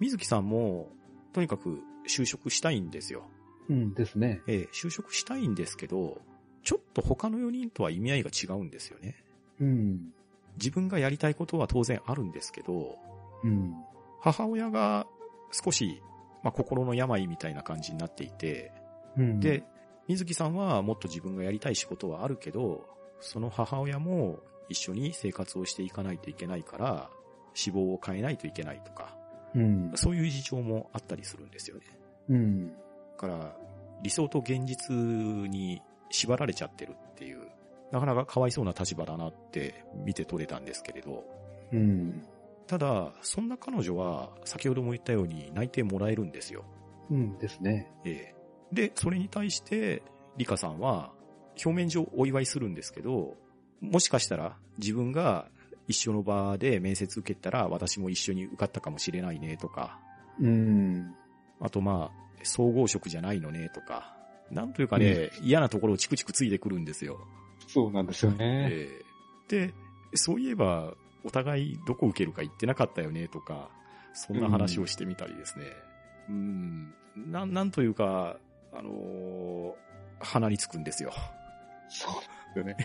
[0.00, 0.92] 水木さんも、
[1.32, 3.22] とにかく就職したいんですよ。
[3.68, 4.40] うんですね。
[4.46, 6.20] ええ、就職したいんですけど、
[6.62, 9.16] ちょっと他の4人とは意味合いが違うんですよね。
[9.60, 10.12] うん。
[10.56, 12.98] 自分がやりたいことは当然あるんですけど、
[13.44, 13.74] うん。
[14.20, 15.06] 母親が
[15.52, 16.02] 少し、
[16.42, 18.72] まあ、心の病みたいな感じになっていて、
[19.16, 19.64] うん、で、
[20.08, 22.88] 水木さんはもっと自分がやりたい仕事はあるけど、
[23.20, 27.10] その母親も一緒に生活をしていかないといけないから、
[27.54, 29.16] 死亡を変えないといけないとか、
[29.54, 29.92] うん。
[29.94, 31.82] そういう事情もあったりするんですよね。
[32.28, 32.68] うん。
[32.68, 32.74] だ
[33.16, 33.56] から、
[34.02, 37.48] 理想と現実に縛られちゃってるっていう、
[37.90, 41.24] なかなかかわいそうな立場だなって見て取れたんですけれど、
[41.72, 42.22] うん。
[42.66, 46.64] ただ、そんな彼女は、先ほども言ったように内定もらえるんですよ。
[47.10, 47.90] うんですね。
[48.04, 48.38] ええ
[48.72, 50.02] で、それに対して、
[50.36, 51.12] リカさんは、
[51.64, 53.36] 表面上お祝いするんですけど、
[53.80, 55.48] もしかしたら自分が
[55.88, 59.98] 一緒の場で面接受けたら私も一緒に受かったかもしれないねとか、
[60.40, 61.14] うん。
[61.60, 64.16] あとまあ、総合職じゃないのねとか、
[64.50, 67.18] なんというかね、嫌なところをチクチクついてくるんですよ。
[67.66, 68.68] そうなんですよね。
[68.70, 69.08] ええ
[69.48, 69.74] で、
[70.14, 73.70] そういえば、お互いどこ受けるか言ってなかったよねとか、
[74.12, 75.64] そんな話をしてみたりですね。
[76.28, 78.36] うん、なん、なんというか、
[78.72, 79.88] あのー
[80.20, 81.12] 鼻につくんですよ。
[81.88, 82.08] そ
[82.56, 82.76] うね。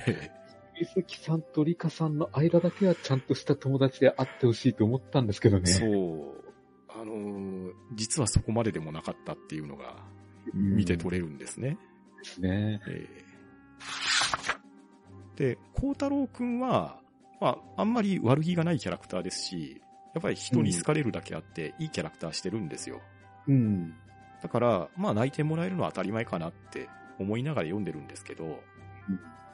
[0.76, 5.72] 水木さんとリカさんの間だけはちゃんとした友達であってほしいと思ったんですけどね。
[5.72, 6.44] そう。
[6.90, 9.96] あのー実はそこまででもなかったっていうのが、
[10.54, 11.78] 見て取れるんですね。
[12.24, 12.82] ですね。
[12.88, 13.34] えー
[15.36, 17.00] で、孝太郎くんは、
[17.42, 19.82] まあ、あんまり悪気がないキャラクターですし、
[20.14, 23.02] やっぱり人に好かれるだけあって、いいキャラクターしてるんですよ。
[23.48, 23.96] うん。
[24.42, 26.88] だから、まあ、泣いてもらえるのは当たり前かなって
[27.20, 28.62] 思いながら読んでるんですけど、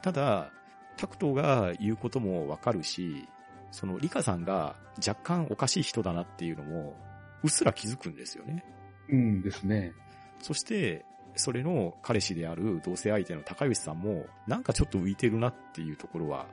[0.02, 0.52] ただ、
[1.00, 3.28] タクトが言うこともわかるし、
[3.70, 6.94] その、リカさんが若干おかしい人だなっていうのも、
[7.42, 8.64] うっすら気づくんですよね。
[9.08, 9.92] うんですね。
[10.40, 11.04] そして、
[11.36, 16.46] それの彼氏である同性相手の高吉さんも、なんかちょっと浮いてるなっていうところは、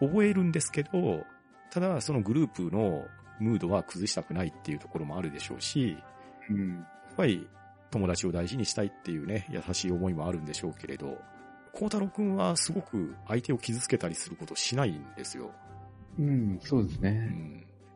[0.00, 1.24] 覚えるんですけど、
[1.70, 3.04] ただ、そのグループの
[3.40, 5.96] ムードは崩したくないっていうところもあるでしょうし、
[6.48, 6.78] うん。
[6.78, 7.48] やっぱり
[7.90, 11.18] 友達を大事にしたいっていうね、優しい思いもあるんでしょうけれど、
[11.72, 15.50] 孝太郎くんはすごく相手を傷つけたりすることをしないんですよ。
[16.18, 17.10] うん、そうですうね。
[17.10, 17.52] ん。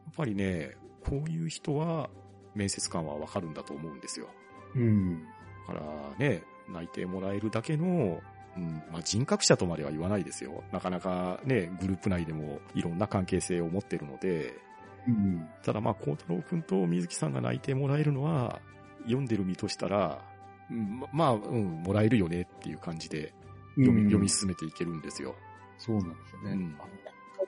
[0.07, 2.11] やっぱりね、こういう人は
[2.55, 4.29] 面接官はわかるんだと思うんですよ。
[4.75, 5.25] うん。
[5.67, 5.83] だから
[6.19, 8.21] ね、内定もらえるだけの、
[8.57, 10.63] うん、まあ、人格者とまでは言わないですよ。
[10.73, 14.55] なかなかね、グループ内でもいろんな関係性を持ってるので、
[15.09, 15.49] うん。
[15.65, 18.61] ただまあ、孝太郎くんと水木さんが内定もらえるのは、
[19.05, 20.23] 読んでる身としたら、
[20.71, 23.35] うんままあ、うん、もらえるよねっていう感じで
[23.77, 25.35] 読み,、うん読み進めていけるんですよ。
[25.79, 26.53] そうなんですよね。
[26.53, 26.77] うん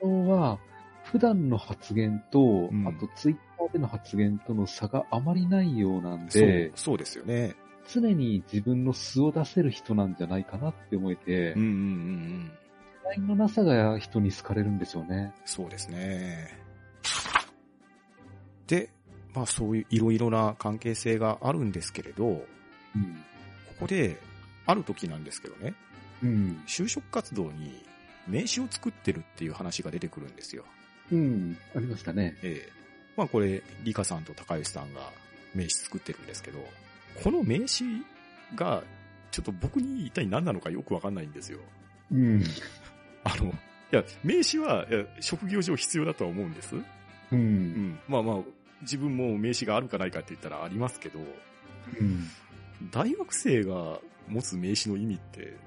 [0.03, 0.59] あのは、
[1.03, 2.39] 普段の発言と、
[2.71, 7.55] んあとツイッターでの発言との差があまりないようなんそうで、、そうですよね。
[7.87, 11.73] 常に自分の素を出せる人なんじゃないかなって思えてうん、うんうんう
[12.39, 12.51] ん。
[13.03, 15.33] 才のなさが人に好かれるんでしょうね。
[15.45, 16.59] そうですね。
[18.67, 18.89] で、
[19.35, 22.45] まあそういういろいろな関係性があるんですけれど、こ
[22.95, 23.15] うん。
[23.79, 24.17] こで、
[24.65, 25.75] ある時なんですけどね、
[26.23, 26.63] うん。
[26.67, 27.83] 就職活動に
[28.27, 30.65] 名刺を作ってるっていう話が出てくるんですよ。
[31.11, 31.57] うん。
[31.75, 32.37] ありましたね。
[32.41, 32.85] ええ
[33.15, 35.01] まあこれ、リカさんと高吉さんが
[35.53, 36.59] 名刺作ってるんですけど、
[37.23, 37.85] この名刺
[38.55, 38.83] が、
[39.31, 41.59] ちょっと僕に一体何なのかよくわかんないんですよ。
[42.11, 42.43] うん。
[43.23, 43.51] あの、い
[43.91, 44.85] や、名刺は、
[45.21, 46.75] 職業上必要だとは思うんです。
[46.75, 46.83] う。
[47.31, 47.99] うんん。
[48.07, 48.37] まあまあ、
[48.81, 51.19] 自分も名刺があるかないかって言ったらありますけど、
[51.99, 52.29] うん。
[52.91, 55.57] 大学生が持つ名刺の意味って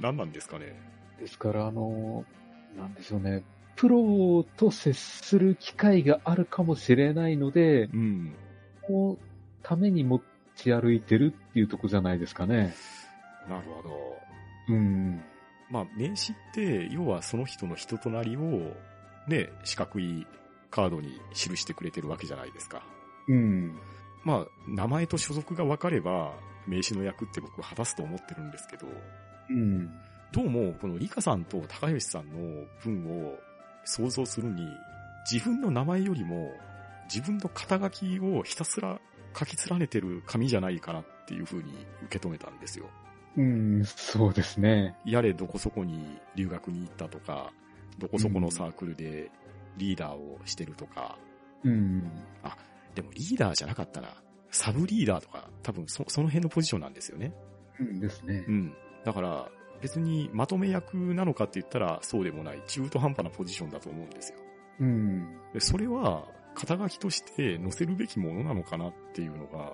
[0.00, 0.78] 何なんですかね？
[1.18, 2.24] ですから、あの、
[2.76, 3.44] なんでしょうね。
[3.76, 8.34] プロと接する機会があるかもしれないので、うん。
[8.86, 9.18] その
[9.62, 10.20] ために持
[10.56, 12.74] ち歩いてるっていうとこじゃないですかね。
[13.48, 13.94] なるほど。
[14.68, 15.22] うん。
[15.70, 18.74] まあ、名刺って、要はその人の人となりを、
[19.28, 20.26] ね、四角い
[20.70, 22.82] カードに記してくれてるわけじゃないですか。
[23.28, 23.78] うん。
[24.24, 26.32] まあ、名前と所属が分かれば、
[26.66, 28.86] 名刺の役って僕は果たすと思ってるんですけど、
[29.50, 29.90] うん。
[30.32, 33.38] どうも、このリカさんと高吉さんの文を
[33.84, 34.66] 想像するに、
[35.30, 36.50] 自分の名前よりも、
[37.12, 38.98] 自分の肩書きをひたすら
[39.38, 42.86] 書き連ねてる紙じゃないかなっていう風に受け止めたんですよ。
[43.36, 44.96] うん、そうですね。
[45.04, 47.52] やれどこそこに留学に行ったとか、
[47.98, 49.30] どこそこのサークルで
[49.76, 51.18] リーダーをしてるとか、
[51.62, 52.10] うん。
[52.94, 54.14] でもリーダーじゃなかったら、
[54.50, 57.34] サブリーダーとか、多分そその辺のポジションなんですよね。
[57.80, 58.52] うんですねう。
[58.52, 58.74] ん。
[59.04, 59.48] だから、
[59.80, 64.38] 別にまとめ役なのかって言ったらそうでもない中途半端なポジションだと思うんですよ。
[64.80, 65.36] うん。
[65.52, 69.72] でそれは肩書きとして載せるべきものなのかなっていうのが、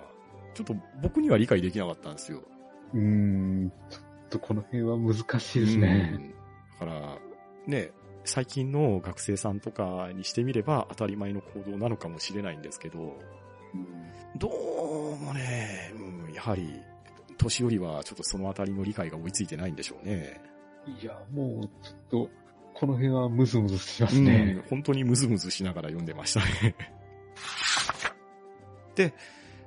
[0.53, 2.41] ちょっと僕には理解できなかったんですよ。
[2.93, 3.71] うん。
[3.89, 6.11] ちょっとこの辺は難しいですね。
[6.15, 6.41] うん
[6.81, 7.19] だから、
[7.67, 7.91] ね、
[8.23, 12.99] 最近の学生さんとかにしてみれば当たり前の行動なのかもしれないんですけど、
[13.73, 15.91] うんどうもね、
[16.27, 16.81] うん、やはり、
[17.37, 20.41] 年寄りはちょっとそのあたりの理解が追いついてないんでしょうね。
[21.01, 22.29] いや、もう、ちょっと、
[22.73, 24.53] この辺はムズムズしますね。
[24.57, 26.75] うん本当にムズムズしながら読んでましたね。
[28.95, 29.13] で、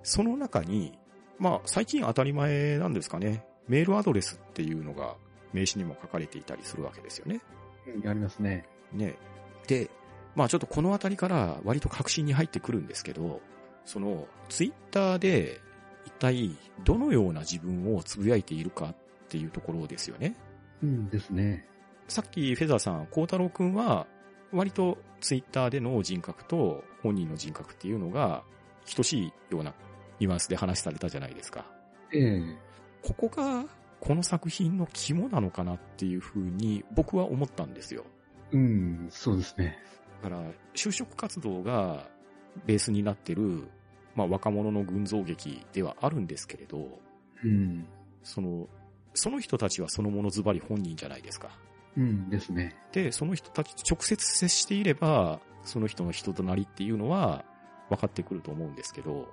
[0.02, 0.98] その中に、
[1.38, 5.16] まあ最近当たり前なんですかね、メールアドレスっていうのが
[5.52, 7.40] 名刺にも書かれていたりするわけですよね。
[7.86, 8.66] うん、ありますね。
[8.92, 9.16] ね。
[9.66, 9.90] で、
[10.34, 13.40] まあちょっとこのあたりから割と確信に入ってくるんですけど、
[13.84, 15.60] そのツイッターで
[16.06, 18.96] 一体どのような自分をつぶやいているかっ
[19.28, 20.36] ていうところですよね。
[20.82, 21.66] うんですね。
[22.08, 24.06] さっきフェザーさん、孝太郎くんは
[24.52, 28.44] 割とツイッターでの人格と本人の人格っていうのが
[28.94, 29.74] 等しいような
[30.20, 31.66] ニュアンスで話されたじゃないですか。
[32.12, 33.66] ええここが
[34.04, 38.04] この作品の肝なのかなっていうふうに僕は思ったんですよ。
[38.52, 39.78] うん、そうですね。
[40.22, 40.42] だから、
[40.74, 42.06] 就職活動が
[42.66, 43.68] ベースになってる、
[44.14, 47.00] まあ若者の群像劇ではあるんですけれど、
[47.42, 47.86] うん。
[48.22, 48.68] その、
[49.14, 51.48] その人たちはそのものズバリ本人じゃないですか。
[51.96, 52.76] うんですね。
[52.92, 57.44] で、その人たちと直接接していれば、その人の人となりっていうのは
[57.88, 59.28] 分かってくると思うんですけど、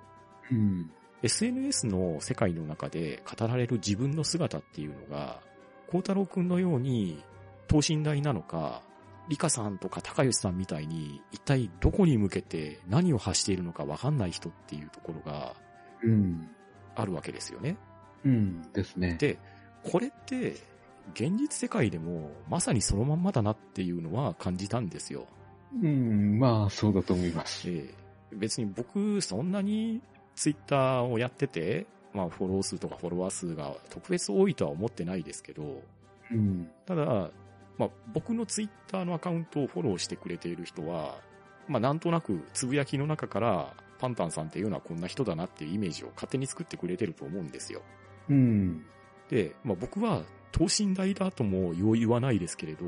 [0.49, 0.91] うん。
[1.23, 5.39] SNS の世界の中で語られる自分の姿っていうのが、
[5.87, 7.23] 孝太郎くんのように
[7.67, 8.81] 等身大なのか、
[9.29, 15.53] リカさんとか高吉さんみたいに一体どこに向けて何を発しているのか分かんない人っていうところが
[16.03, 16.49] うん。
[16.95, 17.77] あるわけですよね。
[18.25, 19.15] うんですね。
[19.19, 19.37] で、
[19.83, 20.57] これって
[21.13, 25.25] 現実世界でもまさにそのまんまだなっていうのは感じたんですよ。
[25.81, 27.69] うん、まあ、そうだと思います。
[27.69, 28.01] ええ
[28.33, 30.01] 別に僕、そんなに
[30.35, 35.81] ツイッターをやってて、まあフォロー数とかフォロワー数が特別多いとは思ってないですけど、
[36.31, 36.69] うん。
[36.85, 37.31] ただ、
[37.77, 41.19] まあ僕のツイッターのアカウントをフォローしてくれている人は、
[41.67, 47.81] まあなんとなくつぶやきの中からパンタンさんっていうのはこんな人だなっていうイメージを勝手に作ってくれてると思うんですよ。
[48.29, 48.83] うん。
[49.29, 52.85] で、まあ僕は等身大だともよう言わないですけれど、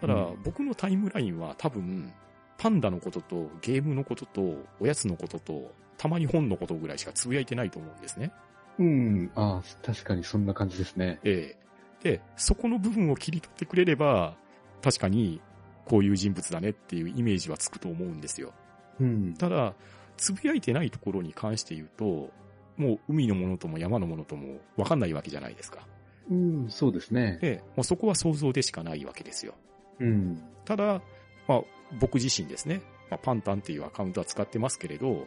[0.00, 2.12] ただうん僕のタイムラインは多分、
[2.56, 8.32] パンダのこととゲームのこととおやつのこととたまに本のことぐらいしかつぶやいてないと思うんですね。
[8.78, 9.30] うん。
[9.34, 11.18] ああ、確かにそんな感じですね。
[11.24, 11.68] ええ
[12.02, 14.36] で、そこの部分を切り取ってくれれば、
[14.82, 15.40] 確かに
[15.84, 18.52] こういう人物だねっていうイメージはつくと思うんですよ。
[19.00, 19.34] うん。
[19.34, 19.74] ただ、
[20.16, 22.30] つぶやいてないところに関して言うと、
[22.76, 25.86] もう海のものとも山のものともわかんないわけじゃないですか。
[26.30, 27.38] うん、そうですね。
[27.40, 29.54] で、もうそこは想像でしかないわけですよ。
[29.98, 30.42] うん。
[30.64, 31.02] ただ、
[31.48, 31.62] まあ、
[31.98, 35.26] 僕自身ですね、まあ、パンタンっていうアカウントは使ってますけれど、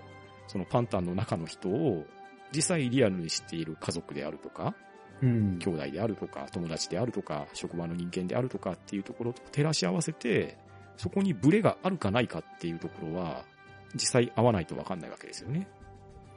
[0.52, 2.06] そのパンタンの中の人を
[2.54, 4.76] 実際リアルに知っている家族であるとか、
[5.22, 5.60] うん。
[5.60, 10.58] 兄弟であるとか、友達であるとか、職場の人間であるとかっていうところと照らし合わせて、
[10.98, 13.46] そこにブレがあるかないかっていうところは、
[13.94, 15.70] 実際合わないとわかんないわけですよね。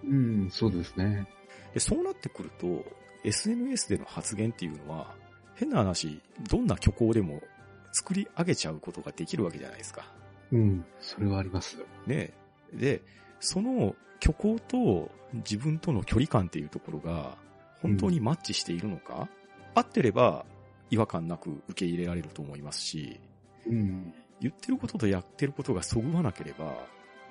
[0.04, 1.26] うん、そうですね。
[1.72, 2.84] で、そうなってくると、
[3.24, 5.12] SNS での発言っていうのは、
[5.56, 7.42] 変な話、どんな虚構でも
[7.90, 10.06] 作り上げちゃうことができるわけじゃないですか。
[10.52, 11.78] うん、それはあります。
[12.06, 12.32] ね。
[12.72, 13.02] で、
[13.44, 17.36] その虚構と自分との距離感っていうところが、
[17.82, 19.28] 本当にマッチしているのか、
[19.74, 20.46] 合ってれば
[20.90, 23.20] 違和感なく受け入れられると思いますし、
[23.66, 24.14] うん。
[24.40, 26.64] 言ってることとやってることがそぐわなければ、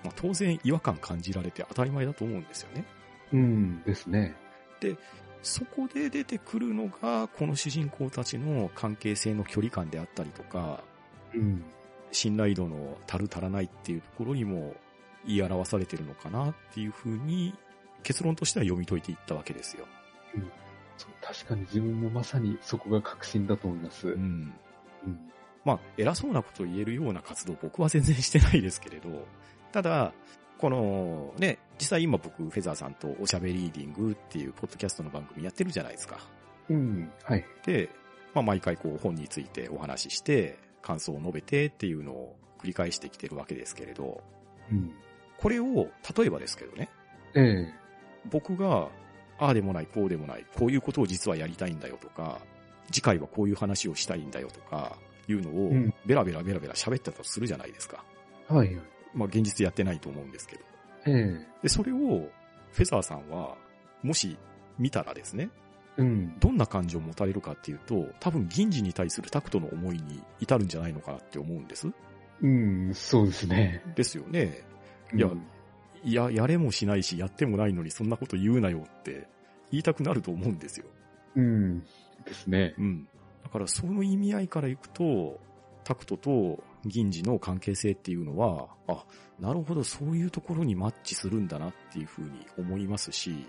[0.04, 2.86] まあ、当然違和感感じられて当たり前だと思うんですよね。
[3.32, 4.36] うんですね。
[5.42, 10.84] そこで出てくるのが、この主人公たちの関係性の距離感であったりとか、
[11.34, 11.64] うん。
[12.12, 14.76] 信頼度の足る足らないっていうところにも
[15.26, 17.54] 言い表されてるのかなっていうふうに
[18.04, 19.86] 結論としては読み解いていったわけですよ。
[20.98, 24.10] そう確かに自分もまさにそこが確信だと思います。
[24.10, 24.18] ううん。
[24.18, 24.54] ん。
[25.66, 29.26] まあ、偉そうなことを言えるような活動僕は全然してないですけれど、
[29.72, 30.14] ただ、
[30.58, 36.20] このね、実際今僕、フェザーさんとおしゃべりーディングっていうポッドキャストの番組やってるじゃないですか。
[36.70, 37.12] うん。
[37.24, 37.46] はい。
[37.66, 37.90] で、
[38.34, 44.22] まあ、毎回こう本についてお話しして、感想を述べてっていうのを繰り返してきてるわけですけれど、
[44.72, 44.92] うん。
[45.44, 46.90] これを、例えばですけどね、
[47.36, 47.74] ええ
[48.32, 48.88] 僕が、
[49.38, 52.40] ああでもない、こうでもない、こういうことを実はやりたいんだよとか、
[52.90, 54.98] 次回はこういう話をしたいんだよとか、
[55.28, 58.06] いうのをうん、ベラベラベラベラ喋ったとするじゃないですか。
[58.48, 58.74] はい。
[59.14, 60.62] まあ、現実やってないと思うんですけど。
[61.08, 61.98] ええで、それを、
[62.72, 63.58] フェザーさんは、
[64.02, 64.38] もし
[64.80, 65.50] 見たらですね、
[65.98, 66.40] うん。
[66.40, 71.90] どんな感情を持たれるかっていうと、多分銀次に対するタクトの思いに至るんじゃないのかなって思うんです。
[72.42, 73.82] うん、そうですね。
[73.96, 74.64] ですよね。
[75.14, 75.44] いやうん
[76.04, 79.28] いや、やれもしないし、やってもないのにそんなこと言うなよって
[79.72, 80.86] 言いたくなると思うんですよ。
[81.36, 81.80] うん。
[82.26, 82.76] ですね。
[82.78, 83.08] うん。
[83.44, 85.40] だからその意味合いからいくと、
[85.86, 89.06] タクトと銀次の関係性っていうのは、あ、
[89.40, 93.46] なるほど、そういうところにマッチするんだなっていうふうに思いますし、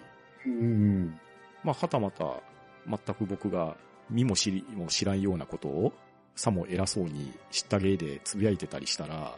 [0.46, 1.18] うん。
[1.64, 2.40] まあ、はたまた、
[2.86, 3.76] 全く僕が
[4.10, 5.92] 見も知りも知らんようなことを、
[6.36, 9.36] さも偉そうに知った芸でつぶやいてたりしたら、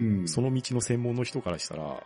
[0.00, 0.28] うん。
[0.28, 2.02] その道の専門の人からしたら、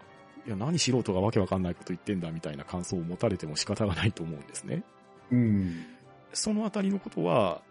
[0.46, 4.82] いや、何素人がわけわかんないこと言ってんだみたいな感想を持たれても仕方がないと思うんですね。
[5.30, 5.86] うん。
[6.32, 7.62] そのあたりのことは、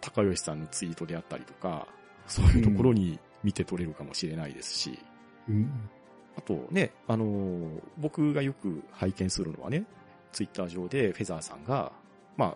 [0.00, 1.86] 高吉さんのツイートであったりとか、
[2.26, 4.98] そういうところに見て取れるかもしれないですし、
[5.48, 5.88] うん。
[6.36, 9.84] あとね、あのー僕がよく拝見するのはね、
[10.32, 11.92] ツイッター上でフェザーさんが、
[12.36, 12.50] まあ、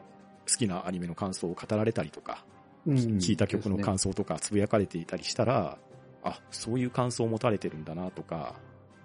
[0.48, 2.44] 好きなアニメの感想を語られたりとか、
[2.86, 4.10] うん聞いた曲の感想。
[4.10, 5.78] 想とかつぶやかれていたりしたら、
[6.24, 8.54] あ、そういう感想を持たれてるんだなとか、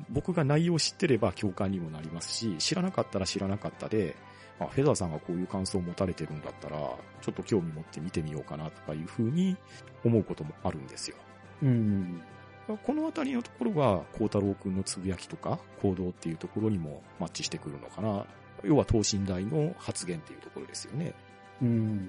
[0.10, 4.16] 僕が内容を知ってれば共感にもなりますし、知らなかったら知らなかったで、
[4.60, 9.58] あ、フェザーさんがこういう感想を持たれてるんだったら、ちょっと興味持って見てみようかなとかいうふうに
[10.04, 11.18] 思うこともあるんですよ。
[11.62, 12.22] うん。
[12.86, 18.26] このあたりのところが、孝太郎くんのつぶやきとか行動っていうところにもマッチしてくるのかな。
[18.64, 21.14] 要は等身大の発言っていうところですよね。
[21.62, 22.08] うん。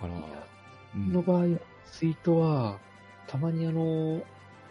[0.00, 0.20] だから、うん
[0.92, 1.44] この場合、
[1.90, 2.78] ツイートは、
[3.26, 4.22] たまにあの、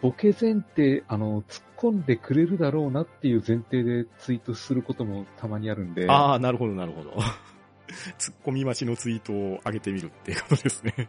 [0.02, 7.12] ボケ前提、あの、突っ込んでくれるだろうなっていう前提でツイートすることもたまにあるんで、ああ、なるほど、なるほど。
[8.18, 11.08] 突っ込み待ちのツイートを上げてみるっていうことですね。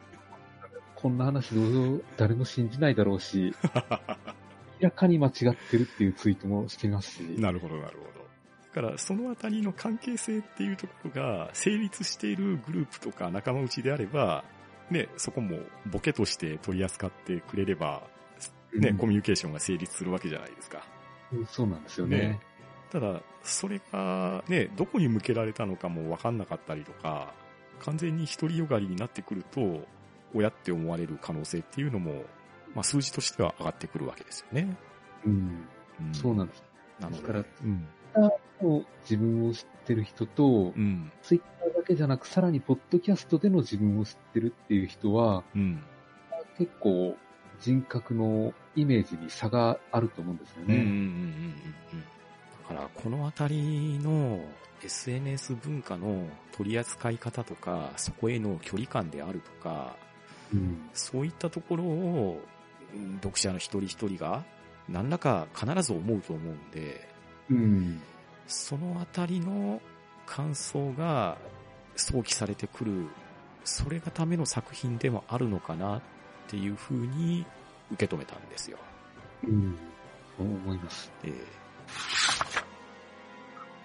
[0.95, 3.53] こんな話どうぞ誰も信じないだろうし、
[4.79, 8.23] 明らかに間違ってるっていうツイートもしてますし、なるほど、なるほど。
[8.75, 14.43] だから、そのあたりの関係性っていうところが成立しているグループとか仲間内であれば、
[14.89, 15.57] ね、そこも
[15.91, 18.03] ボケとして取り扱ってくれれば、
[18.73, 20.85] ね、うんコミュニケーションが成立するわけじゃないですか。
[21.31, 22.17] うんそうなんですよね。
[22.17, 22.39] ね
[22.91, 27.33] ただ、それがね、どこに向けられたのかもわかんなかったりとか、
[27.79, 29.81] 完全に独りよがりになってくると、
[30.33, 32.23] 親って思われる可能性っていうのも、
[32.75, 34.77] まあ数字としては上がってくるわけですよね。
[35.25, 35.65] うん、
[36.01, 36.63] うんそうなんです。
[36.99, 37.87] なので、だからうん。
[39.01, 41.11] 自分を知ってる人と、うん。
[41.23, 41.41] ツイッ
[41.83, 45.83] だけじゃなく、さらにポッドキャストでの自分を知ってるっていう人は、うん。
[46.57, 47.17] 結構
[47.59, 51.55] 人格のイメージに差があると思うんですようんうんうんうんね。
[51.93, 52.01] うん。
[52.01, 52.05] だ
[52.69, 54.39] から、このあたりの
[54.81, 59.97] SNS 文化の取り扱い方とか、そこへの距離感であるとか、
[60.53, 60.89] うん。
[60.93, 62.41] そういったところを、
[62.93, 64.45] うん読者の一人一人が、
[64.87, 67.09] 何らか必ず思うと思うんで、
[67.49, 68.01] うん。
[68.47, 69.81] そのあたりの
[70.25, 71.37] 感想が
[71.95, 73.07] 想起されてくる、
[73.63, 76.01] それがための作品でもあるのかなっ
[76.47, 77.45] ていうふうに
[77.91, 78.77] 受け止めたんですよ。
[79.43, 79.75] うん。
[80.37, 81.11] そう思います。
[81.23, 81.33] えー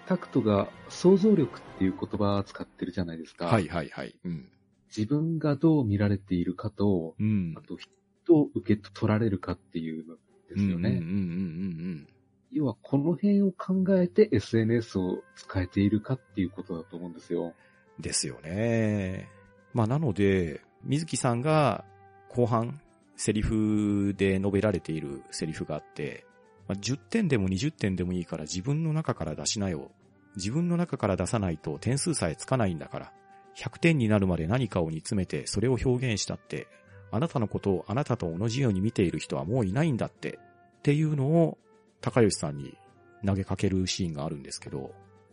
[0.09, 3.45] タクトが想像力っていう言葉を使ってるじゃないですか。
[3.45, 4.15] はいはいはい。
[4.25, 4.49] うん。
[4.87, 7.61] 自分がどう見られているかと、うんあ。
[7.61, 10.15] と人を受け取られるかっていうの
[10.49, 10.89] ですよね。
[10.89, 12.07] うんうんうんうん
[12.51, 17.53] 要はこの辺を考えて SNS を使えているかっていうことだと思うんですよ。
[17.99, 19.29] ですよね。
[19.73, 21.83] まあなので、水木さんが
[22.29, 22.79] 後半、
[23.15, 26.25] セリフで述べられているセリフがあって、
[26.67, 29.91] まあ、10点でも20点でもいいから自分の中から出しなよ。
[30.35, 33.11] 自分の中から出さないと点数さえつかないんだから。
[33.57, 36.67] 100点になるまで何かを煮詰めてそれを表現したって、
[37.11, 40.39] あなたのことをあなたと同じように見ている人はもういないんだって、
[40.77, 41.57] っていうのを
[41.99, 42.77] 高吉さんに
[43.25, 44.91] 投げかけるシーンがあるんですけど、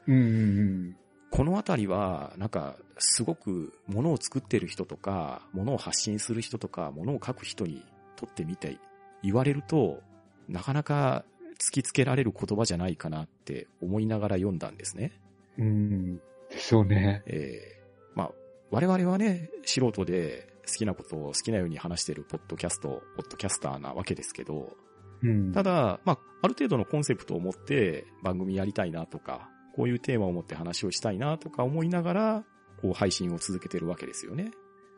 [0.08, 0.96] うんうん
[1.36, 7.84] このあたりは、なんか、すごく物を作ってる人とか、物を発信する人とか、物を書く人に
[8.16, 8.78] とってみて
[9.22, 10.00] 言われると、
[10.48, 11.26] なかなか
[11.60, 15.12] 突きつけられる言葉じゃないかなって思いながら読んだんですね。
[15.58, 15.66] うん。
[15.66, 16.16] うん。
[16.48, 17.22] でしょうね。
[17.26, 18.30] えーまあ、
[18.70, 24.74] 我々はね、素人で好きなことを好きなように話してるポッドキャスト、ポッドキャスターなわけですけど、
[25.22, 25.52] うん。
[25.52, 32.44] ただ、まあ、ある程度のコンセプトを持って番組やりたいなとか、こういうテーマを持って話をしたいなとか思いながら、
[32.80, 34.50] こう配信を続けてるわけですよね。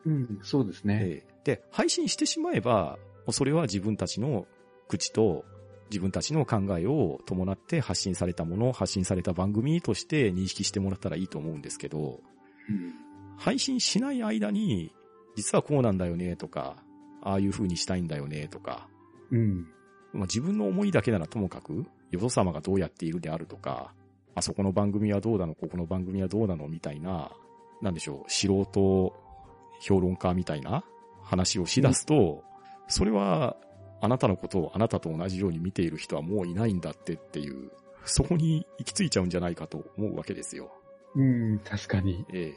[0.05, 0.99] うん、そうですね。
[1.01, 2.97] ええで、配信してしまえば、
[3.31, 4.47] それは自分たちの
[4.87, 5.45] 口と
[5.89, 12.21] 自分たちの考えを伴って発信されたもの、発信された番組として認識してもらったらいいと思うんですけど、
[12.69, 12.93] うん。
[13.37, 14.93] 配信しない間に、
[15.35, 16.83] 実はこうなんだよねとか、
[17.21, 18.87] ああいう風にしたいんだよねとか、
[19.31, 19.67] うん。
[20.13, 23.93] まあ、自分の思いだけならともかく、よそ様がどうやっているであるとか、
[24.35, 26.67] あそこの番組はどうなの、ここの番組はどうなの？
[26.67, 27.31] みたいな、
[27.81, 29.13] なんでしょう、素人
[29.81, 30.83] 評論家みたいな
[31.23, 32.43] 話をしだすと、
[32.87, 33.55] それは、
[34.01, 37.69] あなたのことをあなたと同じように見ている人はもういないんだってっていう、
[38.05, 40.71] そこに行き着いちゃうんじゃないかと思うわけですよ。
[41.15, 42.25] うん、確かに。
[42.33, 42.53] ええ。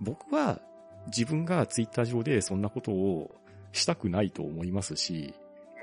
[0.00, 0.60] 僕は
[1.06, 3.30] 自分がツイッター上でそんなことを
[3.72, 5.32] したくないと思いますし、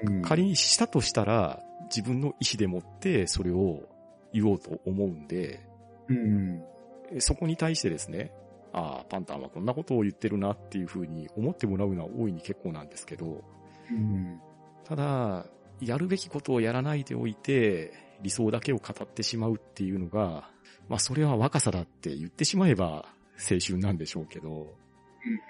[0.04, 3.84] うん、仮にしたとしたら自分の意思でもってそれを
[4.34, 5.60] 言おうと思うんで、
[6.08, 6.64] うん。
[7.12, 8.32] えそこに対してですね、
[8.74, 13.44] ああ、パンタンはこんなことを言ってるなっていうふうに思ってもらうのは大いに結構なんですけど、
[13.92, 14.40] うん。
[14.84, 15.46] ただ、
[15.80, 20.50] やるべきことをやらないでおいて、理想だけを語ってしまうっていうのが、
[20.90, 23.06] まあそれは若さだって言ってしまえば
[23.38, 24.74] 青春なんでしょうけど、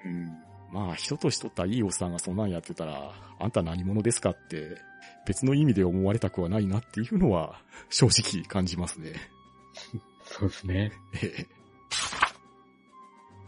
[0.06, 0.32] うん。
[0.72, 4.78] まあ人としとったいいおっさんがそんなんやってたら、あんた何者ですかって
[5.26, 9.14] 別の意味で思われたくはないなっていうのは正直感じますね。
[10.24, 10.92] そうですね。
[11.22, 11.58] ええ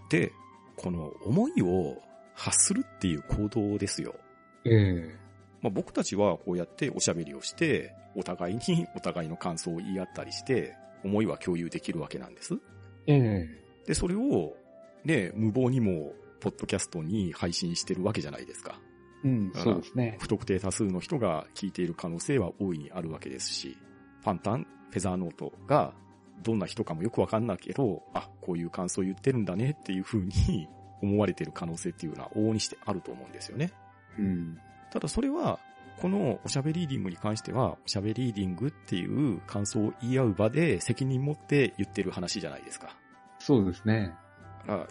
[0.10, 0.32] で、
[0.76, 2.02] この思いを
[2.34, 4.16] 発するっていう行動ですよ。
[4.66, 5.16] ええ
[5.62, 12.56] まあ、僕たちはこうやっておしゃべりをして、お互いにお互いの感想を言い合ったりして、思いは共有できるわけなんです。
[13.08, 13.48] ええ
[13.86, 14.56] で、それを、
[15.04, 18.80] ね、無謀にも、ポッドキャストに配信してるわけじゃないですか。
[19.24, 20.18] うん、そうですね。
[20.20, 23.78] 不特定多数の人が聞いている可能性は大いにあるわけですし、
[24.24, 25.94] パンタン、フェザーノートが、
[26.42, 30.70] どんな人かもよくわかんないけど、あ、こういう感想言ってるんだねっていう風に
[31.02, 33.72] 思われてる可能性っていうのは往々にしてあると思うんですよね。
[34.18, 34.58] うん。
[34.92, 35.60] ただそれは、
[35.98, 42.96] このおしゃべりーディングに関しては、おしゃべりーディングっていう感想を言い合う場で責任持って言ってる話じゃないですか。
[43.40, 44.14] そうですね。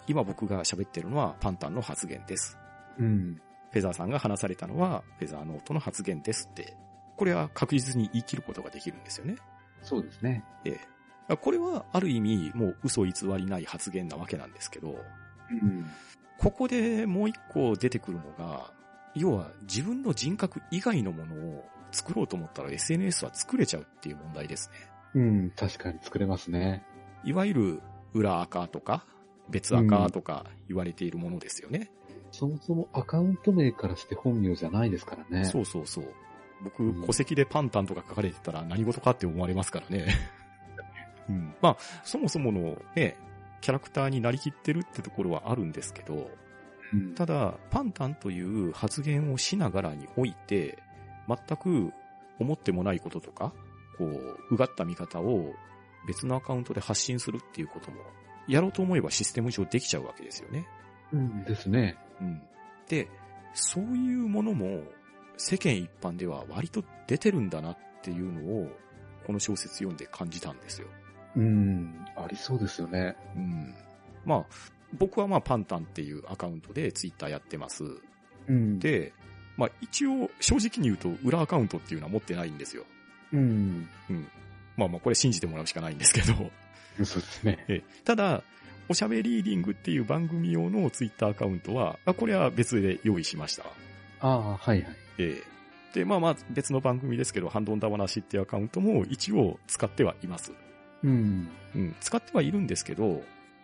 [0.07, 2.57] 今僕が喋ってるのはパンタンの発言です。
[2.97, 3.41] うん。
[3.71, 6.75] フェザーさんが話されたのはフェザーノートの発言ですって、
[7.17, 9.35] これは確実に言い切ることができるんですよね。
[9.81, 10.43] そうですね。
[10.65, 10.79] え
[11.29, 11.37] え。
[11.37, 14.95] これはある意味もう嘘偽りない発言なわけなんですけど、
[15.51, 15.85] うん。
[16.39, 18.71] ここでもう一個出てくるのが、
[19.13, 24.75] 要は自分の人格以外のものを作ろうと思ったら SNS は作れちゃうっていう問題ですね。
[25.15, 26.83] うん、確かに作れますね。
[27.23, 27.81] いわゆる
[28.13, 29.05] 裏垢とか
[29.49, 31.91] 別垢とか言われているものですよね。
[32.31, 35.45] そもそもアカウント名からして本名じゃないですからね。
[35.45, 36.05] そうそうそう。
[36.63, 40.07] 僕、うん戸籍でパンタンとか書かれてたら何事かって思われますからね。
[41.29, 43.15] うん、まあ、そもそものね、
[43.61, 46.29] キャラクターになりきってるってところはあるんですけど、
[46.93, 47.15] うん。
[47.15, 50.81] ただ、パンタンという発言をしながらにおいて、
[51.27, 51.93] 全く
[52.39, 53.53] 思ってもないこととか、
[53.97, 55.53] こう、うがった見方を
[56.07, 57.97] 別のアカウントで発信するっていうことも、
[58.49, 60.67] やろうと思えばシステム上できちゃうわけですよね。
[61.13, 61.97] うんですね。
[62.19, 62.41] うん。
[62.87, 63.07] で、
[63.53, 64.81] そういうものも
[65.37, 68.67] 世間一般では割と出てるんだなっていうのを、
[69.25, 70.87] この小説読んで感じたんですよ。
[71.35, 72.05] うん。
[72.15, 73.15] ありそうですよね。
[73.35, 73.75] うん。
[74.25, 74.45] まあ、
[74.97, 77.83] 僕はまあパンタンっていうアカウントでツイッターやってます。
[78.47, 79.13] うん。、で、
[79.57, 82.85] まあ一応正直に言うと裏アカウントっていうのは持ってないんですよ。
[83.31, 83.87] うん。
[84.09, 84.27] うん。
[84.75, 86.33] まあまあこれ信じてもらうしかないんですけど。
[87.05, 87.65] そうですね。
[87.67, 88.43] えただ、
[88.87, 93.65] おしゃべりーディングっていう番組用のツイッターアカウントは、あこれは別で用意しました。
[94.21, 94.95] ああ、はいはい。
[95.19, 95.59] ええ
[95.93, 100.53] で、まあまあ別の番組ですけど、ハンドンダ話っていうアカウントも一応使ってはいます。
[101.03, 101.49] うん。
[101.75, 103.23] うん、使ってはいるんですけど、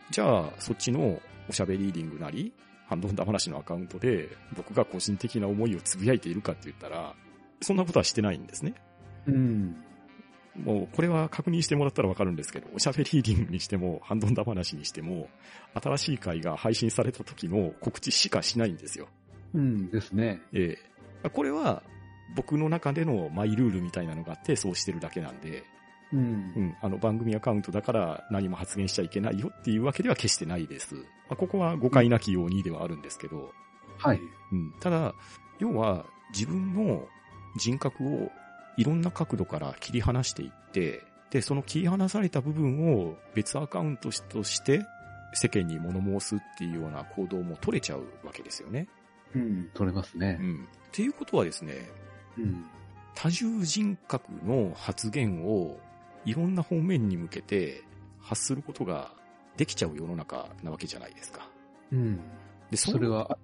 [0.10, 2.54] じゃあそっちのおしゃべりーディングなり、
[2.88, 7.14] ハンドンダ話のアカウントで僕が個人的な思いをつぶやいているかって言ったら、
[7.62, 8.74] そんなことはしてないんですね。
[9.28, 9.76] うん。
[10.64, 15.30] もうこれは確認してもらったらわかるんですけど、おしゃべりーディングにしても、ハンドンダ話にしても、
[15.74, 19.08] 新しい回が配信された時の告知しかしないんですよ。
[19.54, 20.42] うんですね。
[20.54, 20.78] え
[21.24, 21.82] えこれは
[22.36, 25.64] 僕の中でのマイルールみたいなのがあってそうしてるだけなんで、
[26.14, 26.18] う。
[26.18, 30.96] うんん、あの番組アカウントだから何も発言しちゃいけないよっていうわけでは決してないです。
[30.96, 31.02] ま
[31.32, 33.52] あ、ここは誤解なきようにではあるんですけど、
[33.98, 34.20] はい。
[34.52, 35.14] うん、ただ、
[35.60, 37.08] 要は自分の
[37.58, 38.32] 人格を
[38.78, 44.82] いろんな角度から切り離していって、で、その切り離された部分を別アカウントとして
[45.34, 48.88] 世間に物申すっていうような行動も取れちゃうわけですよね。
[49.34, 50.44] うん、取れますねう。
[50.44, 50.64] ん。
[50.64, 51.90] っていうことはですね、
[52.38, 52.66] うん。
[53.16, 55.80] 多重人格の発言を
[56.26, 57.84] いろんな方面に向けて
[58.20, 59.14] 発することが
[59.58, 61.50] できちゃう世の中なわけじゃないですか。
[61.92, 62.20] うん。
[62.72, 63.38] で、それは、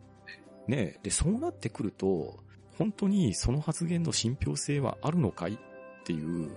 [0.68, 2.40] ね、で、そうなってくると、
[2.78, 5.58] 本当にその発言の信憑性はあるのかいっ
[6.04, 6.50] ていう、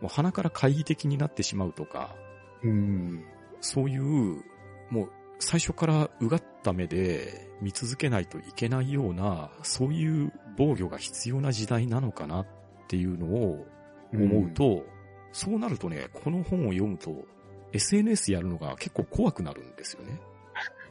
[0.00, 2.14] もう鼻から懐疑的になってしまうとか、
[2.62, 3.24] うん。
[3.60, 4.42] そういう、
[4.90, 12.46] もう最初からうがった目で見続けないといけないような、そういう防御が必要な時代なのかなっ
[12.88, 13.66] ていうのを
[14.12, 14.84] 思うと、
[15.32, 17.24] そうなるとね、この本を読むと、
[17.72, 20.20] SNS やるのが結構怖くなるんですよね。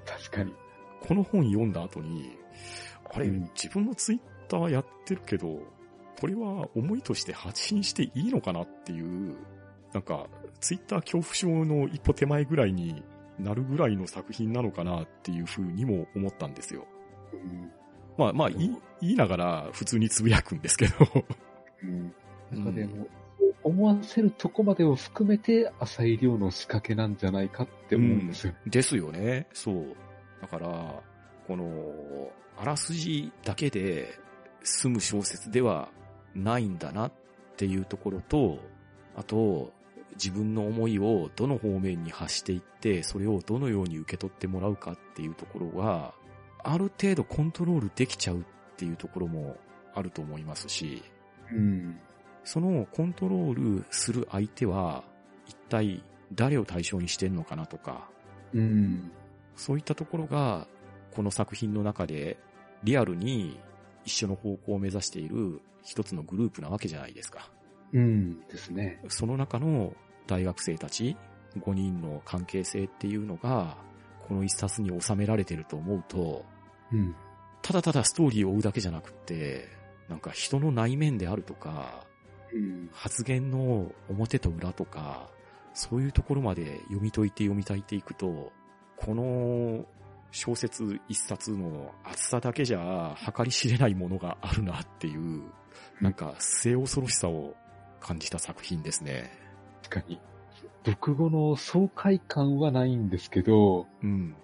[0.06, 0.54] 確かに。
[1.02, 2.38] この本読んだ後に、
[3.12, 4.20] あれ、うん自分のツイッ
[4.50, 5.62] ターやってるけど、
[6.20, 9.38] これは思いとして発信していいのかなっていう、
[9.94, 10.28] なんか、
[10.60, 13.02] ツイッター恐怖症の一歩手前ぐらいに
[13.40, 16.86] なるぐらいの作品なのかなっていう風にも思ったんですよ。
[17.34, 17.72] うん。
[18.18, 20.96] まあまあ、言い言いながら普通につぶやくんですけど。
[21.84, 22.14] うん。
[22.52, 23.08] なんかでも、
[23.64, 28.54] 思わせるとこまでを含めて、浅井亮の仕掛けなんじゃないかって思うんですよ。
[28.68, 29.48] ですよね。
[29.54, 29.96] そう。
[30.42, 31.02] だから、
[31.48, 34.20] この、あらすじだけで
[34.64, 35.90] 済む小説では
[36.36, 37.12] ないんだなっ
[37.58, 38.60] ていうところと、
[39.16, 39.74] あと、
[40.14, 46.14] 自分の思いをどの方面に発していって、それをどのように受け取ってもらうかっていうところが、
[46.64, 48.44] ある程度コントロールできちゃうっ
[48.76, 49.56] ていうところも
[49.94, 51.04] あると思いますし、
[51.52, 52.00] うん。
[52.44, 55.04] そのコントロールする相手は、
[55.48, 56.04] 一体
[56.34, 58.10] 誰を対象にしてんのかなとか、
[58.54, 59.12] うん。
[59.56, 60.68] そういったところが、
[61.16, 62.38] この作品の中で
[62.84, 63.60] リアルに
[64.10, 67.52] 一緒の方向を目指している一つのグループなわけじゃないですか。
[67.94, 68.40] うん。
[68.48, 69.00] ですね。
[69.08, 69.94] その中の
[70.26, 71.16] 大学生たち
[71.60, 73.78] 5人の関係性っていうのが、
[74.28, 76.44] この一冊に収められてると思うと、
[76.92, 77.16] うん。
[77.62, 79.68] ただただストーリーを追うだけじゃなくって、
[80.08, 82.08] なんか人の内面であるとか、
[82.52, 82.90] うん。
[82.92, 85.30] 発言の表と裏とか、
[85.76, 88.52] そういうところまで読み解いて読み解いていくと、
[88.98, 89.86] この
[90.32, 95.44] 小説一冊の厚さだけじゃ計り知れないものがあるなっていう、
[96.02, 97.56] なんか末恐ろしさを
[98.00, 99.32] 感じた作品ですね。
[99.84, 100.20] 確かに。
[100.86, 104.36] 読後の爽快感はないんですけど、うん。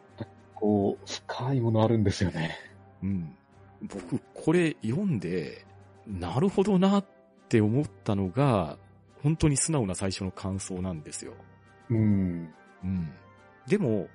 [0.53, 2.57] こう、深いものあるんですよね。
[3.03, 3.35] うん。
[3.81, 5.65] 僕、これ読んで、
[6.07, 7.05] なるほどなっ
[7.49, 8.77] て思ったのが、
[9.21, 11.33] 本当に素直な最初の感想なんですよ。
[11.89, 12.53] うん。
[12.83, 13.11] うん。
[13.67, 14.07] でも、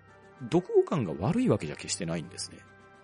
[0.45, 2.59] 読後感が悪いわけじゃ決してないんですね。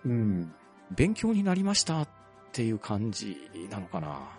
[0.05, 0.53] うん。
[0.95, 2.07] 勉強になりましたっ
[2.51, 3.37] ていう感じ
[3.69, 4.29] なのかな。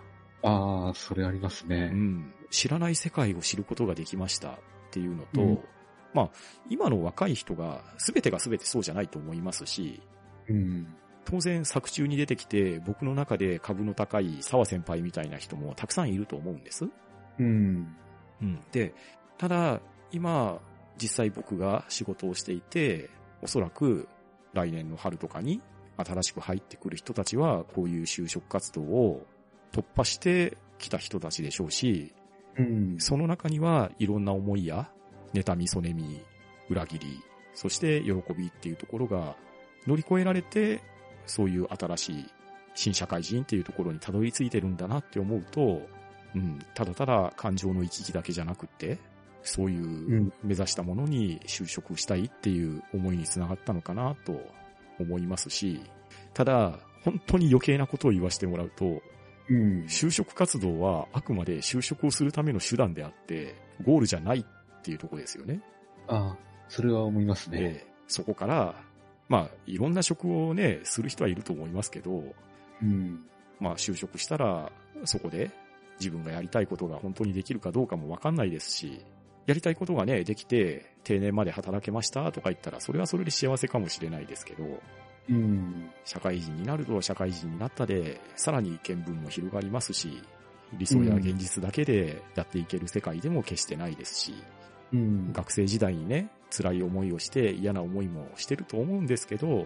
[0.41, 1.87] ああ、それありますうね。
[1.89, 2.33] ん。
[2.49, 4.57] 知らない世界を知ることができましたっ
[4.91, 5.59] ていうのと、うん
[6.13, 6.29] まあ、
[6.69, 10.01] 今の若い人が全てが全てそうじゃないと思いますし、
[10.47, 10.87] うん。
[11.25, 16.87] 当然作中に出てきて僕の中で株の高い沢先輩みたいな人もたくさんいると思うんです。
[17.37, 17.95] うん。
[18.41, 18.59] うん。
[18.71, 18.93] で、
[19.37, 19.79] ただ、
[20.11, 20.59] 今、
[21.01, 23.09] 実際僕が仕事をしていて、
[23.41, 24.07] おそらく
[24.53, 25.61] 来年の春とかに
[25.97, 29.25] 新しく入ってくる人たちは、こういう就職活動を
[29.71, 32.13] 突破してきた人たちでしょうし、
[32.57, 32.95] うん。
[32.99, 34.89] その中にはいろんな思いや、
[35.33, 36.21] 妬み、そねみ、
[36.69, 37.19] 裏切り、
[37.53, 39.35] そして喜びっていうところが
[39.87, 40.81] 乗り越えられて、
[41.25, 42.25] そういう新しい
[42.73, 45.81] 新社会人っていうところにたどり着いてるんだなって思うと、
[46.35, 48.97] うん、ただただ感情の行き来だけじゃなくって、
[49.49, 54.39] そういううん目指したものに就職したいっていう思いにつながったのかなと
[54.99, 55.81] 思いますし、
[56.33, 59.01] ただ、本当に余計なことを言わせてもらうと、
[59.49, 59.85] うん。
[59.87, 65.61] 就職活動はあくまで就職をするための手段であって、ゴールじゃないっていうところですよね。
[66.07, 67.59] ああ、それは思いますね。
[67.59, 68.75] で、そこから、
[69.27, 72.23] まあ、いろんな職をね、する人はいると思いますけど、
[72.83, 73.25] うん。
[73.59, 74.71] まあ、就職したら、
[75.05, 75.49] そこで
[75.99, 79.01] 自分がやりたいことが本当にできるかどうかもわかんないですし、
[79.49, 84.63] やりたいことがね、できて、定年まで働けましたとか言ったら、それはそれで幸せかもしれないですけど、
[85.27, 85.89] うん。
[86.05, 90.21] 社会人になると社会人になったで、さらに見聞も広がりますし、
[90.73, 94.35] 理想や現実だけでやっていける世界でも決してないですし、
[94.93, 95.33] うん。
[95.33, 99.65] 学生時代にね、辛い思いをして嫌な思いもしてると思うんですけど、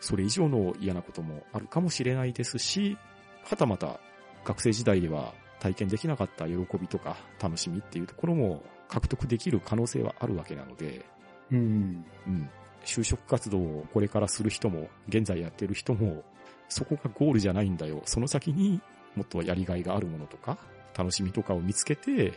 [0.00, 2.96] それ以上の嫌なこともあるかもしれないですし、
[3.44, 4.00] はたまた
[4.46, 11.04] 学生時代では体験できなかった喜びとか楽しみっていうところも獲得できる可能性はあるわけなので、
[11.50, 12.04] うん。
[12.26, 12.50] うん。
[12.84, 16.24] 就職活動をこれからする人も、現在やってる人も、
[16.68, 18.02] そこがゴールじゃないんだよ。
[18.04, 18.80] その先に
[19.14, 20.58] もっとやりがいがあるものとか、
[20.96, 22.32] 楽しみとかを見つけて、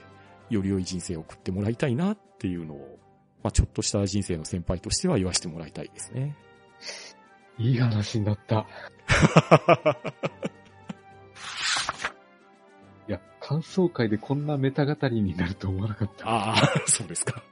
[0.49, 2.99] より良い人生を送ってもらいたいなっていうのを、
[3.43, 6.35] まあちょっとした人生の先輩としては言わせてもらいたいですね。
[7.57, 8.65] いい話になった。
[13.51, 16.25] 感想会でこんなメタ語りになると思わなかった。
[16.25, 17.43] ああ、そうですか。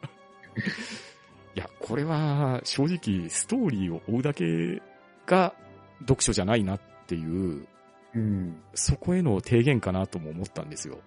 [1.56, 4.82] いや、これは正直ストーリーを追うだけ
[5.26, 5.54] が
[6.00, 7.68] 読書じゃないなっていう、
[8.16, 8.62] うん。
[8.74, 11.00] そこへの提言かなとも思ったんですよ。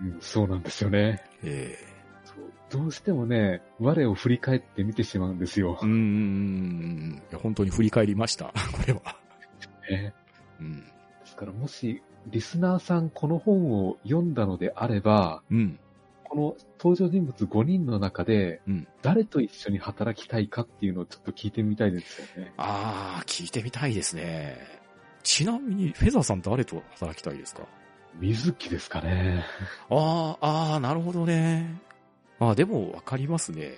[0.00, 1.22] うん、そうなんですよね。
[1.44, 1.76] え
[2.24, 5.86] そうどうしてもね、我を振り返って見てしまうんですよえ。
[5.86, 7.22] うーん。
[7.30, 8.46] いや本当に振り返りました。
[8.74, 9.16] これは。
[9.88, 10.12] ね
[10.58, 10.80] うん。
[10.80, 10.86] で
[11.24, 15.78] すからもし、リスナーさんこの本を読んだのであれば、うん。
[16.24, 18.88] この登場人物5人の中で、うん。
[19.02, 22.52] 誰と一緒に働きたいかっていうのをちょっと聞いてみたいですよね。
[22.56, 24.58] あー、聞いてみたいですね。
[25.22, 27.62] ちなみに、フェザーさん誰と働きたいですか？
[28.18, 29.44] 水木ですかね。
[29.88, 31.80] あー、あー、なるほどね。
[32.38, 33.72] あー、でもわかりますね。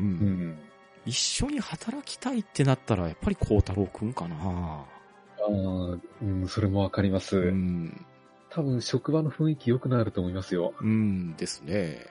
[0.00, 0.06] うん。
[0.06, 0.58] うん。
[1.04, 4.84] 一緒に働きたいってなったら、やっぱり孝太郎くんかな。
[5.44, 7.36] ああ、うん、それもわかります。
[7.36, 8.04] うん。
[8.50, 10.74] 多分職場の雰囲気良くなると思いますよ。
[10.80, 12.06] うんですね。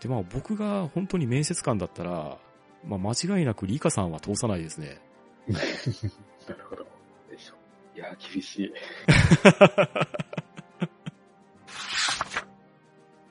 [0.00, 2.38] で、まあ僕が本当に面接官だったら、
[2.86, 5.00] まあ間違いなくリカさんは通さないですね。
[5.48, 5.58] な
[6.54, 6.86] るほど。
[7.30, 7.54] でしょ。
[7.96, 8.72] いや、厳しい。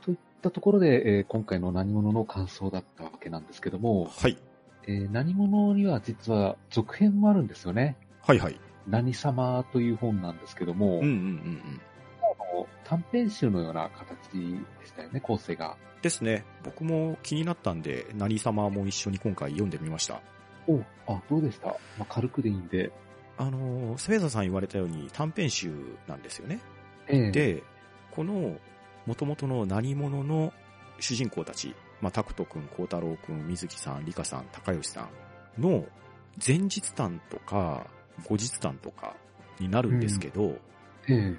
[0.04, 4.38] といったところで、えー今回の何者の感想だったわけなんですけども、はい。
[4.88, 7.96] えー何者には実は続編もあるんですよね。
[8.22, 8.60] はいはい。
[8.88, 11.82] 何様という本なんですけども、うんうんうんうん。
[12.22, 14.30] あの短編集のような形
[14.80, 15.78] でしたよね、構成が。
[16.02, 16.46] ですね。
[16.64, 20.22] 僕も気になったんで、何様も一緒に今回読んでみました。
[20.68, 22.92] おあ、どうでした、まあ、軽くでいいんで。
[23.38, 25.74] あの、スフェーザーさん言われたように短編集
[26.08, 26.60] なんですよね。
[27.08, 27.64] ええで、
[28.12, 28.58] この
[29.06, 30.54] 元々の何者の
[31.00, 35.10] 主人公たち、まあ、タクト君、孝太郎君、水木さん、理香さん、高吉さ
[35.58, 35.86] んの
[36.46, 37.88] 前日談とか
[38.24, 39.16] 後日談とか
[39.60, 40.58] になるんですけど、
[41.08, 41.36] ええ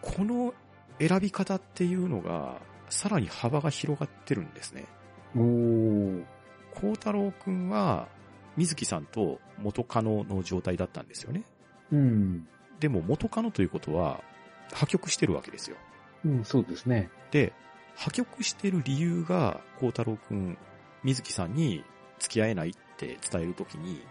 [0.00, 0.52] この
[0.98, 4.86] 選び方っていうのがさらに幅が広がってるんですね。
[5.36, 6.24] おー
[6.74, 8.08] 孝太郎君は
[8.56, 11.44] 水木さんと元カノの状態だったんですよね。
[11.92, 12.48] うん。
[12.80, 14.22] でも元カノということは
[14.72, 15.76] 破局してるわけですよ。
[16.24, 17.10] うん、そうですね。
[17.30, 17.52] で、
[17.94, 20.58] 破局してる理由が、孝太郎くん、
[21.02, 21.84] 水木さんに
[22.18, 24.02] 付き合えないって伝えるときに、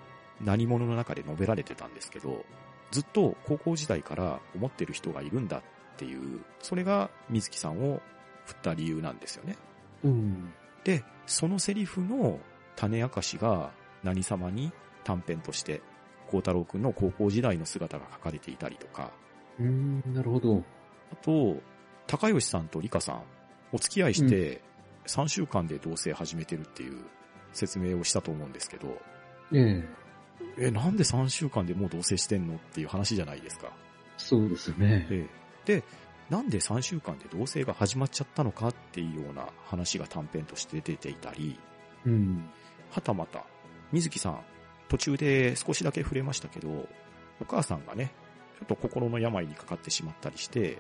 [0.44, 2.46] 何者の中で述べられてたんですけど、
[2.92, 5.62] ずっと高校時代から思ってる人がいるんだっ
[5.98, 8.02] ていう、それが水木さんを
[8.46, 9.58] 振った理由なんですよね。
[10.04, 10.54] うん。
[10.84, 12.40] で、そのセリフの
[12.76, 13.72] 種明かしが
[14.04, 14.72] 何様に
[15.04, 15.82] 短編として、
[16.28, 19.12] 孝太郎くんの高校時代の姿が書かれていたりとか、
[19.60, 20.64] うん、なるほど。
[21.12, 21.62] あと、
[22.08, 23.24] 高吉さんと理香さん、
[23.74, 24.62] お付き合いして
[25.08, 27.04] 3週間で同棲始めてるっていう
[27.54, 28.88] 説明をしたと思うんですけど、
[29.54, 30.01] ええ
[30.58, 33.72] え、なんで3週間でもう同棲してんのっていう話じゃないですか。
[34.18, 35.08] そうですよね。
[35.66, 35.84] で、で、
[36.30, 41.60] なんで3週間で同棲が始まっちゃったのかっていうような話が短編として出ていたり、
[42.06, 42.50] うん。
[42.90, 43.46] はたまた、
[43.92, 44.40] 水木さん、
[44.88, 46.88] 途中で少しだけ触れましたけど、
[47.40, 48.14] お母さんがね、
[48.60, 50.78] ちょっと心の病にかかってしまったりして、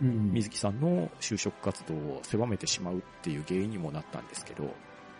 [0.00, 0.32] うん。
[0.32, 4.74] 水木さんの就職活動を狭めてしまうっていう原因にもなったんですけど、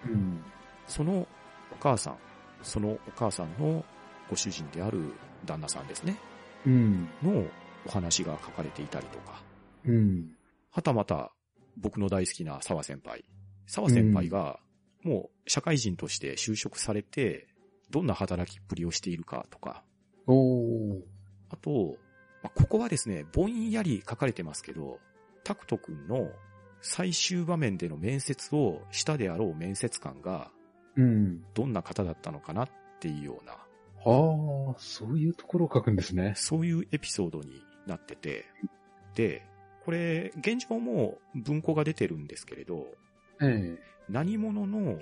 [0.05, 0.43] うん。
[0.87, 1.27] その
[1.73, 2.17] お母さん、
[2.63, 3.85] そのお母さんの
[4.29, 5.13] ご主人である
[5.45, 6.19] 旦那さんですね、
[6.67, 7.09] うん。
[7.23, 7.47] の
[7.87, 9.43] お話が書かれていたりとか、
[9.85, 10.31] うん。
[10.71, 11.33] はたまた
[11.77, 13.25] 僕の大好きな沢先輩。
[13.67, 14.61] 沢先輩が
[15.03, 17.49] もう社会人として就職されて、
[17.91, 19.85] どんな働きっぷりをしているかとか、
[20.27, 21.01] おー。
[21.51, 21.97] あと、
[22.43, 24.99] まあここはですね、ぼんやり書かれてますけど、
[25.45, 26.31] タクト君の
[26.81, 30.51] 最終場面での面接をしたであろう面接官が
[30.97, 31.43] うん。
[31.55, 32.71] どんな方だったのかなっ
[33.01, 33.57] ていうような、
[34.05, 36.35] ああ、そういうところを書くんですね。
[36.37, 38.45] そういうエピソードになってて、
[39.15, 39.43] で、
[39.85, 42.87] これ、現状も文庫が出てるんですけれど、
[43.41, 43.79] ええ。
[44.09, 44.99] 何者の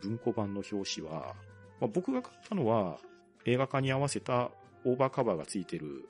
[0.00, 1.34] 文庫版の表紙は、
[1.80, 2.98] まあ、僕が買ったのは
[3.44, 4.50] 映画化に合わせた
[4.84, 6.08] オーバーカバーがついてる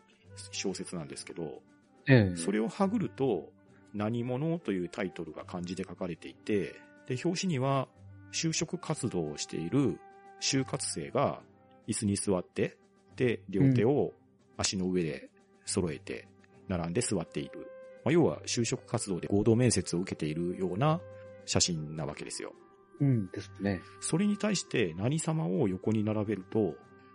[0.51, 1.63] 小説なんですけど、
[2.09, 2.37] ええ。
[2.37, 3.51] それをはぐると、
[3.95, 6.75] 何者というタイトルが漢字で書かれていて、
[7.07, 7.89] で、表紙には、
[8.33, 9.99] 就職活動をしている
[10.41, 11.43] 就活生が
[11.87, 12.77] 椅子に座って、
[13.17, 14.13] で、両手を
[14.57, 15.31] 足の上で
[15.65, 16.29] 揃えて、
[16.69, 17.71] 並んで座っている。
[18.05, 21.01] まあ、要は、就職活動で合同面接を受けているような
[21.47, 22.53] 写真なわけですよ。
[23.01, 23.81] うんですね。
[24.01, 26.75] それに対して何様を横に並べると、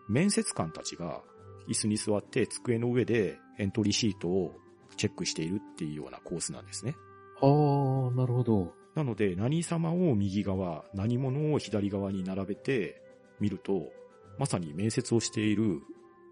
[0.09, 1.21] 面接官たちが
[1.67, 4.55] 椅子に座って机の上でエントリーシートを
[4.95, 6.95] チェックしているっていうようなコースなんですね。
[7.41, 8.73] ああ、なるほど。
[8.95, 13.01] なので、何様を右側、何者を左側に並べて
[13.39, 13.91] 見ると、
[14.39, 15.81] まさに面接をしている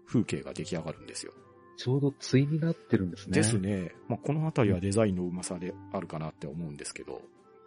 [0.06, 1.32] 風景が出来上がるんですよ。
[1.76, 3.34] ちょうど対になってるんですね。
[3.34, 3.58] です。
[3.58, 3.92] ね。
[4.08, 7.20] まあ、このあたりはデザインのうまさであるかなって思うんですけど、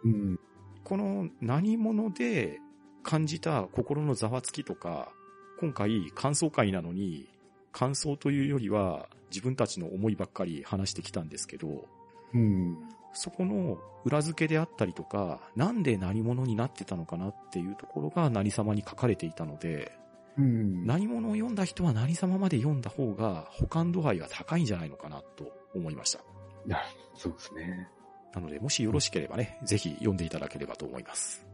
[0.04, 0.38] うん。
[0.82, 2.58] この何者で
[3.02, 5.12] 感じた心のざわつきとか、
[5.60, 7.28] 今回感想会なのに、
[7.72, 11.86] 感想というよりは自分たちの思いばっかり話してきたんですけど、
[12.34, 12.76] うん。
[13.12, 19.92] そこの裏付けであったりとか、なんで何者になってたのかなっていうところが何様に書かれていたので、
[20.40, 20.86] うん。
[20.86, 26.20] 何者を読んだ人は何様まで読んだ方が保管度合いが高いんじゃないのかなと思いました。
[26.66, 26.78] いや、
[27.14, 27.88] そうですね。
[28.34, 31.46] なので、もしよろしければね、ぜひ読んでいただければと思います。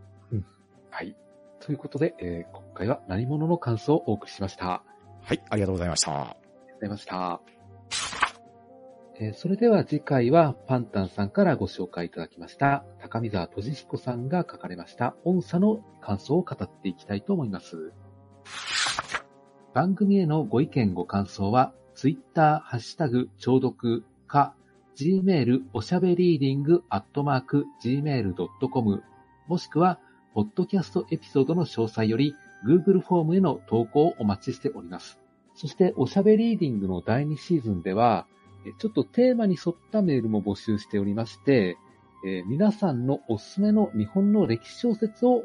[0.91, 1.17] はい。
[1.61, 4.83] ということで、えー今回は何者の感想をお送りしました。
[5.23, 6.13] はい、ありがとうございました。
[6.13, 7.41] ありがとうございました。
[9.19, 17.95] えーそれでは次回はパンタンさんからご紹介いただきました高見沢俊彦さんが書かれました音差の感想を語っていきたいと思います。
[19.77, 24.55] 番組へのご意見ご感想は、ツイッター、ハッシュタグ、聴読か、
[24.97, 29.03] gmail おしゃべりーディングアットマーク gmail.com
[29.49, 30.01] もしくは、
[30.33, 32.35] ポッドキャストエピソードの詳細より
[32.67, 35.21] Google フォームへの投稿をお待ちしております。
[35.55, 38.27] そして、おしゃべりーディングの第2シーズンでは、
[38.79, 41.77] ちょっとテーマに沿ったメールも募集しておりまして、
[42.25, 45.41] えー皆さんのおすすめの日本の歴史小説をお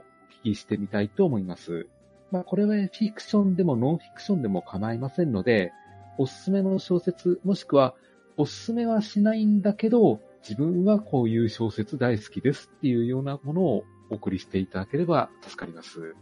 [0.46, 1.90] 聞きしてみたいと思います。
[2.32, 5.74] まあ、これはフィクションでもノンフィクションでも構いませんので、
[6.18, 7.94] おすすめの小説、もしくは、
[8.38, 16.16] おすすめはしないんだけど、自分はこういう小説大好きですっていうようなものをお送りしていただければ助かります。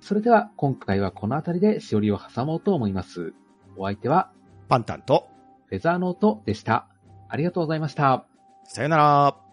[0.00, 3.32] それでは今回はこの辺りでしおりを挟もうと思います。
[3.76, 4.32] お相手は
[4.68, 5.28] パンタンと、
[5.66, 6.88] フェザーノートでした。
[7.28, 8.26] ありがとうございました。
[8.64, 9.43] さよなら。